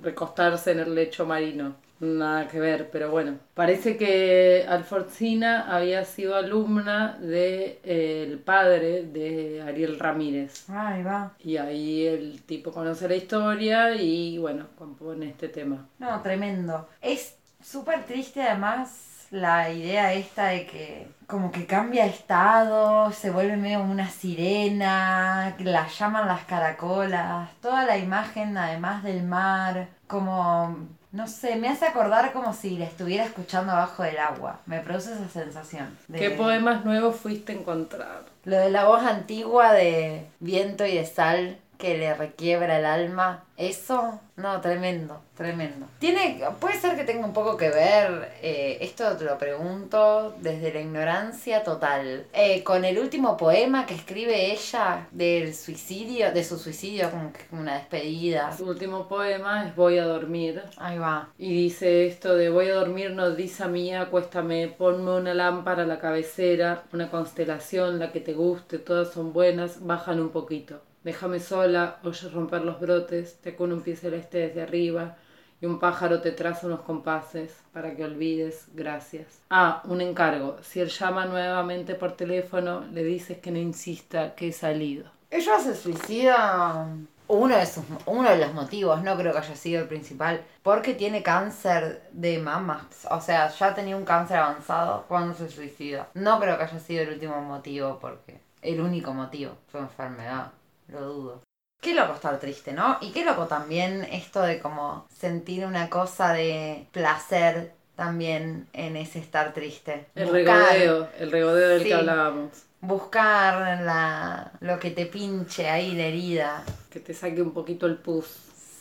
recostarse 0.03 0.73
en 0.73 0.81
el 0.81 0.95
lecho 0.97 1.25
marino. 1.25 1.77
Nada 2.03 2.49
que 2.49 2.59
ver, 2.59 2.91
pero 2.91 3.13
bueno. 3.13 3.39
Parece 3.55 3.97
que 3.97 4.67
Alfonsina 4.69 5.73
había 5.73 6.05
sido 6.05 6.35
alumna 6.35 7.17
del 7.21 7.31
de, 7.31 7.81
eh, 7.85 8.27
el 8.29 8.41
padre 8.41 9.05
de 9.05 9.63
Ariel 9.63 10.01
Ramírez. 10.01 10.69
Ay, 10.69 11.05
va. 11.05 11.35
Y 11.39 11.59
ahí 11.59 12.05
el 12.05 12.43
tipo 12.43 12.73
conoce 12.73 13.09
la 13.09 13.15
historia 13.15 13.95
y 13.95 14.37
bueno, 14.39 14.67
compone 14.77 15.29
este 15.29 15.49
tema. 15.49 15.87
No, 16.01 16.21
tremendo. 16.23 16.89
Es 17.01 17.37
súper 17.63 18.05
triste 18.05 18.43
además 18.43 19.29
la 19.31 19.71
idea 19.71 20.13
esta 20.13 20.47
de 20.49 20.67
que 20.67 21.07
como 21.29 21.53
que 21.53 21.67
cambia 21.67 22.07
estado, 22.07 23.13
se 23.13 23.31
vuelve 23.31 23.57
medio 23.57 23.81
una 23.81 24.11
sirena, 24.11 25.55
que 25.57 25.65
la 25.65 25.87
llaman 25.87 26.27
las 26.27 26.45
caracolas, 26.47 27.49
toda 27.61 27.87
la 27.87 27.97
imagen 27.97 28.59
además 28.59 29.05
del 29.05 29.23
mar, 29.23 29.89
como, 30.07 30.77
no 31.13 31.29
sé, 31.29 31.57
me 31.57 31.69
hace 31.69 31.85
acordar 31.87 32.33
como 32.33 32.53
si 32.55 32.77
la 32.79 32.87
estuviera 32.87 33.25
escuchando 33.25 33.73
abajo 33.73 34.03
del 34.03 34.19
agua. 34.19 34.61
Me 34.67 34.81
produce 34.81 35.13
esa 35.13 35.29
sensación. 35.29 35.97
de- 36.09 36.19
¿Qué 36.19 36.31
poemas 36.31 36.85
nuevos 36.85 37.17
fuiste 37.17 37.53
a 37.53 37.57
encontrar? 37.57 38.23
Lo 38.45 38.57
de 38.57 38.71
la 38.71 38.85
voz 38.87 39.03
antigua 39.05 39.73
de 39.73 40.27
viento 40.41 40.85
y 40.87 40.97
de 40.97 41.05
sal 41.07 41.59
que 41.79 41.99
le 41.99 42.15
requiebra 42.15 42.79
el 42.79 42.85
alma. 42.87 43.45
Eso, 43.57 44.21
no, 44.43 44.61
tremendo, 44.61 45.23
tremendo. 45.37 45.87
Tiene, 46.01 46.41
puede 46.61 46.79
ser 46.79 46.97
que 46.97 47.05
tenga 47.05 47.25
un 47.25 47.33
poco 47.33 47.57
que 47.57 47.71
ver, 47.71 48.33
eh, 48.43 48.79
esto 48.81 49.17
te 49.17 49.25
lo 49.25 49.39
pregunto 49.39 50.35
desde 50.41 50.73
la 50.73 50.81
ignorancia 50.81 51.63
total, 51.63 52.27
eh, 52.33 52.65
con 52.65 52.85
el 52.85 52.99
último 52.99 53.37
poema 53.37 53.87
que 53.87 53.95
escribe 53.95 54.51
ella 54.53 55.07
del 55.13 55.55
suicidio, 55.55 56.33
de 56.33 56.43
su 56.43 56.59
suicidio, 56.59 57.09
como 57.11 57.63
una 57.63 57.77
despedida. 57.77 58.55
Su 58.57 58.69
último 58.69 59.09
poema 59.09 59.67
es 59.67 59.77
Voy 59.77 59.99
a 59.99 60.05
dormir. 60.05 60.63
Ahí 60.77 60.99
va. 60.99 61.29
Y 61.39 61.53
dice 61.53 62.07
esto 62.07 62.35
de 62.35 62.51
voy 62.51 62.69
a 62.69 62.75
dormir, 62.75 63.13
nodriza 63.13 63.69
mía, 63.69 64.03
acuéstame, 64.03 64.69
ponme 64.69 65.13
una 65.13 65.35
lámpara 65.35 65.85
a 65.85 65.87
la 65.87 65.99
cabecera, 65.99 66.83
una 66.93 67.11
constelación, 67.11 67.99
la 67.99 68.11
que 68.11 68.21
te 68.21 68.33
guste, 68.33 68.79
todas 68.79 69.13
son 69.13 69.33
buenas, 69.33 69.85
bajan 69.87 70.21
un 70.21 70.31
poquito. 70.31 70.81
Déjame 71.05 71.41
sola, 71.41 71.99
oyes 72.05 72.33
romper 72.33 72.63
los 72.63 72.79
brotes, 72.79 73.41
te 73.41 73.57
con 73.57 73.73
un 73.73 73.81
pie 73.81 73.97
celeste 73.97 74.39
desde 74.39 74.63
arriba 74.63 75.17
y 75.61 75.67
un 75.67 75.79
pájaro 75.79 76.21
te 76.21 76.33
traza 76.33 76.67
unos 76.67 76.81
compases 76.81 77.53
para 77.73 77.95
que 77.95 78.05
olvides, 78.05 78.67
gracias. 78.75 79.41
Ah, 79.51 79.83
un 79.85 80.01
encargo, 80.01 80.59
si 80.63 80.81
él 80.81 80.89
llama 80.89 81.27
nuevamente 81.27 81.95
por 81.95 82.13
teléfono, 82.13 82.85
le 82.93 83.05
dices 83.05 83.39
que 83.39 83.51
no 83.51 83.59
insista, 83.59 84.35
que 84.35 84.49
he 84.49 84.53
salido. 84.53 85.05
Ella 85.31 85.59
se 85.59 85.75
suicida. 85.75 86.87
Uno 87.29 87.57
de, 87.57 87.65
sus, 87.65 87.85
uno 88.07 88.29
de 88.29 88.37
los 88.37 88.53
motivos, 88.53 89.03
no 89.03 89.17
creo 89.17 89.33
que 89.33 89.39
haya 89.39 89.57
sido 89.57 89.81
el 89.81 89.89
principal, 89.89 90.43
porque 90.63 90.95
tiene 90.95 91.23
cáncer 91.23 92.03
de 92.13 92.39
mama. 92.39 92.89
O 93.11 93.21
sea, 93.21 93.49
ya 93.49 93.75
tenía 93.75 93.97
un 93.97 94.05
cáncer 94.05 94.37
avanzado 94.39 95.05
cuando 95.09 95.33
se 95.33 95.49
suicida. 95.49 96.09
No 96.15 96.39
creo 96.39 96.59
que 96.59 96.65
haya 96.65 96.79
sido 96.79 97.03
el 97.03 97.11
último 97.11 97.41
motivo, 97.41 97.99
porque 98.01 98.41
el 98.61 98.81
único 98.81 99.15
motivo, 99.15 99.53
su 99.71 99.79
enfermedad, 99.79 100.53
lo 100.93 101.01
dudo. 101.01 101.43
Qué 101.81 101.95
loco 101.95 102.15
estar 102.15 102.39
triste, 102.39 102.73
¿no? 102.73 102.99
Y 103.01 103.11
qué 103.11 103.25
loco 103.25 103.47
también 103.47 104.05
esto 104.05 104.41
de 104.43 104.61
como 104.61 105.07
sentir 105.13 105.65
una 105.67 105.91
cosa 105.91 106.33
de 106.33 106.87
placer 106.93 107.73
también 107.97 108.69
en 108.73 108.97
ese 108.97 109.19
estar 109.19 109.53
triste. 109.53 110.07
El 110.15 110.27
Buscar- 110.27 110.45
regodeo, 110.75 111.09
el 111.19 111.31
regodeo 111.33 111.69
del 111.71 111.83
Sí. 111.83 111.89
que 111.89 111.95
hablábamos. 111.95 112.51
Buscar 112.81 113.81
la, 113.83 114.53
lo 114.61 114.79
que 114.79 114.91
te 114.91 115.07
pinche 115.07 115.69
ahí 115.69 115.93
la 115.97 116.05
herida. 116.05 116.65
Que 116.91 117.01
te 117.01 117.15
saque 117.15 117.41
un 117.43 117.53
poquito 117.53 117.87
el 117.87 117.97
pus. 117.97 118.27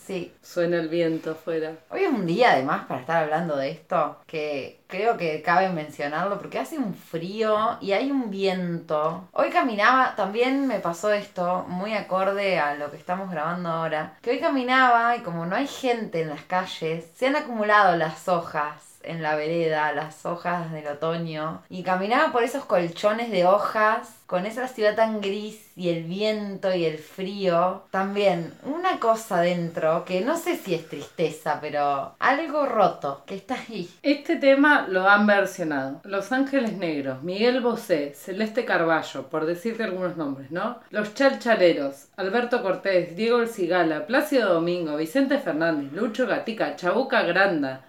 Sí. 0.06 0.34
Suena 0.42 0.78
el 0.78 0.90
viento 0.90 1.32
afuera. 1.32 1.76
Hoy 1.90 2.04
es 2.04 2.10
un 2.12 2.26
día 2.26 2.52
además 2.52 2.86
para 2.88 3.02
estar 3.02 3.24
hablando 3.24 3.56
de 3.56 3.72
esto 3.72 4.18
que 4.26 4.82
creo 4.88 5.16
que 5.16 5.42
cabe 5.42 5.70
mencionarlo 5.70 6.38
porque 6.40 6.60
hace 6.60 6.78
un 6.78 6.96
frío 6.96 7.78
y 7.80 7.94
hay 7.94 8.12
un 8.12 8.30
viento. 8.30 9.30
Hoy 9.32 9.50
caminaba, 9.50 10.16
también 10.16 10.68
me 10.68 10.80
pasó 10.80 11.14
esto 11.14 11.66
muy 11.68 11.94
acorde 11.94 12.60
a 12.60 12.76
lo 12.76 12.92
que 12.92 12.98
estamos 12.98 13.32
grabando 13.32 13.70
ahora, 13.70 14.18
que 14.22 14.32
hoy 14.32 14.40
caminaba 14.40 15.16
y 15.16 15.22
como 15.22 15.46
no 15.46 15.56
hay 15.56 15.68
gente 15.68 16.22
en 16.22 16.30
las 16.30 16.44
calles, 16.44 17.06
se 17.16 17.28
han 17.28 17.36
acumulado 17.36 17.96
las 17.96 18.28
hojas 18.28 18.91
en 19.04 19.22
la 19.22 19.36
vereda, 19.36 19.94
las 19.94 20.26
hojas 20.26 20.72
del 20.72 20.88
otoño, 20.88 21.62
y 21.70 21.84
caminaba 21.84 22.32
por 22.32 22.44
esos 22.44 22.66
colchones 22.66 23.32
de 23.32 23.46
hojas, 23.46 24.22
con 24.32 24.46
esa 24.46 24.70
ciudad 24.70 24.96
tan 24.96 25.20
gris 25.20 25.72
y 25.76 25.90
el 25.90 26.06
viento 26.06 26.74
y 26.74 26.86
el 26.86 27.00
frío. 27.00 27.84
También 27.92 28.54
una 28.64 28.98
cosa 28.98 29.42
dentro 29.42 30.06
que 30.06 30.22
no 30.22 30.38
sé 30.38 30.56
si 30.56 30.74
es 30.74 30.88
tristeza, 30.88 31.60
pero 31.60 32.16
algo 32.18 32.66
roto 32.66 33.24
que 33.26 33.36
está 33.36 33.56
ahí. 33.56 33.90
Este 34.04 34.38
tema 34.38 34.88
lo 34.88 35.06
han 35.10 35.28
versionado 35.28 36.00
Los 36.06 36.32
Ángeles 36.32 36.78
Negros, 36.78 37.22
Miguel 37.24 37.60
Bosé, 37.60 38.14
Celeste 38.16 38.64
Carballo, 38.64 39.28
por 39.28 39.46
decirte 39.46 39.84
algunos 39.84 40.16
nombres, 40.16 40.50
¿no? 40.50 40.80
Los 40.92 41.14
Chalchaleros, 41.14 42.08
Alberto 42.16 42.62
Cortés, 42.62 43.18
Diego 43.18 43.42
El 43.42 43.50
Cigala, 43.50 44.08
Plácido 44.08 44.54
Domingo, 44.54 44.96
Vicente 44.96 45.40
Fernández, 45.40 45.92
Lucho 45.92 46.26
Gatica, 46.26 46.78
Chabuca 46.78 47.24
Granda, 47.24 47.82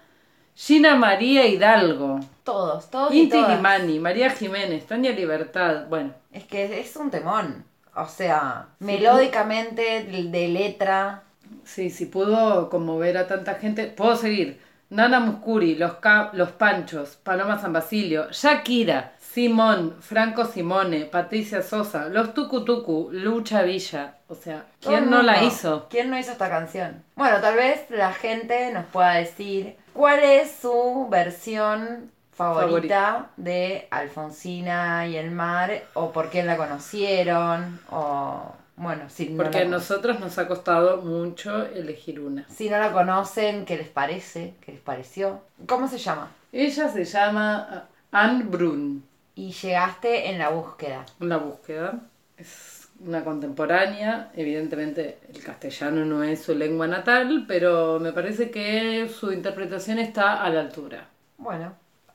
Gina 0.55 0.95
María 0.95 1.45
Hidalgo, 1.47 2.19
Todos, 2.43 2.89
todos 2.91 3.13
y 3.13 3.21
Inti. 3.23 3.37
Limani, 3.41 3.99
María 3.99 4.29
Jiménez, 4.29 4.85
Tania 4.85 5.11
Libertad, 5.11 5.87
bueno, 5.89 6.13
Es 6.31 6.43
que 6.45 6.79
es 6.79 6.95
un 6.95 7.09
temón. 7.09 7.65
O 7.95 8.07
sea, 8.07 8.67
melódicamente, 8.79 10.03
de 10.03 10.23
de 10.29 10.47
letra. 10.47 11.23
Sí, 11.63 11.89
si 11.89 12.05
pudo 12.07 12.69
conmover 12.69 13.17
a 13.17 13.27
tanta 13.27 13.55
gente. 13.55 13.85
Puedo 13.87 14.15
seguir. 14.15 14.59
Nana 14.89 15.19
Muscuri, 15.19 15.75
Los, 15.75 15.95
Ca- 15.95 16.29
Los 16.33 16.51
Panchos, 16.51 17.15
Paloma 17.23 17.59
San 17.59 17.73
Basilio, 17.73 18.27
Shakira, 18.31 19.13
Simón, 19.19 19.95
Franco 20.01 20.45
Simone, 20.45 21.05
Patricia 21.05 21.63
Sosa, 21.63 22.09
Los 22.09 22.33
Tucutucu, 22.35 23.09
Lucha 23.11 23.63
Villa. 23.63 24.17
O 24.27 24.35
sea, 24.35 24.65
¿quién 24.81 25.09
no 25.09 25.23
la 25.23 25.43
hizo? 25.43 25.87
¿Quién 25.89 26.11
no 26.11 26.17
hizo 26.19 26.31
esta 26.31 26.49
canción? 26.49 27.03
Bueno, 27.15 27.39
tal 27.41 27.55
vez 27.55 27.85
la 27.89 28.13
gente 28.13 28.71
nos 28.71 28.85
pueda 28.85 29.13
decir 29.15 29.75
cuál 29.93 30.19
es 30.23 30.51
su 30.61 31.07
versión 31.09 32.11
favorita, 32.31 33.29
de 33.37 33.87
Alfonsina 33.91 35.07
y 35.07 35.17
el 35.17 35.31
mar, 35.31 35.83
o 35.93 36.11
por 36.11 36.29
qué 36.29 36.43
la 36.43 36.57
conocieron, 36.57 37.79
o 37.91 38.53
bueno, 38.75 39.03
si 39.09 39.29
no, 39.29 39.43
Porque 39.43 39.59
la, 39.59 39.65
a 39.65 39.69
nosotros 39.69 40.19
nos 40.19 40.37
ha 40.39 40.47
costado 40.47 41.01
mucho 41.01 41.65
elegir 41.67 42.19
una. 42.19 42.45
si 42.49 42.69
no 42.69 42.79
la 42.79 42.91
conocen, 42.91 43.65
¿qué 43.65 43.77
les 43.77 43.89
parece? 43.89 44.55
¿Qué 44.61 44.71
les 44.71 44.81
pareció? 44.81 45.41
¿Cómo 45.67 45.87
se 45.87 45.99
llama? 45.99 46.31
Ella 46.51 46.89
se 46.89 47.05
llama 47.05 47.85
Anne 48.11 48.43
Brun. 48.43 49.03
Y 49.35 49.51
llegaste 49.51 50.29
en 50.29 50.37
la 50.37 50.49
búsqueda. 50.49 51.05
Una 51.19 51.37
búsqueda. 51.37 51.99
Es 52.37 52.72
una 53.05 53.23
contemporánea. 53.23 54.31
Evidentemente 54.35 55.19
el 55.33 55.43
castellano 55.43 56.05
no 56.05 56.23
es 56.23 56.41
su 56.41 56.55
lengua 56.55 56.87
natal, 56.87 57.45
pero 57.47 57.99
me 57.99 58.13
parece 58.13 58.49
que 58.49 59.09
su 59.09 59.31
interpretación 59.31 59.99
está 59.99 60.43
a 60.43 60.49
la 60.49 60.61
altura. 60.61 61.07
Bueno, 61.37 61.73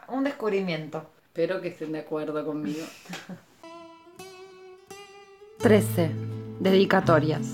un 0.08 0.24
descubrimiento. 0.24 1.10
Espero 1.24 1.60
que 1.60 1.68
estén 1.68 1.92
de 1.92 2.00
acuerdo 2.00 2.44
conmigo. 2.44 2.84
13. 5.58 6.10
Dedicatorias. 6.60 7.46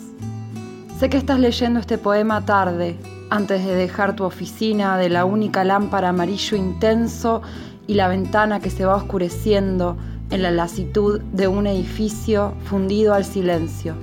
Sé 0.99 1.09
que 1.09 1.17
estás 1.17 1.41
leyendo 1.41 1.81
este 1.81 1.99
poema 1.99 2.45
tarde, 2.45 2.97
antes 3.31 3.65
de 3.65 3.75
dejar 3.75 4.15
tu 4.15 4.25
oficina 4.25 4.97
de 4.97 5.09
la 5.09 5.25
única 5.25 5.65
lámpara 5.65 6.11
amarillo 6.11 6.57
intenso 6.57 7.43
y 7.87 7.95
la 7.95 8.09
ventana 8.09 8.61
que 8.61 8.71
se 8.71 8.85
va 8.85 8.95
oscureciendo 8.97 9.97
en 10.35 10.43
la 10.43 10.51
lasitud 10.51 11.21
de 11.33 11.47
un 11.47 11.69
edificio 11.69 12.55
fundido 12.65 13.15
al 13.15 13.25
silencio, 13.25 13.95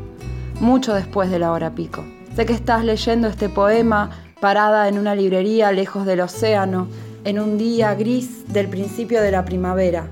mucho 0.62 0.94
después 0.94 1.30
de 1.30 1.40
la 1.40 1.52
hora 1.52 1.76
pico. 1.76 2.06
Sé 2.38 2.46
que 2.46 2.54
estás 2.54 2.86
leyendo 2.86 3.28
este 3.28 3.50
poema 3.50 4.12
parada 4.40 4.88
en 4.88 4.98
una 4.98 5.14
librería 5.14 5.74
lejos 5.74 6.06
del 6.06 6.22
océano, 6.22 6.88
en 7.26 7.38
un 7.38 7.58
día 7.58 7.94
gris 7.96 8.46
del 8.48 8.70
principio 8.70 9.22
de 9.22 9.32
la 9.32 9.44
primavera, 9.44 10.08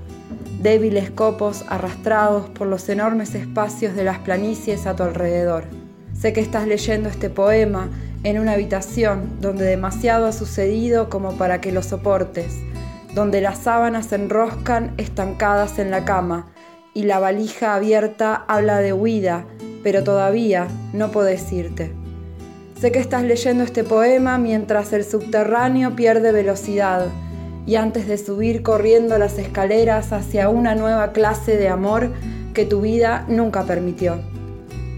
débiles 0.60 1.10
copos 1.10 1.64
arrastrados 1.68 2.50
por 2.50 2.66
los 2.66 2.86
enormes 2.90 3.34
espacios 3.34 3.96
de 3.96 4.04
las 4.04 4.18
planicies 4.18 4.86
a 4.86 4.94
tu 4.94 5.04
alrededor. 5.04 5.64
Sé 6.12 6.34
que 6.34 6.42
estás 6.42 6.66
leyendo 6.68 7.08
este 7.08 7.30
poema 7.30 7.88
en 8.24 8.38
una 8.38 8.52
habitación 8.52 9.40
donde 9.40 9.64
demasiado 9.64 10.26
ha 10.26 10.32
sucedido 10.32 11.08
como 11.08 11.38
para 11.38 11.62
que 11.62 11.72
lo 11.72 11.82
soportes, 11.82 12.58
donde 13.14 13.40
las 13.40 13.58
sábanas 13.58 14.06
se 14.06 14.16
enroscan 14.16 14.94
estancadas 14.96 15.78
en 15.78 15.90
la 15.90 16.04
cama 16.04 16.52
y 16.94 17.04
la 17.04 17.18
valija 17.18 17.74
abierta 17.74 18.44
habla 18.48 18.78
de 18.78 18.92
huida, 18.92 19.44
pero 19.82 20.04
todavía 20.04 20.68
no 20.92 21.10
podés 21.10 21.52
irte. 21.52 21.92
Sé 22.80 22.92
que 22.92 22.98
estás 22.98 23.22
leyendo 23.24 23.62
este 23.64 23.84
poema 23.84 24.38
mientras 24.38 24.92
el 24.92 25.04
subterráneo 25.04 25.94
pierde 25.96 26.32
velocidad 26.32 27.06
y 27.66 27.76
antes 27.76 28.08
de 28.08 28.16
subir 28.16 28.62
corriendo 28.62 29.18
las 29.18 29.38
escaleras 29.38 30.12
hacia 30.12 30.48
una 30.48 30.74
nueva 30.74 31.12
clase 31.12 31.56
de 31.56 31.68
amor 31.68 32.10
que 32.54 32.64
tu 32.64 32.80
vida 32.80 33.26
nunca 33.28 33.64
permitió. 33.64 34.18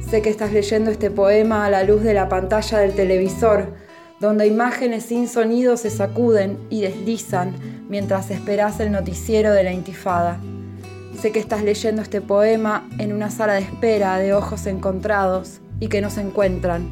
Sé 0.09 0.23
que 0.23 0.31
estás 0.31 0.53
leyendo 0.53 0.91
este 0.91 1.11
poema 1.11 1.67
a 1.67 1.71
la 1.71 1.83
luz 1.83 2.03
de 2.03 2.15
la 2.15 2.29
pantalla 2.29 2.79
del 2.79 2.93
televisor, 2.93 3.75
donde 4.21 4.47
imágenes 4.47 5.05
sin 5.05 5.27
sonido 5.27 5.77
se 5.77 5.91
sacuden 5.91 6.59
y 6.71 6.83
deslizan 6.83 7.55
mientras 7.93 8.31
esperas 8.31 8.81
el 8.81 8.91
noticiero 8.91 9.53
de 9.53 9.65
la 9.65 9.71
intifada. 9.71 10.39
Sé 11.21 11.31
que 11.31 11.39
estás 11.39 11.63
leyendo 11.63 12.01
este 12.01 12.23
poema 12.23 12.89
en 12.97 13.13
una 13.13 13.31
sala 13.31 13.53
de 13.53 13.61
espera 13.61 14.17
de 14.17 14.33
ojos 14.33 14.65
encontrados 14.65 15.61
y 15.79 15.89
que 15.89 16.01
no 16.01 16.09
se 16.09 16.23
encuentran, 16.23 16.89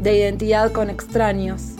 de 0.00 0.18
identidad 0.18 0.72
con 0.72 0.90
extraños. 0.90 1.76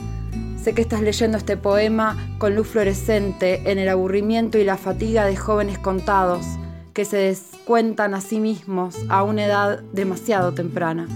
Sé 0.63 0.73
que 0.73 0.83
estás 0.83 1.01
leyendo 1.01 1.37
este 1.37 1.57
poema 1.57 2.17
con 2.39 2.55
luz 2.55 2.69
fluorescente 2.69 3.69
en 3.73 3.81
el 3.81 3.89
aburrimiento 3.89 4.57
y 4.57 4.63
la 4.63 4.77
fatiga 4.77 5.27
de 5.27 5.35
jóvenes 5.35 5.81
contados 5.81 6.47
que 6.95 7.05
se 7.05 7.17
descuentan 7.17 8.15
a 8.15 8.21
sí 8.21 8.39
mismos 8.39 8.95
a 9.09 9.25
una 9.25 9.47
edad 9.47 9.81
demasiado 9.93 10.55
temprana. 10.55 11.09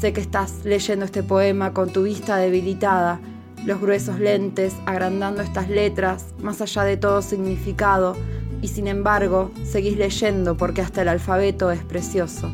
Sé 0.00 0.12
que 0.12 0.20
estás 0.20 0.64
leyendo 0.64 1.04
este 1.04 1.22
poema 1.22 1.72
con 1.72 1.90
tu 1.90 2.02
vista 2.02 2.38
debilitada, 2.38 3.20
los 3.66 3.80
gruesos 3.80 4.20
lentes 4.20 4.74
agrandando 4.86 5.42
estas 5.42 5.68
letras 5.68 6.26
más 6.40 6.60
allá 6.62 6.84
de 6.84 6.96
todo 6.96 7.20
significado, 7.20 8.16
y 8.62 8.68
sin 8.68 8.86
embargo 8.86 9.50
seguís 9.64 9.98
leyendo 9.98 10.56
porque 10.56 10.80
hasta 10.80 11.02
el 11.02 11.08
alfabeto 11.08 11.70
es 11.70 11.82
precioso. 11.82 12.50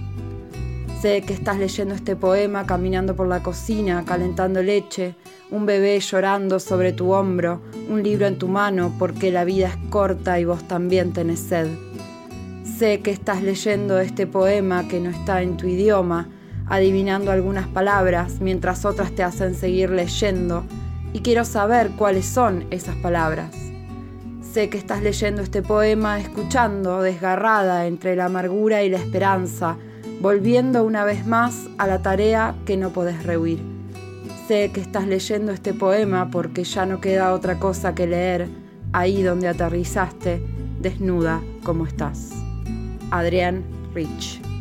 Sé 1.01 1.23
que 1.23 1.35
estás 1.35 1.59
leyendo 1.59 1.95
este 1.95 2.17
poema 2.17 2.65
caminando 2.65 3.15
por 3.15 3.29
la 3.29 3.43
cocina, 3.43 4.05
calentando 4.07 4.63
leche, 4.63 5.15
un 5.51 5.67
bebé 5.67 6.01
llorando 6.01 6.59
sobre 6.59 6.93
tu 6.93 7.13
hombro, 7.13 7.61
un 7.91 8.03
libro 8.03 8.27
en 8.27 8.39
tu 8.39 8.49
mano 8.49 8.95
porque 8.99 9.31
la 9.31 9.45
vida 9.45 9.69
es 9.69 9.77
corta 9.91 10.41
y 10.41 10.45
vos 10.45 10.67
también 10.67 11.13
tenés 11.13 11.41
sed. 11.41 11.69
Sé 12.65 13.01
que 13.01 13.11
estás 13.11 13.43
leyendo 13.43 14.01
este 14.01 14.27
poema 14.27 14.89
que 14.89 14.99
no 14.99 15.11
está 15.11 15.43
en 15.43 15.57
tu 15.57 15.67
idioma, 15.67 16.29
adivinando 16.69 17.33
algunas 17.33 17.69
palabras 17.69 18.41
mientras 18.41 18.85
otras 18.85 19.13
te 19.13 19.23
hacen 19.23 19.55
seguir 19.55 19.91
leyendo 19.91 20.65
y 21.13 21.21
quiero 21.21 21.45
saber 21.45 21.91
cuáles 21.93 22.27
son 22.27 22.67
esas 22.71 22.97
palabras. 22.97 23.55
Sé 24.53 24.69
que 24.69 24.79
estás 24.79 25.03
leyendo 25.03 25.43
este 25.43 25.63
poema 25.63 26.21
escuchando, 26.21 27.01
desgarrada 27.01 27.87
entre 27.87 28.17
la 28.17 28.27
amargura 28.27 28.83
y 28.83 28.91
la 28.91 28.99
esperanza, 28.99 29.77
volviendo 30.21 30.85
una 30.85 31.05
vez 31.05 31.27
más 31.27 31.69
a 31.79 31.87
la 31.87 32.03
tarea 32.03 32.55
que 32.67 32.77
no 32.77 32.91
podés 32.91 33.23
rehuir. 33.23 33.63
Sé 34.49 34.71
que 34.73 34.81
estás 34.81 35.07
leyendo 35.07 35.53
este 35.53 35.73
poema 35.73 36.31
porque 36.31 36.65
ya 36.65 36.85
no 36.85 37.01
queda 37.01 37.33
otra 37.33 37.59
cosa 37.59 37.95
que 37.95 38.07
leer 38.07 38.49
ahí 38.93 39.23
donde 39.23 39.49
aterrizaste, 39.49 40.43
desnuda 40.81 41.41
como 41.63 41.87
estás. 41.87 42.31
Adrián 43.11 43.65
Rich. 43.95 44.52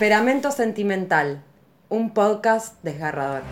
Temperamento 0.00 0.50
Sentimental, 0.50 1.44
un 1.90 2.14
podcast 2.14 2.82
desgarrador. 2.82 3.42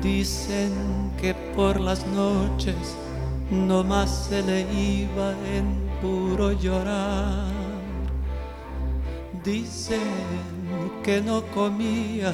Dicen 0.00 1.10
que 1.20 1.34
por 1.56 1.80
las 1.80 2.06
noches 2.06 2.96
no 3.50 3.82
más 3.82 4.28
se 4.28 4.40
le 4.44 4.60
iba 4.72 5.32
en 5.52 5.90
puro 6.00 6.52
llorar. 6.52 7.50
Dicen 9.42 9.98
que 11.02 11.20
no 11.20 11.42
comía, 11.46 12.32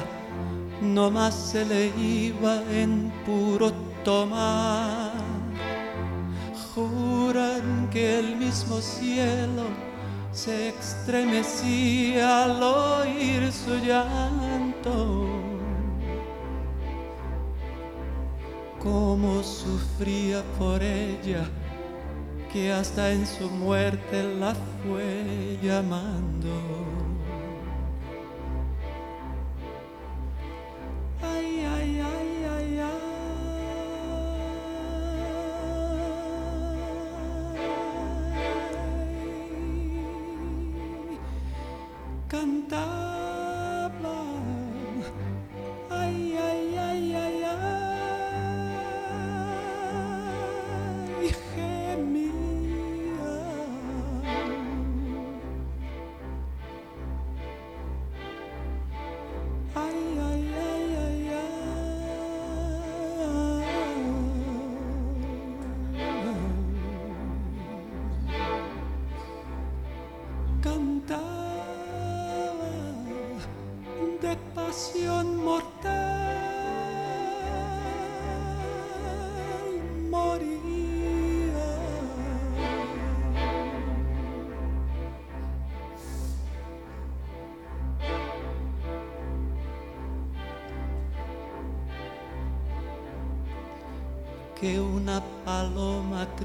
nomás 0.93 1.33
se 1.33 1.65
le 1.65 1.87
iba 1.97 2.61
en 2.71 3.11
puro 3.25 3.71
tomar. 4.03 5.13
Juran 6.73 7.89
que 7.91 8.19
el 8.19 8.35
mismo 8.37 8.79
cielo 8.81 9.63
se 10.31 10.69
estremecía 10.69 12.45
al 12.45 12.63
oír 12.63 13.51
su 13.51 13.75
llanto. 13.77 15.27
Cómo 18.79 19.43
sufría 19.43 20.41
por 20.57 20.81
ella, 20.81 21.43
que 22.51 22.71
hasta 22.71 23.11
en 23.11 23.27
su 23.27 23.49
muerte 23.49 24.23
la 24.39 24.55
fue 24.81 25.59
llamando. 25.61 26.78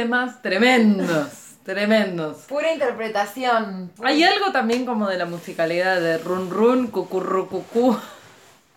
temas 0.00 0.42
tremendos, 0.42 1.54
tremendos. 1.64 2.36
Pura 2.48 2.70
interpretación. 2.70 3.90
Hay 4.04 4.22
algo 4.24 4.52
también 4.52 4.84
como 4.84 5.08
de 5.08 5.16
la 5.16 5.24
musicalidad 5.24 5.98
de 6.02 6.18
run 6.18 6.50
run, 6.50 6.88
cucurru 6.88 7.48
cucú. 7.48 7.96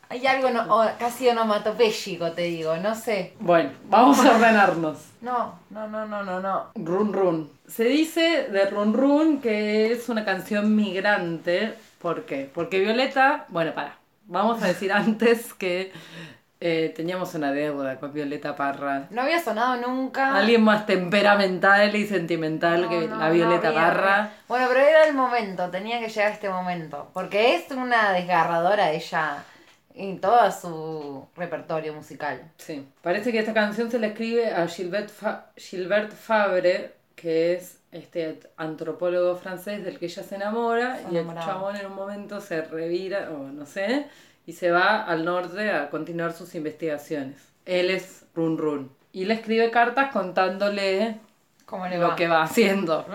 Hay 0.08 0.26
algo 0.26 0.50
no- 0.50 0.74
o- 0.78 0.90
casi 0.98 1.28
onomatopéyico, 1.28 2.32
te 2.32 2.44
digo, 2.44 2.78
no 2.78 2.96
sé. 2.96 3.34
Bueno, 3.42 3.72
vamos 3.90 4.24
a 4.26 4.32
ordenarnos. 4.34 4.98
No, 5.20 5.60
no, 5.72 5.88
no, 5.90 6.06
no, 6.08 6.24
no, 6.24 6.40
no. 6.40 6.68
Run 6.76 7.12
Run. 7.12 7.50
Se 7.68 7.84
dice 7.84 8.48
de 8.50 8.66
Run 8.70 8.94
Run 8.94 9.42
que 9.42 9.92
es 9.92 10.08
una 10.08 10.24
canción 10.24 10.74
migrante. 10.74 11.74
¿Por 12.02 12.24
qué? 12.24 12.50
Porque 12.54 12.80
Violeta, 12.80 13.44
bueno, 13.50 13.74
para, 13.76 13.98
vamos 14.26 14.64
a 14.64 14.68
decir 14.68 14.94
antes 14.94 15.54
que 15.54 15.92
eh, 16.62 16.92
teníamos 16.96 17.34
una 17.36 17.52
deuda 17.52 18.00
con 18.00 18.12
Violeta 18.14 18.56
Parra. 18.56 19.08
No 19.12 19.22
había 19.22 19.42
sonado 19.42 19.78
nunca. 19.78 20.36
Alguien 20.36 20.62
más 20.64 20.86
temperamental 20.86 21.96
y 21.96 22.06
sentimental 22.06 22.82
No, 22.82 22.90
que 22.90 23.08
no, 23.08 23.16
la 23.16 23.28
no 23.30 23.34
Violeta 23.34 23.68
había. 23.70 23.82
Parra. 23.82 24.30
Bueno, 24.48 24.66
pero 24.68 24.80
era 24.82 25.06
el 25.06 25.14
momento, 25.14 25.70
tenía 25.70 26.00
que 26.00 26.10
llegar 26.10 26.32
este 26.34 26.50
momento. 26.50 27.10
Porque 27.14 27.56
es 27.56 27.72
una 27.72 28.12
desgarradora 28.12 28.92
ella 28.92 29.44
en 29.96 30.20
todo 30.22 30.52
su 30.52 31.28
repertorio 31.36 31.94
musical. 31.94 32.42
Sí. 32.58 32.88
Parece 33.02 33.32
que 33.32 33.40
esta 33.40 33.54
canción 33.54 33.90
se 33.92 34.00
la 34.00 34.08
escribe 34.08 34.54
a 34.54 34.68
Gilbert, 34.68 35.10
Fa- 35.10 35.48
Gilbert 35.58 36.12
Fabre, 36.14 36.94
que 37.16 37.54
es 37.54 37.80
este 37.92 38.40
antropólogo 38.56 39.36
francés 39.36 39.84
del 39.84 39.98
que 39.98 40.06
ella 40.06 40.24
se 40.24 40.36
enamora, 40.36 41.00
y 41.12 41.18
el 41.18 41.26
chabón 41.36 41.76
en 41.76 41.88
un 41.88 41.96
momento 41.96 42.40
se 42.40 42.62
revira, 42.62 43.30
o 43.32 43.48
no 43.50 43.66
sé, 43.66 44.06
y 44.46 44.54
se 44.54 44.72
va 44.72 45.04
al 45.04 45.26
norte 45.26 45.72
a 45.72 45.90
continuar 45.90 46.34
sus 46.34 46.56
investigaciones. 46.56 47.38
Él 47.66 47.90
es 47.90 48.26
Run 48.36 48.58
Run. 48.58 48.92
Y 49.12 49.26
le 49.26 49.36
escribe 49.36 49.72
cartas 49.72 50.12
contándole 50.12 51.18
¿Cómo 51.66 51.88
le 51.88 51.98
lo 51.98 52.10
va? 52.10 52.16
que 52.16 52.28
va 52.28 52.44
haciendo. 52.44 53.06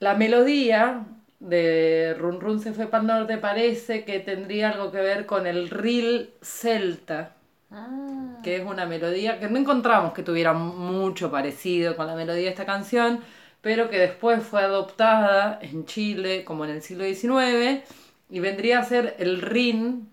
La 0.00 0.14
melodía 0.14 1.04
de 1.40 2.14
Run 2.18 2.40
Run 2.40 2.60
se 2.60 2.72
fue 2.72 2.86
para 2.86 3.02
el 3.02 3.06
norte 3.06 3.38
parece 3.38 4.04
que 4.04 4.20
tendría 4.20 4.70
algo 4.70 4.90
que 4.90 4.98
ver 4.98 5.26
con 5.26 5.46
el 5.46 5.70
reel 5.70 6.30
celta, 6.42 7.32
Ah, 7.70 8.38
que 8.44 8.56
es 8.58 8.64
una 8.64 8.86
melodía 8.86 9.40
que 9.40 9.48
no 9.48 9.58
encontramos 9.58 10.12
que 10.12 10.22
tuviera 10.22 10.52
mucho 10.52 11.30
parecido 11.30 11.96
con 11.96 12.06
la 12.06 12.14
melodía 12.14 12.44
de 12.44 12.48
esta 12.50 12.66
canción, 12.66 13.20
pero 13.62 13.90
que 13.90 13.98
después 13.98 14.44
fue 14.44 14.62
adoptada 14.62 15.58
en 15.60 15.84
Chile 15.84 16.44
como 16.44 16.64
en 16.64 16.70
el 16.70 16.82
siglo 16.82 17.04
XIX 17.04 17.82
y 18.30 18.38
vendría 18.40 18.78
a 18.78 18.84
ser 18.84 19.16
el 19.18 19.42
rin 19.42 20.08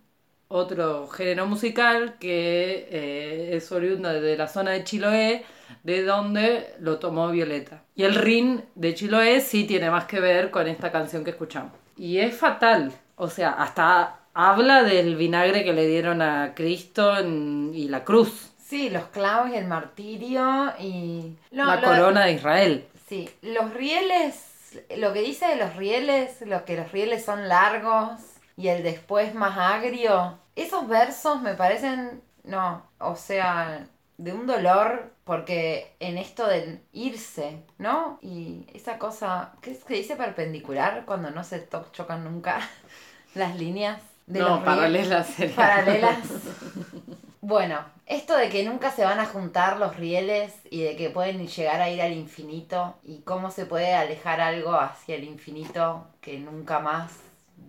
otro 0.52 1.08
género 1.08 1.46
musical 1.48 2.16
que 2.20 2.88
eh, 2.92 3.50
es 3.56 3.72
oriundo 3.72 4.10
de 4.10 4.38
la 4.38 4.48
zona 4.48 4.72
de 4.72 4.84
Chiloé, 4.84 5.46
de 5.84 6.04
donde 6.04 6.74
lo 6.80 7.00
tomó 7.00 7.30
Violeta. 7.30 7.84
Y 7.96 8.04
el 8.04 8.16
rin 8.16 8.64
de 8.76 8.94
Chiloé 8.94 9.42
sí 9.42 9.64
tiene 9.66 9.90
más 9.90 10.06
que 10.06 10.20
ver 10.20 10.52
con 10.52 10.68
esta 10.68 10.92
canción 10.92 11.24
que 11.24 11.32
escuchamos. 11.32 11.72
Y 11.98 12.18
es 12.20 12.36
fatal, 12.36 12.92
o 13.16 13.30
sea, 13.30 13.52
hasta 13.52 14.20
habla 14.34 14.84
del 14.84 15.16
vinagre 15.16 15.64
que 15.64 15.74
le 15.74 15.88
dieron 15.88 16.22
a 16.22 16.54
Cristo 16.56 17.18
en- 17.18 17.72
y 17.74 17.88
la 17.88 18.04
cruz, 18.04 18.48
Sí, 18.72 18.90
los 18.90 19.04
clavos 19.08 19.50
y 19.52 19.56
el 19.56 19.68
martirio 19.68 20.72
y... 20.80 21.36
No, 21.52 21.66
la 21.66 21.82
corona 21.82 22.24
de 22.26 22.32
Israel. 22.32 22.86
Sí, 23.10 23.30
los 23.42 23.74
rieles, 23.74 24.80
lo 24.98 25.12
que 25.12 25.22
dice 25.22 25.46
de 25.46 25.58
los 25.58 25.76
rieles, 25.76 26.40
lo 26.46 26.64
que 26.64 26.78
los 26.78 26.90
rieles 26.94 27.26
son 27.26 27.50
largos 27.50 28.12
y 28.58 28.68
el 28.70 28.84
después 28.84 29.34
más 29.34 29.58
agrio, 29.58 30.38
esos 30.56 30.88
versos 30.88 31.42
me 31.42 31.56
parecen, 31.56 32.22
no, 32.44 32.84
o 33.00 33.16
sea, 33.16 33.88
de 34.18 34.34
un 34.34 34.46
dolor, 34.46 35.12
porque 35.24 35.96
en 36.00 36.18
esto 36.18 36.48
del 36.48 36.82
irse, 36.94 37.64
¿no? 37.78 38.20
Y 38.22 38.66
esa 38.74 38.98
cosa, 39.00 39.54
¿qué 39.62 39.74
se 39.76 39.94
dice 39.94 40.16
perpendicular 40.16 41.06
cuando 41.06 41.32
no 41.32 41.44
se 41.44 41.68
chocan 41.92 42.24
nunca 42.24 42.60
las 43.36 43.56
líneas? 43.56 44.02
De 44.28 44.40
No, 44.40 44.64
paralelas. 44.64 45.28
Paralelas. 45.56 46.20
Bueno, 47.44 47.84
esto 48.06 48.38
de 48.38 48.50
que 48.50 48.64
nunca 48.64 48.92
se 48.92 49.04
van 49.04 49.20
a 49.20 49.26
juntar 49.26 49.78
los 49.80 49.98
rieles 49.98 50.54
y 50.70 50.84
de 50.84 50.96
que 50.96 51.10
pueden 51.10 51.48
llegar 51.48 51.82
a 51.82 51.90
ir 51.90 52.00
al 52.00 52.14
infinito 52.14 52.96
y 53.04 53.22
cómo 53.22 53.50
se 53.50 53.66
puede 53.66 53.96
alejar 53.96 54.40
algo 54.40 54.76
hacia 54.76 55.16
el 55.16 55.24
infinito 55.24 56.06
que 56.22 56.38
nunca 56.38 56.80
más 56.80 57.12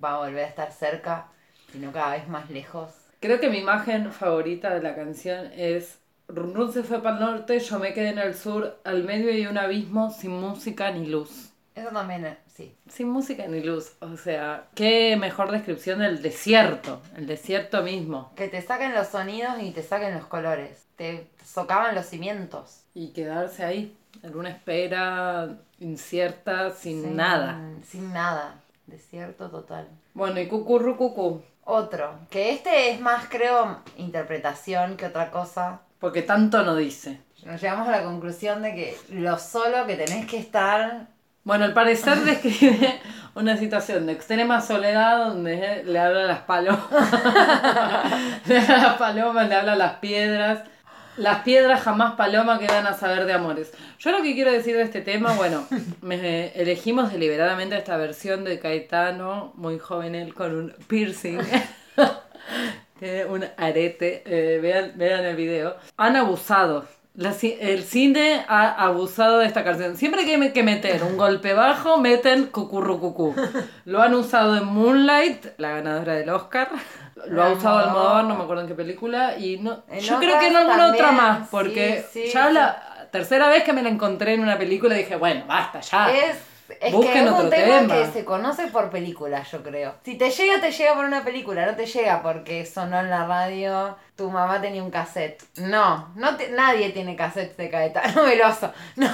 va 0.02 0.14
a 0.14 0.18
volver 0.18 0.44
a 0.44 0.48
estar 0.48 0.72
cerca, 0.72 1.28
sino 1.72 1.92
cada 1.92 2.12
vez 2.12 2.28
más 2.28 2.50
lejos. 2.50 2.90
Creo 3.20 3.38
que 3.40 3.48
mi 3.50 3.58
imagen 3.58 4.12
favorita 4.12 4.74
de 4.74 4.82
la 4.82 4.94
canción 4.94 5.50
es 5.54 5.98
Run 6.28 6.54
Run 6.54 6.72
se 6.72 6.82
fue 6.82 7.02
para 7.02 7.16
el 7.16 7.20
norte, 7.24 7.58
yo 7.60 7.78
me 7.78 7.92
quedé 7.92 8.08
en 8.10 8.18
el 8.18 8.34
sur, 8.34 8.80
al 8.84 9.04
medio 9.04 9.30
hay 9.30 9.46
un 9.46 9.58
abismo 9.58 10.10
sin 10.10 10.30
música 10.32 10.90
ni 10.90 11.06
luz. 11.06 11.50
Eso 11.74 11.88
también, 11.90 12.26
eh, 12.26 12.38
sí. 12.54 12.74
Sin 12.88 13.08
música 13.08 13.46
ni 13.46 13.60
luz, 13.62 13.92
o 14.00 14.16
sea, 14.16 14.66
qué 14.74 15.16
mejor 15.16 15.50
descripción 15.50 16.00
del 16.00 16.20
desierto, 16.22 17.00
el 17.16 17.26
desierto 17.26 17.82
mismo. 17.82 18.32
Que 18.36 18.48
te 18.48 18.60
saquen 18.60 18.94
los 18.94 19.08
sonidos 19.08 19.54
y 19.62 19.70
te 19.72 19.82
saquen 19.82 20.14
los 20.14 20.26
colores. 20.26 20.84
Te 20.96 21.28
socavan 21.44 21.94
los 21.94 22.06
cimientos. 22.06 22.82
Y 22.94 23.08
quedarse 23.12 23.64
ahí, 23.64 23.96
en 24.22 24.36
una 24.36 24.50
espera 24.50 25.48
incierta, 25.80 26.70
sin, 26.70 27.02
Sin- 27.02 27.16
nada. 27.16 27.58
Sin 27.84 28.12
nada. 28.12 28.56
Desierto 28.92 29.48
total. 29.48 29.88
Bueno, 30.12 30.38
y 30.38 30.48
cucurru 30.48 30.98
cucú, 30.98 31.42
Otro, 31.64 32.14
que 32.28 32.50
este 32.52 32.90
es 32.90 33.00
más, 33.00 33.24
creo, 33.30 33.78
interpretación 33.96 34.98
que 34.98 35.06
otra 35.06 35.30
cosa. 35.30 35.80
porque 35.98 36.20
tanto 36.20 36.62
no 36.62 36.76
dice. 36.76 37.18
Nos 37.44 37.58
llegamos 37.62 37.88
a 37.88 37.92
la 37.92 38.02
conclusión 38.04 38.60
de 38.60 38.74
que 38.74 38.96
lo 39.08 39.38
solo 39.38 39.86
que 39.86 39.96
tenés 39.96 40.26
que 40.26 40.36
estar. 40.36 41.06
Bueno, 41.44 41.64
al 41.64 41.72
parecer 41.72 42.18
describe 42.24 43.00
una 43.34 43.56
situación 43.56 44.04
de 44.06 44.12
extrema 44.12 44.60
soledad 44.60 45.26
donde 45.28 45.84
le 45.84 45.98
habla 45.98 46.20
a 46.24 46.26
las 46.26 46.40
palomas. 46.40 46.84
le 48.46 48.58
habla 48.58 48.74
a 48.74 48.82
las 48.88 48.96
palomas, 48.98 49.48
le 49.48 49.54
habla 49.54 49.72
a 49.72 49.76
las 49.76 49.94
piedras. 49.94 50.60
Las 51.16 51.42
piedras 51.42 51.82
jamás 51.82 52.14
paloma 52.14 52.58
que 52.58 52.66
van 52.66 52.86
a 52.86 52.94
saber 52.94 53.26
de 53.26 53.34
amores. 53.34 53.72
Yo 53.98 54.10
lo 54.12 54.22
que 54.22 54.34
quiero 54.34 54.50
decir 54.50 54.76
de 54.76 54.82
este 54.82 55.02
tema, 55.02 55.34
bueno, 55.34 55.66
me 56.00 56.48
elegimos 56.52 57.12
deliberadamente 57.12 57.76
esta 57.76 57.96
versión 57.96 58.44
de 58.44 58.58
Caetano, 58.58 59.52
muy 59.56 59.78
joven 59.78 60.14
él, 60.14 60.34
con 60.34 60.54
un 60.54 60.74
piercing. 60.86 61.38
Tiene 62.98 63.24
un 63.26 63.44
arete, 63.56 64.22
eh, 64.24 64.58
vean, 64.60 64.92
vean 64.96 65.24
el 65.24 65.36
video. 65.36 65.76
Han 65.96 66.16
abusado. 66.16 66.86
La 67.14 67.34
el 67.42 67.82
cine 67.82 68.42
ha 68.48 68.70
abusado 68.86 69.38
de 69.38 69.46
esta 69.46 69.62
canción. 69.62 69.98
Siempre 69.98 70.24
que 70.24 70.34
hay 70.34 70.52
que 70.52 70.62
meter 70.62 71.02
un 71.02 71.18
golpe 71.18 71.52
bajo, 71.52 71.98
meten 71.98 72.46
cucurru 72.46 72.98
cucú. 73.00 73.34
Lo 73.84 74.00
han 74.00 74.14
usado 74.14 74.56
en 74.56 74.64
Moonlight, 74.64 75.58
la 75.58 75.72
ganadora 75.72 76.14
del 76.14 76.30
Oscar. 76.30 76.70
Lo 77.26 77.42
ha 77.42 77.50
usado 77.50 77.78
Almodóvar. 77.80 78.24
No 78.24 78.36
me 78.36 78.44
acuerdo 78.44 78.62
en 78.62 78.68
qué 78.68 78.74
película. 78.74 79.36
Y 79.36 79.58
no, 79.58 79.82
En 79.90 80.00
yo 80.00 80.18
creo 80.18 80.38
que 80.38 80.46
en 80.46 80.56
alguna 80.56 80.86
otra 80.90 81.12
más, 81.12 81.40
sí, 81.40 81.48
porque 81.50 82.04
sí, 82.10 82.30
ya 82.32 82.48
sí. 82.48 82.54
la 82.54 83.08
tercera 83.10 83.50
vez 83.50 83.62
que 83.62 83.74
me 83.74 83.82
la 83.82 83.90
encontré 83.90 84.32
en 84.32 84.40
una 84.40 84.56
película 84.56 84.94
dije, 84.94 85.16
bueno, 85.16 85.44
basta, 85.46 85.80
ya. 85.80 86.10
Es, 86.10 86.38
es 86.68 86.94
que 86.94 87.24
es 87.24 87.30
un 87.30 87.50
tema, 87.50 87.78
tema. 87.80 87.94
que 87.94 88.06
se 88.12 88.24
conoce 88.24 88.66
por 88.68 88.90
película, 88.90 89.42
yo 89.44 89.62
creo. 89.62 89.94
Si 90.04 90.16
te 90.16 90.30
llega, 90.30 90.60
te 90.60 90.70
llega 90.72 90.94
por 90.94 91.04
una 91.04 91.22
película, 91.24 91.66
no 91.66 91.74
te 91.76 91.86
llega 91.86 92.22
porque 92.22 92.64
sonó 92.66 93.00
en 93.00 93.10
la 93.10 93.26
radio, 93.26 93.96
tu 94.16 94.30
mamá 94.30 94.60
tenía 94.60 94.82
un 94.82 94.90
cassette. 94.90 95.42
No, 95.58 96.10
no 96.16 96.36
te- 96.36 96.50
nadie 96.50 96.90
tiene 96.90 97.16
cassette 97.16 97.56
de 97.56 97.70
Caetano 97.70 98.22
Veloso. 98.26 98.72
No, 98.96 99.10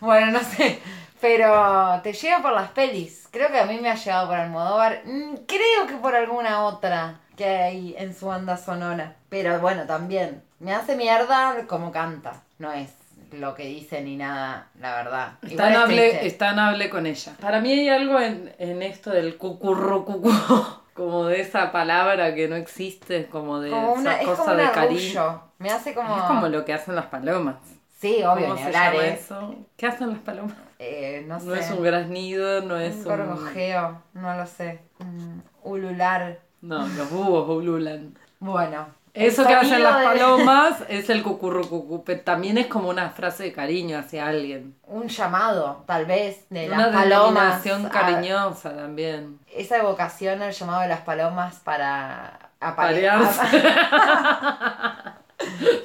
bueno, 0.00 0.32
no 0.32 0.40
sé. 0.40 0.80
Pero 1.20 2.00
te 2.02 2.12
llega 2.12 2.40
por 2.42 2.52
las 2.52 2.70
pelis. 2.70 3.26
Creo 3.32 3.48
que 3.50 3.58
a 3.58 3.66
mí 3.66 3.78
me 3.80 3.90
ha 3.90 3.94
llegado 3.96 4.28
por 4.28 4.36
Almodóvar. 4.36 5.02
Mm, 5.04 5.34
Creo 5.46 5.86
que 5.88 5.96
por 5.96 6.14
alguna 6.14 6.64
otra 6.64 7.20
que 7.36 7.44
hay 7.46 7.94
en 7.98 8.14
su 8.14 8.26
banda 8.26 8.56
sonora. 8.56 9.16
Pero 9.28 9.58
bueno, 9.58 9.84
también. 9.86 10.42
Me 10.60 10.72
hace 10.74 10.94
mierda 10.96 11.54
como 11.66 11.90
canta. 11.92 12.42
No 12.58 12.72
es 12.72 12.90
lo 13.32 13.54
que 13.54 13.64
dice 13.64 14.02
ni 14.02 14.16
nada, 14.16 14.68
la 14.80 14.96
verdad. 14.96 15.32
Es 15.42 15.52
Igual 15.52 15.72
tan, 15.72 15.74
es 15.74 15.88
hable, 15.88 16.26
es 16.26 16.38
tan 16.38 16.58
hable 16.58 16.90
con 16.90 17.06
ella. 17.06 17.32
Para 17.40 17.60
mí 17.60 17.72
hay 17.72 17.88
algo 17.88 18.18
en, 18.20 18.54
en 18.58 18.82
esto 18.82 19.10
del 19.10 19.36
cucurro 19.36 20.04
cucú, 20.04 20.30
como 20.94 21.26
de 21.26 21.40
esa 21.40 21.72
palabra 21.72 22.34
que 22.34 22.48
no 22.48 22.56
existe, 22.56 23.26
como 23.26 23.60
de 23.60 23.70
como 23.70 23.92
una, 23.92 24.12
esa 24.14 24.22
es 24.22 24.28
cosa 24.28 24.42
como 24.42 24.52
un 24.52 24.66
de 24.66 24.72
cariño. 24.72 25.42
Me 25.58 25.70
hace 25.70 25.94
como. 25.94 26.16
Es 26.16 26.22
como 26.22 26.48
lo 26.48 26.64
que 26.64 26.72
hacen 26.72 26.94
las 26.94 27.06
palomas. 27.06 27.56
Sí, 28.00 28.22
obvio, 28.22 28.42
¿Cómo 28.42 28.54
ni 28.54 28.60
se 28.60 28.66
hablar, 28.66 28.92
llama 28.92 29.06
¿eh? 29.06 29.18
eso? 29.20 29.54
¿Qué 29.76 29.86
hacen 29.86 30.10
las 30.10 30.20
palomas? 30.20 30.54
Eh, 30.78 31.24
no 31.26 31.40
sé. 31.40 31.46
No 31.46 31.54
es 31.56 31.70
un 31.70 31.82
graznido, 31.82 32.62
no 32.62 32.76
es 32.78 32.94
un 32.94 33.00
un... 33.00 33.04
gorgojeo, 33.04 34.02
no 34.14 34.36
lo 34.36 34.46
sé. 34.46 34.82
Un 35.00 35.42
ulular. 35.64 36.38
No, 36.60 36.86
los 36.86 37.10
búhos 37.10 37.48
ululan. 37.48 38.16
Bueno. 38.38 38.86
Eso 39.14 39.46
que 39.46 39.54
hacen 39.54 39.82
las 39.82 39.98
de- 39.98 40.04
palomas 40.04 40.74
es 40.88 41.08
el 41.10 41.22
cucurru 41.22 41.68
cucú, 41.68 42.04
pero 42.04 42.20
también 42.20 42.58
es 42.58 42.66
como 42.66 42.88
una 42.88 43.10
frase 43.10 43.44
de 43.44 43.52
cariño 43.52 43.98
hacia 43.98 44.26
alguien. 44.26 44.76
Un 44.86 45.08
llamado, 45.08 45.82
tal 45.86 46.06
vez, 46.06 46.46
de 46.50 46.66
Una 46.68 46.86
las 46.88 46.94
palomas. 46.96 47.64
denominación 47.64 47.86
a- 47.86 47.90
cariñosa 47.90 48.74
también. 48.76 49.38
esa 49.54 49.78
evocación 49.78 50.42
al 50.42 50.52
llamado 50.52 50.82
de 50.82 50.88
las 50.88 51.00
palomas 51.00 51.56
para 51.56 52.38
apare- 52.60 52.74
Parearse. 53.02 53.42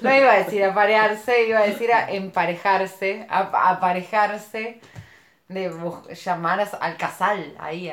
No 0.02 0.14
iba 0.14 0.32
a 0.32 0.38
decir 0.38 0.64
aparearse, 0.66 1.48
iba 1.48 1.60
a 1.60 1.64
decir 1.64 1.94
a 1.94 2.10
emparejarse, 2.12 3.28
a- 3.30 3.70
aparejarse, 3.70 4.82
de 5.48 5.72
llamar 6.26 6.68
al 6.82 6.98
casal, 6.98 7.54
ahí, 7.60 7.92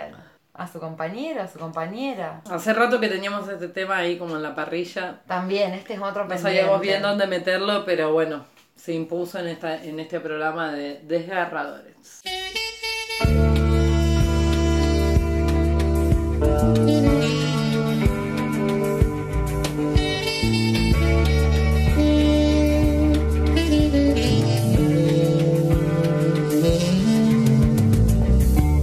a 0.61 0.69
su 0.69 0.79
compañero, 0.79 1.41
a 1.41 1.49
su 1.49 1.59
compañera. 1.59 2.43
Hace 2.51 2.75
rato 2.75 3.01
que 3.01 3.09
teníamos 3.09 3.49
este 3.49 3.69
tema 3.69 3.97
ahí 3.97 4.19
como 4.19 4.37
en 4.37 4.43
la 4.43 4.55
parrilla. 4.55 5.21
También, 5.27 5.73
este 5.73 5.95
es 5.95 6.01
otro 6.01 6.27
No 6.27 6.37
sabíamos 6.37 6.83
bien 6.83 7.01
dónde 7.01 7.27
meterlo, 7.27 7.87
pero 7.87 8.13
bueno, 8.13 8.45
se 8.77 8.93
impuso 8.93 9.39
en, 9.39 9.47
esta, 9.47 9.83
en 9.83 9.99
este 9.99 10.21
programa 10.21 10.71
de 10.73 11.01
Desgarradores. 11.05 12.21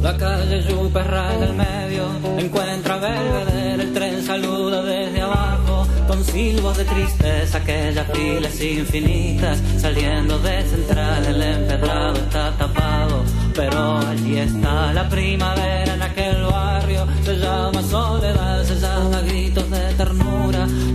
La 0.01 0.17
calle 0.17 0.65
al 1.43 1.53
medio, 1.53 1.66
encuentra 2.41 2.95
a 2.95 2.97
Belvedere, 2.97 3.83
el 3.83 3.93
tren 3.93 4.23
saluda 4.23 4.83
desde 4.83 5.21
abajo, 5.21 5.87
con 6.07 6.23
silbos 6.23 6.77
de 6.77 6.85
tristeza, 6.85 7.57
aquellas 7.57 8.07
filas 8.11 8.61
infinitas, 8.61 9.59
saliendo 9.77 10.37
de 10.39 10.63
central, 10.63 11.25
el 11.25 11.41
empedrado 11.41 12.15
está 12.15 12.55
tapado, 12.57 13.23
pero 13.55 13.97
allí 13.97 14.37
está 14.37 14.93
la 14.93 15.09
primavera 15.09 15.93
en 15.93 16.01
aquel 16.01 16.43
barrio, 16.43 17.07
se 17.23 17.35
llama 17.35 17.81
soledad, 17.83 18.63
se 18.63 18.75
llama 18.79 19.21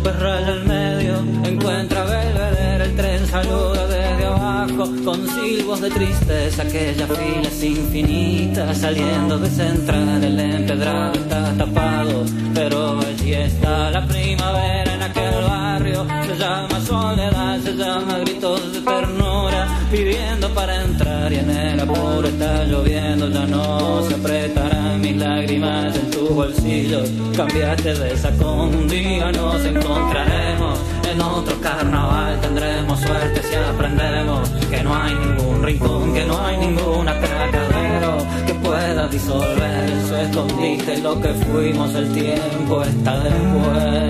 Super 0.00 0.18
raya 0.18 0.52
al 0.52 0.64
medio, 0.64 1.18
encuentra 1.44 2.04
Belvedere, 2.04 2.84
el 2.84 2.96
tren 2.96 3.26
saluda 3.26 3.86
desde 3.86 4.24
abajo, 4.24 4.88
con 5.04 5.28
silbos 5.28 5.82
de 5.82 5.90
tristeza, 5.90 6.62
aquellas 6.62 7.10
filas 7.18 7.62
infinitas, 7.62 8.78
saliendo 8.78 9.38
de 9.38 9.50
central, 9.50 10.24
el 10.24 10.40
empedrado 10.40 11.12
está 11.12 11.52
tapado, 11.52 12.24
pero 12.54 12.98
allí 13.00 13.34
está 13.34 13.90
la 13.90 14.06
primavera 14.06 14.94
en 14.94 15.02
aquel 15.02 15.49
se 15.94 16.36
llama 16.36 16.80
soledad, 16.86 17.58
se 17.60 17.72
llama 17.74 18.18
gritos 18.18 18.72
de 18.72 18.80
ternura, 18.80 19.66
pidiendo 19.90 20.48
para 20.54 20.82
entrar 20.82 21.32
y 21.32 21.36
en 21.36 21.50
el 21.50 21.80
apuro 21.80 22.28
está 22.28 22.64
lloviendo, 22.64 23.28
ya 23.28 23.46
no 23.46 24.02
se 24.02 24.14
apretarán 24.14 25.00
mis 25.00 25.16
lágrimas 25.16 25.96
en 25.96 26.10
tu 26.10 26.28
bolsillo, 26.28 27.02
cambiaste 27.36 27.94
de 27.94 28.16
sacón, 28.16 28.74
un 28.74 28.88
día 28.88 29.32
nos 29.32 29.64
encontraremos, 29.64 30.78
en 31.10 31.20
otro 31.20 31.60
carnaval 31.60 32.40
tendremos 32.40 33.00
suerte 33.00 33.42
si 33.42 33.54
aprendemos 33.56 34.48
que 34.70 34.82
no 34.82 34.94
hay 34.94 35.14
ningún 35.14 35.62
rincón, 35.62 36.14
que 36.14 36.24
no 36.24 36.46
hay 36.46 36.56
ninguna 36.58 37.18
cacadero 37.20 38.18
que 38.46 38.54
pueda 38.54 39.08
disolver 39.08 39.90
su 40.06 40.14
escondite 40.14 40.94
y 40.98 41.00
lo 41.00 41.20
que 41.20 41.34
fuimos 41.34 41.94
el 41.94 42.12
tiempo 42.12 42.82
está 42.82 43.18
después. 43.20 44.09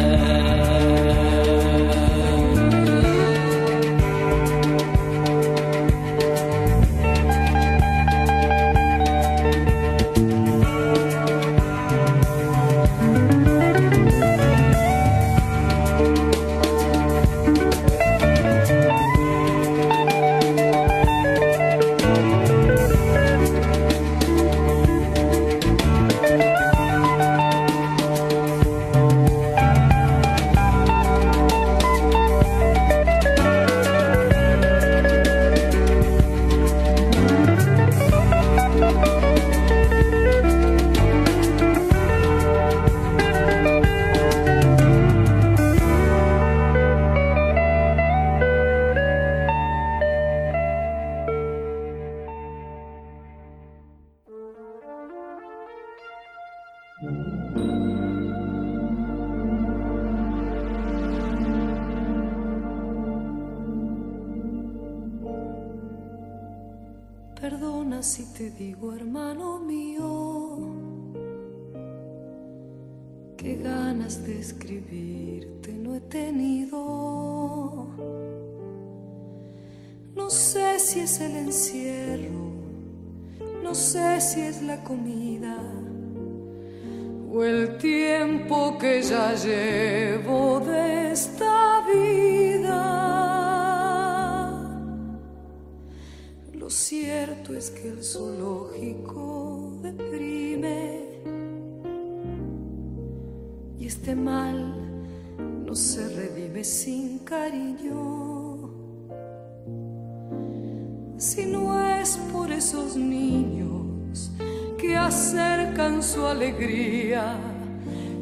Acercan 115.10 116.00
su 116.04 116.24
alegría, 116.24 117.24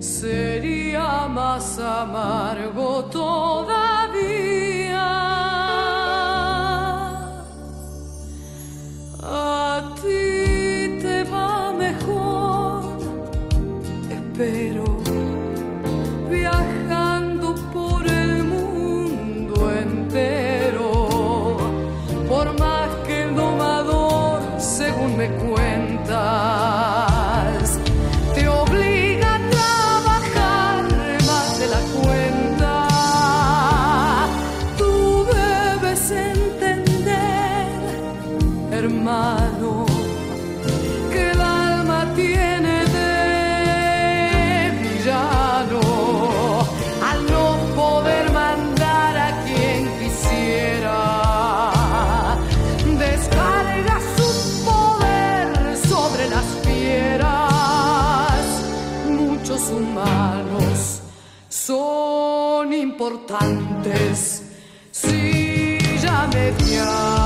sería 0.01 1.28
más 1.28 1.78
amargo 1.78 3.05
todavía. 3.20 5.06
A 9.23 9.94
ti 10.01 10.98
te 11.02 11.24
va 11.31 11.74
mejor, 11.86 12.82
espero, 14.19 14.77
importantes. 63.09 64.43
Si 64.90 65.78
ya 66.02 66.26
mediante 66.26 66.59
látigo 66.59 67.18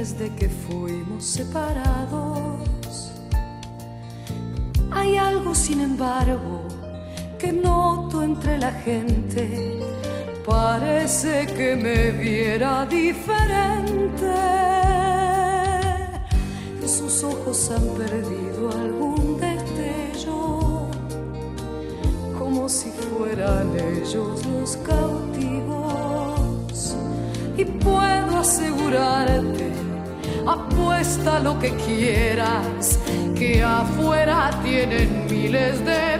desde 0.00 0.30
que 0.34 0.48
fuimos 0.48 1.22
separados. 1.22 3.12
Hay 4.90 5.18
algo, 5.18 5.54
sin 5.54 5.82
embargo, 5.82 6.62
que 7.38 7.52
noto 7.52 8.22
entre 8.22 8.56
la 8.56 8.72
gente. 8.72 9.78
Parece 10.46 11.46
que 11.54 11.76
me 11.76 12.12
viera 12.12 12.86
diferente. 12.86 14.36
Sus 16.86 17.22
ojos 17.22 17.70
han 17.70 17.86
perdido 18.00 18.70
algún 18.72 19.38
destello, 19.38 20.88
como 22.38 22.70
si 22.70 22.88
fueran 22.88 23.68
ellos 23.78 24.46
los 24.46 24.78
cautivos. 24.78 25.20
Y 27.58 27.64
puedo 27.66 28.38
asegurarte, 28.38 29.69
apuesta 30.52 31.38
lo 31.40 31.58
que 31.58 31.70
quieras, 31.76 32.98
que 33.36 33.62
afuera 33.62 34.50
tienen 34.62 35.26
miles 35.30 35.84
de 35.84 36.18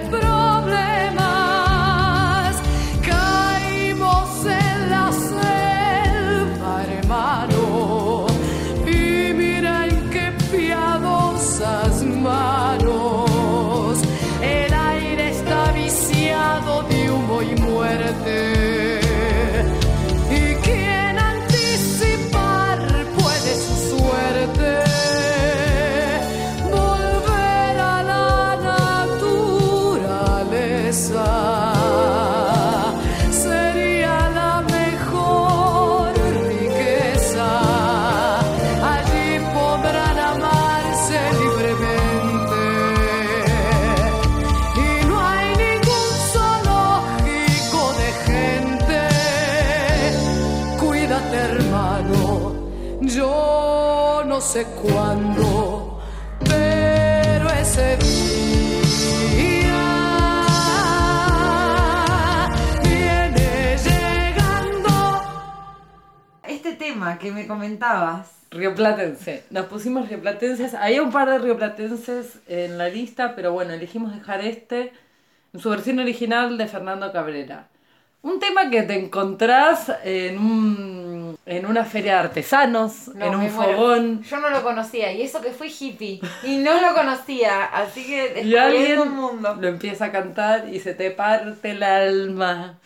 que 67.21 67.31
me 67.31 67.47
comentabas, 67.47 68.29
Rioplatense. 68.51 69.45
Nos 69.51 69.67
pusimos 69.67 70.09
rioplatenses. 70.09 70.75
Había 70.75 71.03
un 71.05 71.13
par 71.13 71.31
de 71.31 71.39
rioplatenses 71.39 72.41
en 72.49 72.79
la 72.79 72.89
lista, 72.89 73.37
pero 73.37 73.53
bueno, 73.53 73.73
elegimos 73.73 74.13
dejar 74.13 74.41
este 74.45 74.93
en 75.53 75.61
su 75.61 75.71
versión 75.71 76.01
original 76.01 76.59
de 76.59 76.67
Fernando 76.67 77.13
Cabrera. 77.13 77.69
Un 78.23 78.41
tema 78.41 78.69
que 78.69 78.83
te 78.83 78.99
encontrás 78.99 79.91
en, 80.05 80.37
un, 80.39 81.39
en 81.47 81.65
una 81.65 81.85
feria 81.85 82.15
de 82.15 82.19
artesanos, 82.19 83.09
No, 83.15 83.25
en 83.25 83.35
un 83.37 83.49
fogón. 83.51 84.23
Yo 84.25 84.41
no 84.41 84.51
lo 84.51 84.63
conocía, 84.63 85.13
y 85.13 85.23
eso 85.23 85.41
que 85.41 85.53
fui 85.53 85.69
hippie, 85.69 86.21
y 86.43 86.57
no 86.59 86.81
lo 86.83 86.93
conocía, 86.93 87.65
así 87.67 88.05
que 88.05 88.43
Y 88.45 88.57
alguien 88.57 88.83
descubriendo 88.89 89.03
un 89.05 89.17
mundo. 89.17 89.57
lo 89.61 89.69
empieza 89.69 90.07
a 90.07 90.13
cantar 90.13 90.69
y 90.69 90.81
se 90.81 90.93
te 90.93 91.13
parte 91.13 91.71
el 91.71 91.83
alma 91.83 92.79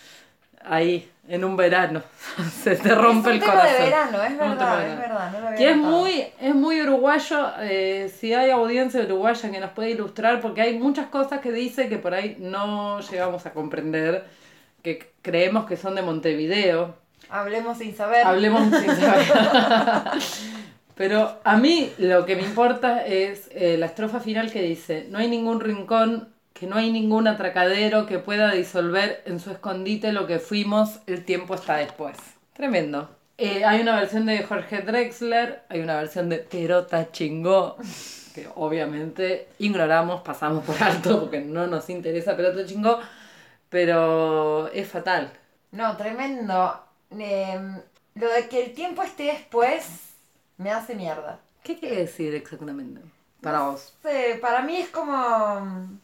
ahí, 0.65 1.11
en 1.29 1.45
un 1.45 1.57
verano. 1.57 2.03
se 2.63 2.77
te 2.77 2.95
rompe 2.95 3.31
es 3.31 3.37
el 3.37 3.41
un 3.41 3.41
tema 3.41 3.53
corazón. 3.53 3.79
de 3.79 3.85
verano, 3.85 4.23
es 4.23 4.39
tema 4.39 4.51
verdad, 4.51 4.89
es 4.89 4.99
verdad, 4.99 5.33
no 5.33 5.41
lo 5.41 5.47
había 5.47 5.59
Que 5.59 5.71
es 5.71 5.77
muy, 5.77 6.27
es 6.41 6.55
muy 6.55 6.83
uruguayo, 6.83 7.53
eh, 7.61 8.13
si 8.15 8.35
hay 8.35 8.51
audiencia 8.51 9.03
uruguaya 9.03 9.51
que 9.51 9.61
nos 9.61 9.71
puede 9.71 9.91
ilustrar, 9.91 10.41
porque 10.41 10.63
hay 10.63 10.79
muchas 10.79 11.07
cosas 11.07 11.41
que 11.41 11.53
dice 11.53 11.89
que 11.89 11.99
por 11.99 12.15
ahí 12.15 12.37
no 12.39 13.01
llegamos 13.01 13.47
a 13.47 13.53
comprender, 13.53 14.25
que 14.83 15.13
creemos 15.23 15.67
que 15.67 15.77
son 15.77 15.95
de 15.95 16.03
Montevideo. 16.03 16.95
Hablemos 17.31 17.79
sin 17.79 17.97
saber. 17.97 18.27
Hablemos 18.27 18.63
sin 18.75 18.95
saber. 18.95 19.27
Pero 20.95 21.41
a 21.43 21.57
mí 21.57 21.91
lo 21.99 22.25
que 22.25 22.37
me 22.37 22.43
importa 22.43 23.05
es 23.05 23.49
eh, 23.51 23.77
la 23.79 23.87
estrofa 23.87 24.21
final 24.21 24.53
que 24.53 24.63
dice, 24.63 25.07
no 25.11 25.19
hay 25.19 25.29
ningún 25.29 25.61
rincón, 25.61 26.29
que 26.55 26.67
no 26.67 26.77
hay 26.77 26.91
ningún 26.91 27.27
atracadero 27.27 28.07
que 28.07 28.21
pueda 28.21 28.53
disolver 28.53 29.23
en 29.27 29.41
su 29.41 29.51
escondite 29.51 30.13
lo 30.13 30.27
que 30.27 30.39
fuimos, 30.39 31.01
el 31.07 31.25
tiempo 31.25 31.57
está 31.57 31.77
después. 31.77 32.17
Tremendo. 32.55 33.11
Eh, 33.37 33.65
hay 33.65 33.81
una 33.81 33.97
versión 33.99 34.27
de 34.27 34.45
Jorge 34.45 34.83
Drexler, 34.83 35.65
hay 35.69 35.81
una 35.81 35.97
versión 35.97 36.29
de 36.29 36.39
Perota 36.39 37.11
Chingó, 37.11 37.77
que 38.35 38.49
obviamente 38.55 39.49
ignoramos, 39.59 40.23
pasamos 40.23 40.65
por 40.65 40.81
alto 40.83 41.21
porque 41.21 41.41
no 41.41 41.67
nos 41.67 41.91
interesa 41.91 42.37
Perota 42.37 42.65
Chingó, 42.65 43.01
pero 43.69 44.69
es 44.69 44.89
fatal. 44.89 45.33
No, 45.73 45.97
tremendo. 45.97 46.81
Em, 47.11 47.81
lo 48.15 48.31
de 48.31 48.49
que 48.49 48.67
el 48.67 48.75
tiempo 48.75 49.03
esté 49.03 49.25
después 49.25 49.85
me 50.57 50.71
hace 50.71 50.95
mierda. 50.95 51.41
¿Qué 51.65 51.77
quiere 51.77 51.97
decir 51.97 52.33
exactamente 52.37 53.01
para 53.41 53.63
vos? 53.63 53.93
Sí, 54.03 54.39
para 54.41 54.63
mí 54.63 54.77
es 54.77 54.91
como... 54.91 55.99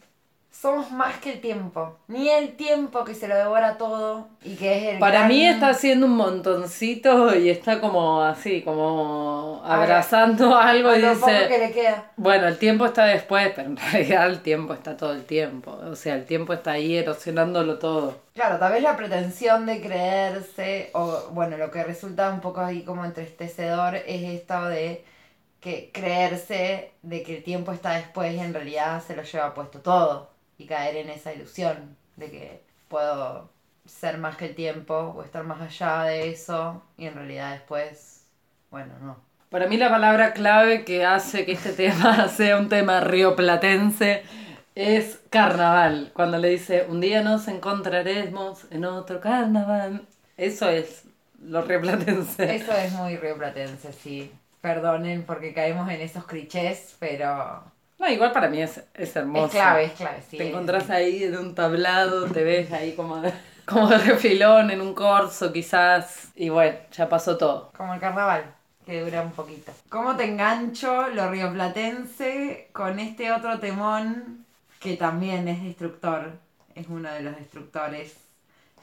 Somos 0.51 0.91
más 0.91 1.15
que 1.17 1.33
el 1.33 1.41
tiempo. 1.41 1.97
Ni 2.07 2.29
el 2.29 2.55
tiempo 2.55 3.03
que 3.05 3.15
se 3.15 3.27
lo 3.27 3.35
devora 3.35 3.77
todo 3.77 4.27
y 4.43 4.55
que 4.55 4.77
es 4.77 4.93
el 4.93 4.99
Para 4.99 5.19
gran- 5.19 5.27
mí 5.29 5.45
está 5.45 5.69
haciendo 5.69 6.05
un 6.05 6.15
montoncito 6.17 7.33
y 7.35 7.49
está 7.49 7.79
como 7.79 8.21
así, 8.21 8.61
como 8.61 9.61
abrazando 9.65 10.55
algo 10.55 10.95
y 10.95 11.01
poco 11.01 11.25
que 11.25 11.37
dice, 11.47 11.57
le 11.57 11.71
queda. 11.71 12.11
bueno, 12.17 12.47
el 12.47 12.57
tiempo 12.57 12.85
está 12.85 13.05
después, 13.05 13.51
pero 13.55 13.69
en 13.69 13.77
realidad 13.91 14.27
el 14.27 14.41
tiempo 14.41 14.73
está 14.73 14.97
todo 14.97 15.13
el 15.13 15.23
tiempo. 15.23 15.71
O 15.89 15.95
sea, 15.95 16.15
el 16.15 16.25
tiempo 16.25 16.53
está 16.53 16.71
ahí 16.73 16.97
erosionándolo 16.97 17.79
todo. 17.79 18.17
Claro, 18.35 18.59
tal 18.59 18.73
vez 18.73 18.83
la 18.83 18.97
pretensión 18.97 19.65
de 19.65 19.81
creerse, 19.81 20.89
o 20.93 21.29
bueno, 21.31 21.57
lo 21.57 21.71
que 21.71 21.83
resulta 21.83 22.29
un 22.29 22.41
poco 22.41 22.59
ahí 22.61 22.83
como 22.83 23.05
entristecedor 23.05 23.95
es 23.95 24.23
esto 24.41 24.65
de 24.65 25.05
que 25.61 25.91
creerse 25.93 26.91
de 27.03 27.23
que 27.23 27.37
el 27.37 27.43
tiempo 27.43 27.71
está 27.71 27.91
después 27.91 28.33
y 28.33 28.39
en 28.39 28.53
realidad 28.53 29.01
se 29.05 29.15
lo 29.15 29.21
lleva 29.23 29.53
puesto 29.53 29.79
todo 29.79 30.30
y 30.61 30.65
caer 30.67 30.97
en 30.97 31.09
esa 31.09 31.33
ilusión 31.33 31.97
de 32.15 32.29
que 32.29 32.61
puedo 32.87 33.49
ser 33.85 34.17
más 34.17 34.37
que 34.37 34.45
el 34.45 34.55
tiempo 34.55 34.93
o 34.93 35.23
estar 35.23 35.43
más 35.43 35.61
allá 35.61 36.03
de 36.03 36.29
eso 36.29 36.83
y 36.97 37.07
en 37.07 37.15
realidad 37.15 37.53
después, 37.53 38.25
bueno, 38.69 38.93
no. 39.01 39.17
Para 39.49 39.67
mí 39.67 39.77
la 39.77 39.89
palabra 39.89 40.33
clave 40.33 40.85
que 40.85 41.05
hace 41.05 41.45
que 41.45 41.53
este 41.53 41.73
tema 41.73 42.27
sea 42.27 42.57
un 42.57 42.69
tema 42.69 43.01
rioplatense 43.01 44.23
es 44.75 45.19
carnaval. 45.29 46.11
Cuando 46.13 46.37
le 46.37 46.49
dice, 46.49 46.85
un 46.87 47.01
día 47.01 47.21
nos 47.21 47.47
encontraremos 47.47 48.65
en 48.71 48.85
otro 48.85 49.19
carnaval. 49.19 50.07
Eso 50.37 50.69
es 50.69 51.03
lo 51.43 51.61
rioplatense. 51.63 52.55
Eso 52.55 52.71
es 52.73 52.93
muy 52.93 53.17
rioplatense, 53.17 53.91
sí. 53.91 54.31
Perdonen 54.61 55.23
porque 55.23 55.53
caemos 55.53 55.89
en 55.89 56.01
esos 56.01 56.25
clichés, 56.25 56.95
pero 56.99 57.63
No, 58.01 58.09
igual 58.09 58.31
para 58.31 58.49
mí 58.49 58.59
es, 58.59 58.81
es 58.95 59.15
hermoso. 59.15 59.45
es 59.45 59.51
clave, 59.51 59.83
es 59.83 59.91
clave, 59.91 60.23
sí. 60.27 60.35
Te 60.35 60.49
encontrás 60.49 60.89
ahí 60.89 61.23
en 61.23 61.37
un 61.37 61.53
tablado, 61.53 62.25
te 62.25 62.43
ves 62.43 62.71
ahí 62.71 62.93
como 62.93 63.21
de, 63.21 63.31
como 63.65 63.87
de 63.87 63.99
refilón 63.99 64.71
en 64.71 64.81
un 64.81 64.95
corso 64.95 65.53
quizás. 65.53 66.29
Y 66.33 66.49
bueno, 66.49 66.79
ya 66.91 67.07
pasó 67.07 67.37
todo. 67.37 67.71
Como 67.77 67.93
el 67.93 67.99
carnaval, 67.99 68.43
que 68.87 69.01
dura 69.01 69.21
un 69.21 69.31
poquito. 69.33 69.71
¿Cómo 69.89 70.15
te 70.15 70.23
engancho 70.23 71.09
lo 71.09 71.29
rioplatense 71.29 72.69
con 72.71 72.97
este 72.97 73.31
otro 73.31 73.59
temón 73.59 74.47
que 74.79 74.97
también 74.97 75.47
es 75.47 75.61
destructor? 75.61 76.31
Es 76.73 76.87
uno 76.89 77.13
de 77.13 77.21
los 77.21 77.37
destructores. 77.37 78.15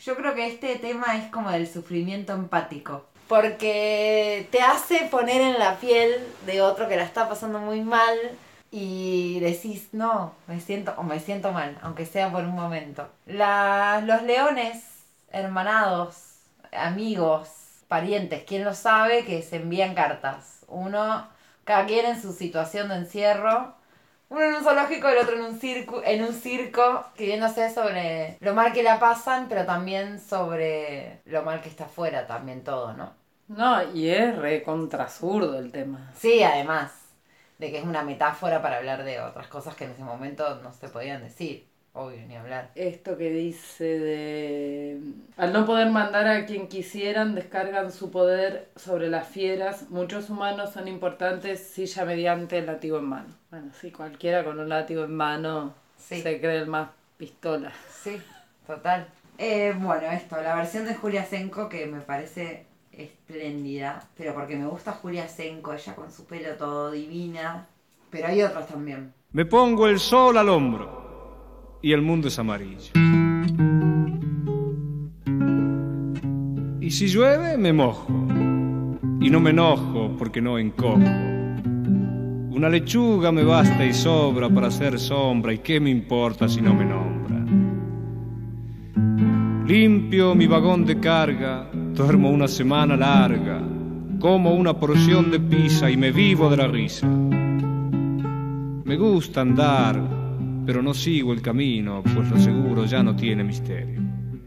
Yo 0.01 0.15
creo 0.15 0.37
que 0.37 0.47
este 0.47 0.77
tema 0.77 1.17
es 1.17 1.29
como 1.33 1.51
del 1.51 1.67
sufrimiento 1.67 2.35
empático. 2.35 3.07
Porque 3.27 4.47
te 4.53 4.61
hace 4.61 5.09
poner 5.11 5.41
en 5.41 5.59
la 5.59 5.75
piel 5.81 6.25
de 6.47 6.63
otro 6.63 6.87
que 6.87 6.97
la 6.97 7.03
está 7.03 7.29
pasando 7.29 7.59
muy 7.59 7.81
mal 7.81 8.17
y 8.71 9.41
decís, 9.41 9.89
no, 9.93 10.35
me 10.47 10.61
siento, 10.61 10.95
o 10.99 11.03
me 11.03 11.21
siento 11.21 11.53
mal, 11.53 11.79
aunque 11.83 12.07
sea 12.07 12.31
por 12.31 12.45
un 12.45 12.55
momento. 12.55 13.09
La- 13.27 14.03
los 14.05 14.23
leones 14.23 14.85
hermanados, 15.31 16.41
amigos, 16.73 17.49
parientes, 17.89 18.45
quién 18.47 18.65
lo 18.65 18.75
sabe, 18.75 19.25
que 19.25 19.43
se 19.43 19.57
envían 19.57 19.95
cartas. 19.95 20.65
Uno, 20.69 21.27
cada 21.65 21.87
quien 21.87 22.07
en 22.07 22.21
su 22.21 22.33
situación 22.33 22.89
de 22.89 22.97
encierro. 22.97 23.75
Uno 24.31 24.43
en 24.45 24.55
un 24.57 24.63
zoológico, 24.63 25.09
el 25.09 25.19
otro 25.19 25.37
en 25.37 25.43
un 25.43 25.59
circo, 25.59 26.03
en 26.05 26.23
un 26.23 26.35
circo, 26.35 27.07
escribiéndose 27.13 27.71
sobre 27.73 28.37
lo 28.41 28.55
mal 28.55 28.73
que 28.75 28.83
la 28.83 29.01
pasan, 29.01 29.49
pero 29.49 29.65
también 29.65 30.21
sobre 30.21 31.21
lo 31.25 31.43
mal 31.43 31.63
que 31.63 31.71
está 31.71 31.85
afuera, 31.85 32.27
también 32.27 32.63
todo, 32.63 32.93
¿no? 32.93 33.13
No, 33.49 33.95
y 33.95 34.11
es 34.11 34.37
re 34.37 34.63
contrazurdo 34.63 35.59
el 35.59 35.73
tema. 35.73 36.13
Sí, 36.15 36.43
además 36.43 36.93
de 37.59 37.71
que 37.71 37.79
es 37.79 37.85
una 37.85 38.03
metáfora 38.03 38.63
para 38.63 38.79
hablar 38.79 39.05
de 39.05 39.21
otras 39.21 39.49
cosas 39.49 39.75
que 39.75 39.85
en 39.85 39.91
ese 39.91 40.03
momento 40.03 40.61
no 40.63 40.73
se 40.73 40.89
podían 40.89 41.23
decir, 41.23 41.67
obvio, 41.93 42.21
ni 42.27 42.37
hablar. 42.37 42.71
Esto 42.77 43.17
que 43.19 43.31
dice 43.31 43.85
de... 43.85 45.01
Al 45.37 45.53
no 45.53 45.67
poder 45.67 45.91
mandar 45.91 46.29
a 46.29 46.47
quien 46.47 46.69
quisieran, 46.69 47.35
descargan 47.35 47.91
su 47.91 48.11
poder 48.13 48.69
sobre 48.77 49.09
las 49.09 49.27
fieras. 49.27 49.91
Muchos 49.91 50.31
humanos 50.31 50.73
son 50.73 50.87
importantes 50.87 51.61
silla 51.61 52.05
mediante 52.05 52.59
el 52.59 52.67
látigo 52.67 52.99
en 52.99 53.05
mano. 53.07 53.35
Bueno, 53.51 53.73
sí, 53.81 53.91
cualquiera 53.91 54.45
con 54.45 54.61
un 54.61 54.69
látigo 54.69 55.05
en 55.05 55.15
mano 55.15 55.75
Sí. 55.97 56.23
se 56.23 56.39
cree 56.39 56.59
el 56.59 56.69
más 56.69 56.91
pistola. 57.17 57.73
Sí, 57.91 58.23
total. 58.67 59.09
Eh, 59.37 59.75
bueno, 59.77 60.07
esto, 60.13 60.41
la 60.41 60.55
versión 60.55 60.85
de 60.85 60.95
Julia 60.95 61.25
Senko 61.25 61.69
que 61.69 61.87
me 61.87 62.01
parece 62.01 62.68
espléndida, 62.99 64.09
pero 64.17 64.35
porque 64.35 64.57
me 64.57 64.67
gusta 64.67 64.93
Julia 64.93 65.29
Senko, 65.29 65.73
ella 65.73 65.95
con 65.95 66.11
su 66.11 66.25
pelo 66.27 66.55
todo 66.57 66.91
divina, 66.91 67.67
pero 68.11 68.27
hay 68.27 68.43
otros 68.43 68.67
también. 68.67 69.13
Me 69.33 69.45
pongo 69.45 69.87
el 69.87 69.99
sol 69.99 70.37
al 70.37 70.49
hombro 70.49 71.79
y 71.81 71.93
el 71.93 72.03
mundo 72.03 72.29
es 72.29 72.39
amarillo. 72.39 72.93
Y 76.81 76.91
si 76.91 77.07
llueve, 77.07 77.59
me 77.59 77.73
mojo. 77.73 78.09
Y 79.21 79.31
no 79.31 79.41
me 79.41 79.51
enojo 79.51 80.17
porque 80.19 80.41
no 80.41 80.59
encojo. 80.59 80.97
Una 80.99 82.69
lechuga 82.69 83.31
me 83.31 83.45
basta 83.45 83.85
y 83.85 83.93
sobra 83.93 84.49
para 84.49 84.69
hacer 84.69 84.99
sombra. 84.99 85.53
¿Y 85.53 85.59
qué 85.59 85.79
me 85.81 85.91
importa 85.91 86.49
si 86.49 86.63
no 86.63 86.73
me 86.73 86.85
nombra? 86.87 87.37
Limpio 89.67 90.35
mi 90.35 90.47
vagón 90.47 90.87
de 90.87 90.99
carga, 90.99 91.71
duermo 91.99 92.31
una 92.31 92.47
semana 92.47 92.97
larga, 92.97 93.61
como 94.21 94.55
una 94.55 94.73
porción 94.73 95.33
de 95.33 95.41
pizza 95.41 95.91
y 95.91 95.97
me 95.97 96.13
vivo 96.13 96.49
de 96.49 96.57
la 96.57 96.69
risa. 96.69 97.09
Me 97.09 98.97
gusta 98.97 99.41
andar, 99.41 100.01
pero 100.65 100.81
no 100.81 100.95
sigo 100.95 101.33
el 101.33 101.43
camino, 101.43 102.01
pues 102.05 102.31
lo 102.31 102.39
seguro 102.39 102.85
ya 102.85 103.03
no 103.03 103.17
tiene 103.17 103.43
misterio. 103.43 104.01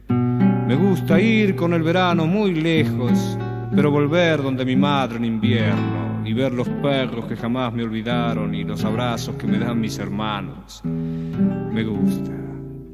Me 0.08 0.76
gusta 0.78 1.20
ir 1.20 1.58
con 1.58 1.74
el 1.74 1.84
verano 1.84 2.26
muy 2.26 2.56
lejos, 2.56 3.38
pero 3.76 3.92
volver 3.92 4.42
donde 4.42 4.64
mi 4.64 4.78
madre 4.78 5.18
en 5.18 5.26
invierno 5.26 6.22
y 6.24 6.32
ver 6.32 6.54
los 6.54 6.70
perros 6.70 7.26
que 7.26 7.36
jamás 7.36 7.74
me 7.74 7.84
olvidaron 7.84 8.56
y 8.56 8.64
los 8.64 8.86
abrazos 8.86 9.36
que 9.36 9.48
me 9.48 9.60
dan 9.60 9.78
mis 9.78 10.00
hermanos. 10.00 10.82
Me 10.86 11.84
gusta, 11.84 12.32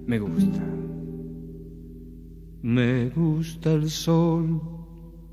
me 0.07 0.17
gusta. 0.17 0.76
Me 2.67 3.07
gusta 3.15 3.71
el 3.71 3.89
sol, 3.89 4.59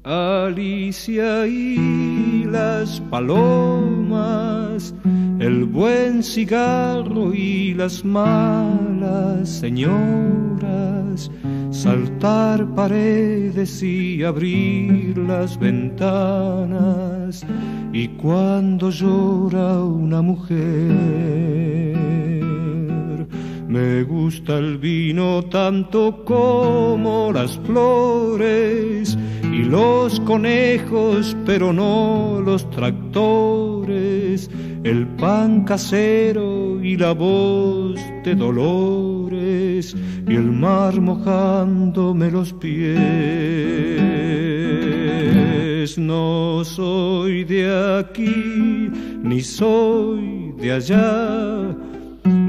Alicia 0.05 1.49
y 1.49 2.45
las 2.45 3.01
palomas 3.11 4.95
el 5.41 5.65
buen 5.65 6.23
cigarro 6.23 7.35
y 7.35 7.75
las 7.75 8.05
malas 8.05 9.49
señoras, 9.49 11.29
saltar 11.71 12.73
paredes 12.77 13.83
y 13.83 14.23
abrir 14.23 15.19
las 15.19 15.59
ventanas, 15.59 17.45
y 17.93 18.07
cuando 18.09 18.91
llora 18.91 19.83
una 19.83 20.23
mujer. 20.23 22.24
Me 23.75 24.05
gusta 24.05 24.59
el 24.59 24.79
vino 24.79 25.43
tanto 25.51 26.25
como 26.25 27.33
las 27.33 27.59
flores 27.67 29.19
y 29.43 29.65
los 29.65 30.21
conejos, 30.21 31.37
pero 31.45 31.73
no 31.73 32.41
los 32.41 32.71
tractores, 32.71 34.49
el 34.85 35.09
pan 35.17 35.65
casero 35.65 36.81
y 36.85 36.97
la 36.97 37.15
voz 37.15 37.99
de 38.23 38.37
dolores 38.37 39.97
y 40.29 40.37
el 40.37 40.53
mar 40.53 41.01
mojándome 41.01 42.31
los 42.31 42.53
pies. 42.53 42.95
No 45.99 46.63
soy 46.65 47.43
de 47.43 47.99
aquí 47.99 48.89
ni 49.21 49.41
soy 49.41 50.55
de 50.59 50.71
allá 50.71 51.75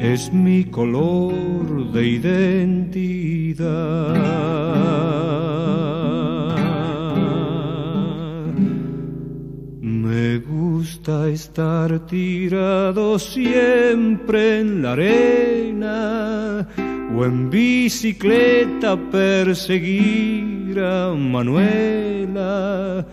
es 0.00 0.32
mi 0.32 0.64
color 0.64 1.92
de 1.92 2.06
identidad. 2.06 3.66
Me 9.80 10.38
gusta 10.38 11.28
estar 11.28 12.06
tirado 12.06 13.18
siempre 13.18 14.60
en 14.60 14.82
la 14.82 14.92
arena 14.92 16.68
o 17.16 17.24
en 17.24 17.48
bicicleta 17.50 18.96
perseguir 19.10 20.78
a 20.80 21.14
Manuela 21.14 23.06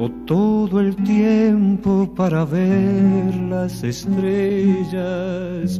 o 0.00 0.08
todo 0.24 0.80
el 0.80 0.96
tiempo 0.96 2.10
para 2.16 2.46
ver 2.46 3.34
las 3.50 3.84
estrellas 3.84 5.78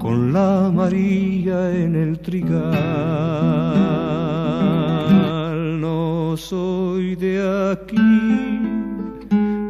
con 0.00 0.32
la 0.32 0.72
María 0.74 1.70
en 1.70 1.94
el 1.94 2.18
trigal. 2.18 2.64
No 5.80 6.36
soy 6.36 7.14
de 7.14 7.70
aquí, 7.70 7.96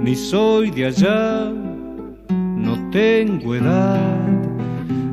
ni 0.03 0.17
soy 0.17 0.71
de 0.71 0.87
allá, 0.87 1.53
no 2.31 2.89
tengo 2.91 3.55
edad 3.55 4.29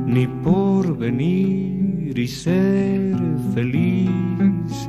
ni 0.06 0.26
por 0.26 0.96
venir 0.96 2.18
y 2.18 2.26
ser 2.26 3.14
feliz 3.54 4.88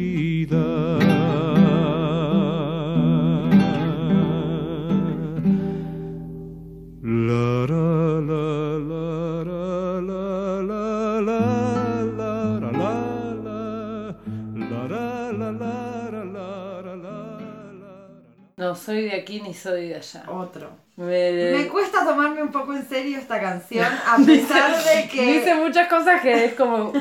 Soy 18.81 19.03
de 19.03 19.15
aquí 19.15 19.41
ni 19.41 19.53
soy 19.53 19.89
de 19.89 19.95
allá. 19.95 20.23
Otro. 20.27 20.69
Me, 20.97 21.51
Me 21.57 21.67
cuesta 21.67 22.03
tomarme 22.05 22.43
un 22.43 22.51
poco 22.51 22.73
en 22.73 22.87
serio 22.87 23.17
esta 23.17 23.39
canción, 23.39 23.85
a 24.07 24.17
pesar 24.17 24.71
de 24.83 25.07
que... 25.09 25.39
Dice 25.39 25.55
muchas 25.55 25.87
cosas 25.87 26.21
que 26.21 26.45
es 26.45 26.53
como, 26.53 26.91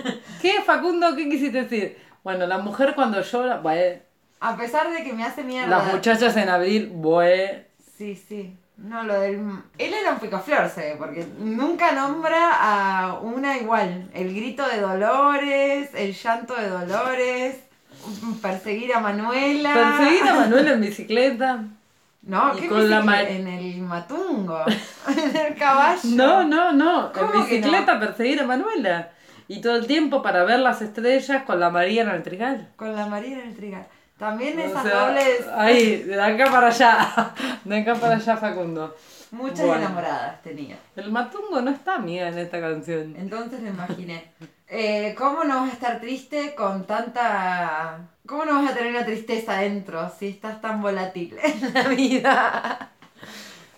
¿qué 0.41 0.63
Facundo? 0.65 1.15
¿Qué 1.17 1.29
quisiste 1.29 1.63
decir? 1.65 1.99
Bueno, 2.23 2.47
la 2.47 2.59
mujer 2.59 2.95
cuando 2.95 3.21
llora, 3.21 3.59
bueno, 3.59 4.01
A 4.41 4.57
pesar 4.57 4.91
de 4.93 5.03
que 5.03 5.13
me 5.13 5.25
hace 5.25 5.43
mierda. 5.43 5.69
las 5.79 5.93
muchachas 5.93 6.37
en 6.37 6.49
abril, 6.49 6.91
bueno. 6.95 7.63
Sí, 7.99 8.15
sí. 8.15 8.57
No, 8.79 9.03
lo 9.03 9.21
del... 9.21 9.35
Él 9.77 9.93
era 9.93 10.13
un 10.13 10.19
picaflor, 10.21 10.71
se 10.71 10.81
ve, 10.81 10.97
porque 10.97 11.27
nunca 11.39 11.93
nombra 11.93 12.51
a 12.53 13.19
una 13.21 13.59
igual. 13.59 14.09
El 14.15 14.35
grito 14.35 14.67
de 14.67 14.81
Dolores, 14.81 15.91
el 15.95 16.15
llanto 16.15 16.55
de 16.55 16.69
Dolores, 16.69 17.57
perseguir 18.41 18.95
a 18.95 19.01
Manuela. 19.01 19.73
Perseguir 19.73 20.29
a 20.29 20.35
Manuela 20.35 20.71
en 20.73 20.81
bicicleta. 20.81 21.65
No, 22.23 22.55
¿qué 22.55 22.69
con 22.69 22.89
la 22.91 23.23
En 23.23 23.47
el 23.49 23.81
matungo, 23.81 24.63
en 25.09 25.37
el 25.37 25.55
caballo. 25.55 26.01
No, 26.05 26.45
no, 26.45 26.73
no. 26.73 27.13
¿Cómo 27.13 27.33
En 27.35 27.47
que 27.47 27.57
bicicleta 27.57 27.99
perseguir 27.99 28.41
a 28.41 28.47
Manuela. 28.47 29.11
Y 29.49 29.61
todo 29.61 29.77
el 29.77 29.87
tiempo 29.87 30.23
para 30.23 30.45
ver 30.45 30.61
las 30.61 30.81
estrellas 30.83 31.43
con 31.45 31.59
la 31.59 31.71
María 31.71 32.03
en 32.03 32.11
el 32.11 32.23
trigal. 32.23 32.69
Con 32.77 32.95
la 32.95 33.07
María 33.07 33.41
en 33.41 33.49
el 33.49 33.57
trigal. 33.57 33.87
También 34.19 34.59
O 34.59 34.63
esas 34.63 34.83
sea, 34.83 35.07
dobles... 35.07 35.47
Ahí, 35.57 36.03
de 36.03 36.21
acá 36.21 36.51
para 36.51 36.67
allá. 36.69 37.33
De 37.65 37.79
acá 37.81 37.95
para 37.95 38.17
allá, 38.17 38.37
Facundo. 38.37 38.95
Muchas 39.31 39.67
Bueno. 39.67 39.87
enamoradas 39.87 40.43
tenía. 40.43 40.77
El 40.95 41.11
matungo 41.11 41.63
no 41.63 41.71
está, 41.71 41.95
amiga, 41.95 42.29
en 42.29 42.39
esta 42.39 42.61
canción. 42.61 43.15
Entonces 43.17 43.61
me 43.61 43.71
imaginé. 43.71 44.31
Eh, 44.73 45.15
¿Cómo 45.19 45.43
no 45.45 45.63
vas 45.63 45.71
a 45.71 45.73
estar 45.75 46.01
triste 46.01 46.55
con 46.55 46.87
tanta... 46.87 47.99
¿Cómo 48.27 48.45
no 48.45 48.63
vas 48.63 48.71
a 48.71 48.75
tener 48.75 48.91
una 48.93 49.05
tristeza 49.05 49.57
dentro 49.59 50.09
si 50.17 50.29
estás 50.29 50.61
tan 50.61 50.81
volátil 50.81 51.37
en 51.43 51.75
la 51.75 51.89
vida? 51.89 52.91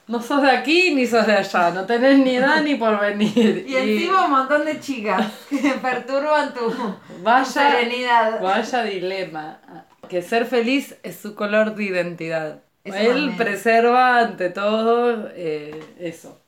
No 0.06 0.20
sos 0.20 0.42
de 0.42 0.50
aquí 0.50 0.94
ni 0.94 1.06
sos 1.06 1.26
de 1.26 1.32
allá. 1.36 1.70
No 1.70 1.86
tenés 1.86 2.18
ni 2.18 2.36
edad 2.36 2.60
ni 2.62 2.74
por 2.74 3.00
venir. 3.00 3.64
Y 3.66 3.76
encima 3.76 4.26
un 4.26 4.32
montón 4.32 4.66
de 4.66 4.78
chicas 4.80 5.26
que 5.48 5.70
perturban 5.82 6.52
tu, 6.52 6.70
tu 6.70 6.94
Vaya, 7.22 7.44
serenidad. 7.46 8.40
vaya 8.42 8.82
dilema. 8.82 9.60
Que 10.10 10.20
ser 10.20 10.44
feliz 10.44 10.96
es 11.02 11.16
su 11.16 11.34
color 11.34 11.74
de 11.74 11.84
identidad. 11.84 12.60
Eso 12.84 12.96
Él 12.98 13.06
también. 13.06 13.36
preserva 13.38 14.18
ante 14.18 14.50
todo 14.50 15.30
eh, 15.34 15.80
eso. 15.98 16.38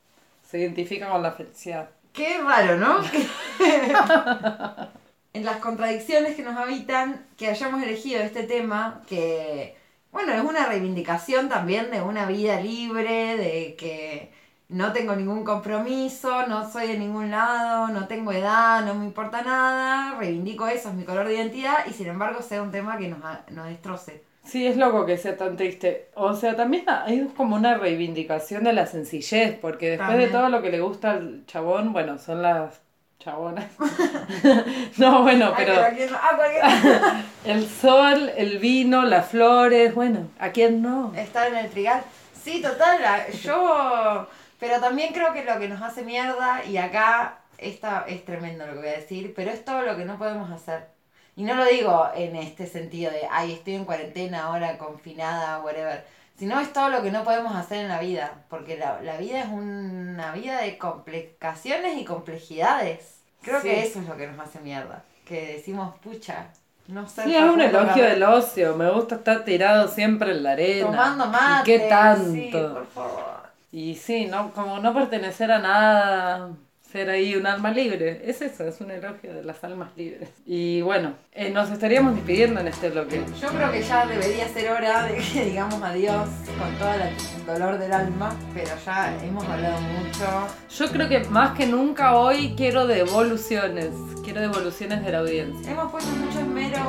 Se 0.47 0.59
identifica 0.59 1.09
con 1.09 1.23
la 1.23 1.31
felicidad. 1.31 1.89
Qué 2.15 2.41
raro, 2.41 2.77
¿no? 2.77 3.01
en 5.33 5.43
las 5.43 5.57
contradicciones 5.57 6.35
que 6.35 6.43
nos 6.43 6.55
habitan, 6.55 7.27
que 7.35 7.49
hayamos 7.49 7.83
elegido 7.83 8.21
este 8.21 8.43
tema, 8.43 9.01
que, 9.05 9.75
bueno, 10.13 10.31
es 10.31 10.41
una 10.41 10.65
reivindicación 10.65 11.49
también 11.49 11.91
de 11.91 12.01
una 12.01 12.25
vida 12.25 12.61
libre, 12.61 13.35
de 13.35 13.75
que 13.77 14.31
no 14.69 14.93
tengo 14.93 15.13
ningún 15.15 15.43
compromiso, 15.43 16.47
no 16.47 16.71
soy 16.71 16.87
de 16.87 16.97
ningún 16.97 17.31
lado, 17.31 17.89
no 17.89 18.07
tengo 18.07 18.31
edad, 18.31 18.85
no 18.85 18.95
me 18.95 19.03
importa 19.03 19.41
nada, 19.41 20.17
reivindico 20.17 20.67
eso, 20.67 20.89
es 20.89 20.95
mi 20.95 21.03
color 21.03 21.27
de 21.27 21.35
identidad, 21.35 21.85
y 21.85 21.91
sin 21.91 22.07
embargo 22.07 22.41
sea 22.41 22.61
un 22.61 22.71
tema 22.71 22.97
que 22.97 23.09
nos, 23.09 23.19
nos 23.51 23.67
destroce. 23.67 24.23
Sí, 24.45 24.65
es 24.67 24.77
loco 24.77 25.05
que 25.05 25.17
sea 25.17 25.35
tan 25.37 25.57
triste. 25.57 26.09
O 26.13 26.33
sea, 26.33 26.55
también 26.55 26.85
hay 26.87 27.27
como 27.35 27.55
una 27.55 27.75
reivindicación 27.77 28.63
de 28.63 28.73
la 28.73 28.85
sencillez, 28.85 29.57
porque 29.59 29.91
después 29.91 30.09
También. 30.09 30.29
de 30.29 30.37
todo 30.37 30.49
lo 30.49 30.61
que 30.61 30.69
le 30.69 30.81
gusta 30.81 31.11
al 31.11 31.45
chabón, 31.47 31.93
bueno, 31.93 32.19
son 32.19 32.41
las 32.41 32.79
chabonas. 33.19 33.65
no, 34.97 35.23
bueno, 35.23 35.53
Ay, 35.57 35.65
pero 35.65 35.81
¿a 35.81 35.89
quién 35.89 36.11
no? 36.11 36.17
Ah, 36.21 37.23
el 37.45 37.67
sol, 37.67 38.31
el 38.37 38.59
vino, 38.59 39.03
las 39.03 39.27
flores, 39.27 39.95
bueno, 39.95 40.29
¿a 40.39 40.51
quién 40.51 40.81
no? 40.81 41.11
Estar 41.15 41.47
en 41.47 41.57
el 41.57 41.69
trigal. 41.69 42.03
Sí, 42.43 42.61
total, 42.61 42.99
yo... 43.41 44.27
Pero 44.59 44.79
también 44.79 45.13
creo 45.13 45.33
que 45.33 45.43
lo 45.43 45.59
que 45.59 45.67
nos 45.67 45.81
hace 45.81 46.03
mierda, 46.03 46.63
y 46.65 46.77
acá 46.77 47.39
esta 47.57 48.05
es 48.07 48.23
tremendo 48.23 48.65
lo 48.65 48.73
que 48.73 48.79
voy 48.79 48.87
a 48.87 48.93
decir, 48.93 49.33
pero 49.35 49.51
es 49.51 49.65
todo 49.65 49.81
lo 49.81 49.97
que 49.97 50.05
no 50.05 50.17
podemos 50.17 50.49
hacer. 50.49 50.94
Y 51.35 51.43
no 51.43 51.55
lo 51.55 51.65
digo 51.65 52.07
en 52.15 52.35
este 52.35 52.65
sentido 52.67 53.11
de, 53.11 53.27
ay, 53.29 53.51
estoy 53.53 53.75
en 53.75 53.85
cuarentena 53.85 54.45
ahora, 54.45 54.77
confinada, 54.77 55.59
whatever. 55.59 56.05
Sino 56.39 56.59
es 56.59 56.71
todo 56.73 56.89
lo 56.89 57.01
que 57.01 57.11
no 57.11 57.23
podemos 57.23 57.55
hacer 57.55 57.79
en 57.79 57.89
la 57.89 57.99
vida. 57.99 58.33
Porque 58.49 58.77
la, 58.77 59.01
la 59.01 59.17
vida 59.17 59.41
es 59.41 59.47
una 59.47 60.31
vida 60.33 60.59
de 60.61 60.77
complicaciones 60.77 61.97
y 61.97 62.05
complejidades. 62.05 63.15
Creo 63.41 63.61
Sí. 63.61 63.67
que 63.69 63.83
eso 63.83 63.99
es 63.99 64.07
lo 64.07 64.15
que 64.17 64.27
nos 64.27 64.39
hace 64.39 64.59
mierda. 64.59 65.03
Que 65.25 65.55
decimos, 65.57 65.95
pucha, 66.03 66.47
no 66.87 67.07
sé. 67.07 67.23
Sí, 67.23 67.35
es 67.35 67.43
un 67.43 67.59
elogio 67.61 68.03
del 68.05 68.23
ocio. 68.23 68.75
Me 68.75 68.89
gusta 68.91 69.15
estar 69.15 69.43
tirado 69.43 69.87
siempre 69.87 70.31
en 70.31 70.43
la 70.43 70.51
arena. 70.51 70.85
Tomando 70.87 71.25
¿Y 71.25 71.29
mate. 71.29 71.63
qué 71.65 71.79
tanto? 71.89 72.31
Sí, 72.31 72.49
por 72.51 72.87
favor. 72.87 73.35
Y 73.71 73.95
sí, 73.95 74.25
no, 74.27 74.51
como 74.53 74.79
no 74.79 74.93
pertenecer 74.93 75.51
a 75.51 75.59
nada, 75.59 76.49
ser 76.95 77.09
ahí 77.09 77.35
un 77.35 77.45
alma 77.45 77.71
libre. 77.71 78.21
Es 78.23 78.41
eso, 78.41 78.63
es 78.63 78.79
un 78.79 78.89
elogio 78.89 79.33
de 79.33 79.43
las 79.43 79.61
almas 79.65 79.89
libres. 79.97 80.29
Y 80.45 80.81
bueno, 80.81 81.15
eh, 81.33 81.49
nos 81.49 81.69
estaríamos 81.69 82.15
despidiendo 82.15 82.61
en 82.61 82.69
este 82.69 82.89
bloque. 82.89 83.21
Yo 83.41 83.49
creo 83.49 83.69
que 83.69 83.81
ya 83.81 84.05
debería 84.05 84.47
ser 84.47 84.71
hora 84.71 85.03
de 85.03 85.17
que 85.17 85.43
digamos 85.43 85.83
adiós 85.83 86.29
con 86.57 86.73
todo 86.77 86.93
el 86.93 87.45
dolor 87.45 87.77
del 87.79 87.91
alma, 87.91 88.33
pero 88.53 88.69
ya 88.85 89.13
hemos 89.25 89.43
hablado 89.43 89.77
mucho. 89.81 90.47
Yo 90.69 90.87
creo 90.89 91.09
que 91.09 91.19
más 91.25 91.57
que 91.57 91.65
nunca 91.65 92.15
hoy 92.15 92.53
quiero 92.55 92.87
devoluciones. 92.87 93.89
Quiero 94.23 94.39
devoluciones 94.39 95.03
de 95.03 95.11
la 95.11 95.19
audiencia. 95.19 95.69
Hemos 95.69 95.91
puesto 95.91 96.09
mucho 96.11 96.39
esmero, 96.39 96.79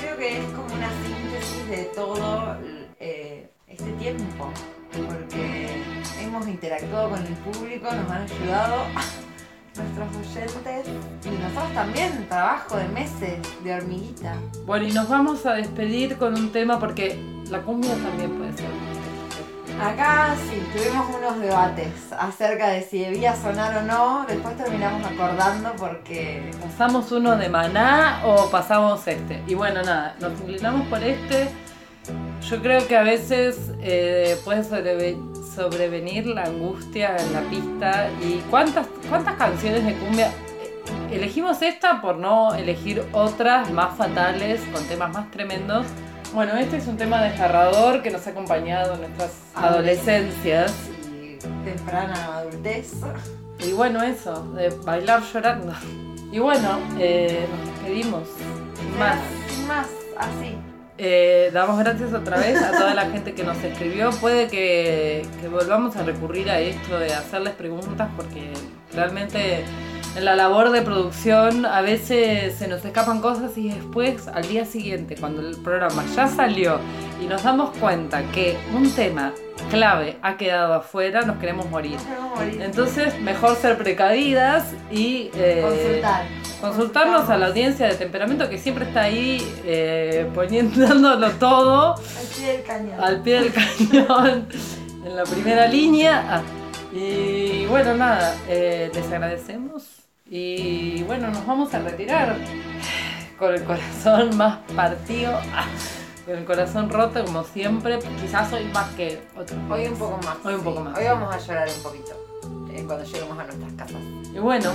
creo 0.00 0.16
que 0.18 0.38
es 0.38 0.44
como 0.44 0.72
una 0.72 0.88
síntesis 1.04 1.68
de 1.68 1.84
todo 1.96 2.56
eh, 3.00 3.50
este 3.66 3.90
tiempo, 3.94 4.52
porque 4.92 5.82
hemos 6.22 6.46
interactuado 6.46 7.10
con 7.10 7.26
el 7.26 7.34
público, 7.34 7.92
nos 7.92 8.08
han 8.08 8.22
ayudado 8.22 8.86
nuestros 9.76 10.08
oyentes 10.36 10.86
y 11.24 11.30
nosotros 11.30 11.74
también, 11.74 12.26
trabajo 12.28 12.76
de 12.76 12.88
meses, 12.88 13.38
de 13.64 13.74
hormiguita. 13.74 14.34
Bueno, 14.66 14.86
y 14.86 14.92
nos 14.92 15.08
vamos 15.08 15.44
a 15.46 15.54
despedir 15.54 16.16
con 16.18 16.34
un 16.34 16.50
tema 16.52 16.78
porque 16.78 17.18
la 17.50 17.60
cumbia 17.62 17.94
también 17.94 18.30
puede 18.38 18.52
ser. 18.56 18.66
Acá 19.80 20.36
sí, 20.48 20.62
tuvimos 20.76 21.06
unos 21.16 21.40
debates 21.40 22.12
acerca 22.16 22.68
de 22.68 22.82
si 22.82 23.00
debía 23.00 23.34
sonar 23.34 23.76
o 23.78 23.82
no, 23.82 24.24
después 24.28 24.56
terminamos 24.56 25.04
acordando 25.10 25.72
porque 25.78 26.50
¿Pasamos 26.62 27.10
uno 27.10 27.36
de 27.36 27.48
maná 27.48 28.20
o 28.24 28.48
pasamos 28.50 29.06
este? 29.08 29.42
Y 29.46 29.54
bueno, 29.54 29.82
nada, 29.82 30.14
nos 30.20 30.38
inclinamos 30.40 30.86
por 30.88 31.02
este. 31.02 31.48
Yo 32.48 32.60
creo 32.60 32.86
que 32.86 32.96
a 32.96 33.02
veces 33.02 33.56
eh, 33.80 34.36
puede 34.44 34.62
sobreve- 34.62 35.16
sobrevenir 35.54 36.26
la 36.26 36.44
angustia 36.44 37.16
en 37.16 37.32
la 37.32 37.40
pista. 37.42 38.08
¿Y 38.22 38.38
cuántas, 38.50 38.86
cuántas 39.08 39.34
canciones 39.36 39.84
de 39.84 39.94
cumbia? 39.94 40.28
Eh, 40.28 41.16
Elegimos 41.16 41.60
esta 41.62 42.00
por 42.00 42.16
no 42.16 42.54
elegir 42.54 43.04
otras 43.12 43.70
más 43.70 43.96
fatales, 43.96 44.60
con 44.72 44.84
temas 44.86 45.12
más 45.12 45.30
tremendos. 45.30 45.86
Bueno, 46.34 46.54
este 46.56 46.78
es 46.78 46.86
un 46.86 46.96
tema 46.96 47.22
desgarrador 47.22 48.02
que 48.02 48.10
nos 48.10 48.26
ha 48.26 48.30
acompañado 48.30 48.94
en 48.94 49.00
nuestras 49.02 49.32
adolescencias. 49.54 50.72
y 51.22 51.36
temprana 51.64 52.38
adultez. 52.38 52.92
Y 53.58 53.72
bueno, 53.72 54.02
eso, 54.02 54.42
de 54.54 54.70
bailar 54.84 55.22
llorando. 55.32 55.72
Y 56.32 56.38
bueno, 56.38 56.78
eh, 56.98 57.46
nos 57.50 57.66
despedimos. 57.66 58.28
Sin 58.78 58.98
más. 58.98 59.18
Más, 59.68 59.86
así. 60.16 60.56
Eh, 61.04 61.50
damos 61.52 61.80
gracias 61.80 62.14
otra 62.14 62.38
vez 62.38 62.62
a 62.62 62.70
toda 62.70 62.94
la 62.94 63.10
gente 63.10 63.34
que 63.34 63.42
nos 63.42 63.56
escribió. 63.58 64.10
Puede 64.20 64.46
que, 64.46 65.26
que 65.40 65.48
volvamos 65.48 65.96
a 65.96 66.04
recurrir 66.04 66.48
a 66.48 66.60
esto 66.60 66.96
de 66.96 67.12
hacerles 67.12 67.54
preguntas 67.54 68.08
porque 68.16 68.52
realmente 68.94 69.64
en 70.14 70.24
la 70.24 70.36
labor 70.36 70.70
de 70.70 70.80
producción 70.82 71.66
a 71.66 71.80
veces 71.80 72.54
se 72.54 72.68
nos 72.68 72.84
escapan 72.84 73.20
cosas 73.20 73.58
y 73.58 73.70
después 73.70 74.28
al 74.28 74.46
día 74.46 74.64
siguiente 74.64 75.16
cuando 75.18 75.40
el 75.40 75.56
programa 75.56 76.04
ya 76.14 76.28
salió 76.28 76.78
y 77.20 77.26
nos 77.26 77.42
damos 77.42 77.76
cuenta 77.78 78.22
que 78.30 78.56
un 78.72 78.88
tema 78.94 79.32
clave 79.70 80.18
ha 80.22 80.36
quedado 80.36 80.74
afuera, 80.74 81.22
nos 81.22 81.38
queremos 81.38 81.68
morir. 81.70 81.96
Queremos 81.98 82.36
morir. 82.38 82.62
Entonces, 82.62 83.20
mejor 83.20 83.56
ser 83.56 83.78
precavidas 83.78 84.64
y 84.90 85.30
eh, 85.34 85.62
Consultar. 85.62 86.24
consultarnos 86.60 87.30
a 87.30 87.38
la 87.38 87.46
audiencia 87.46 87.86
de 87.88 87.94
temperamento 87.94 88.48
que 88.48 88.58
siempre 88.58 88.84
está 88.86 89.02
ahí 89.02 89.46
eh, 89.64 90.28
poniendo, 90.34 90.86
dándolo 90.86 91.30
todo 91.32 91.94
Al 91.94 92.26
pie 92.36 92.52
del 92.52 92.62
cañón. 92.64 93.00
al 93.00 93.22
pie 93.22 93.40
del 93.40 93.52
cañón 93.52 94.48
en 95.04 95.16
la 95.16 95.24
primera 95.24 95.66
línea. 95.66 96.42
Y 96.92 97.64
bueno, 97.66 97.94
nada, 97.94 98.36
eh, 98.48 98.90
les 98.94 99.06
agradecemos 99.10 99.84
y 100.30 101.02
bueno, 101.04 101.28
nos 101.28 101.46
vamos 101.46 101.72
a 101.74 101.78
retirar 101.80 102.36
con 103.38 103.54
el 103.54 103.64
corazón 103.64 104.36
más 104.36 104.58
partido, 104.76 105.32
ah, 105.54 105.64
con 106.24 106.36
el 106.36 106.44
corazón 106.44 106.90
roto 106.90 107.24
como 107.24 107.44
siempre. 107.44 107.98
Quizás 108.20 108.52
hoy 108.52 108.64
más 108.72 108.88
que 108.94 109.20
otro. 109.36 109.56
Hoy 109.70 109.86
un 109.86 109.96
poco 109.96 110.18
más. 110.18 110.36
Hoy 110.44 110.54
un 110.54 110.60
sí. 110.60 110.64
poco 110.64 110.80
más. 110.80 110.98
Hoy 110.98 111.04
vamos 111.04 111.34
a 111.34 111.38
llorar 111.38 111.68
un 111.68 111.82
poquito 111.82 112.12
eh, 112.72 112.84
cuando 112.86 113.04
lleguemos 113.04 113.38
a 113.38 113.44
nuestras 113.44 113.72
casas. 113.72 114.02
Y 114.34 114.38
bueno, 114.38 114.70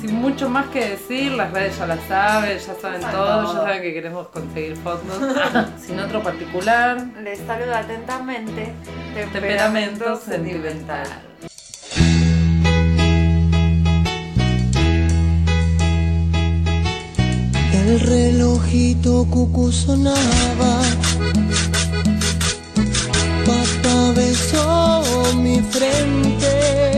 sin 0.00 0.14
mucho 0.16 0.48
más 0.48 0.66
que 0.68 0.90
decir, 0.90 1.32
las 1.32 1.50
redes 1.52 1.78
ya 1.78 1.86
las 1.86 2.02
saben, 2.04 2.58
ya 2.58 2.74
saben 2.74 3.00
todo, 3.00 3.52
ya 3.52 3.60
saben 3.60 3.82
que 3.82 3.92
queremos 3.92 4.28
conseguir 4.28 4.76
fondos. 4.76 5.18
sin 5.80 5.98
otro 5.98 6.22
particular, 6.22 6.98
Les 7.22 7.38
saluda 7.40 7.80
atentamente 7.80 8.72
temperamento 9.32 10.16
sentimental. 10.16 11.06
El 17.86 18.00
relojito 18.00 19.26
cucu 19.30 19.70
sonaba. 19.70 20.80
Papá 23.44 24.12
besó 24.16 25.12
mi 25.34 25.60
frente. 25.60 26.93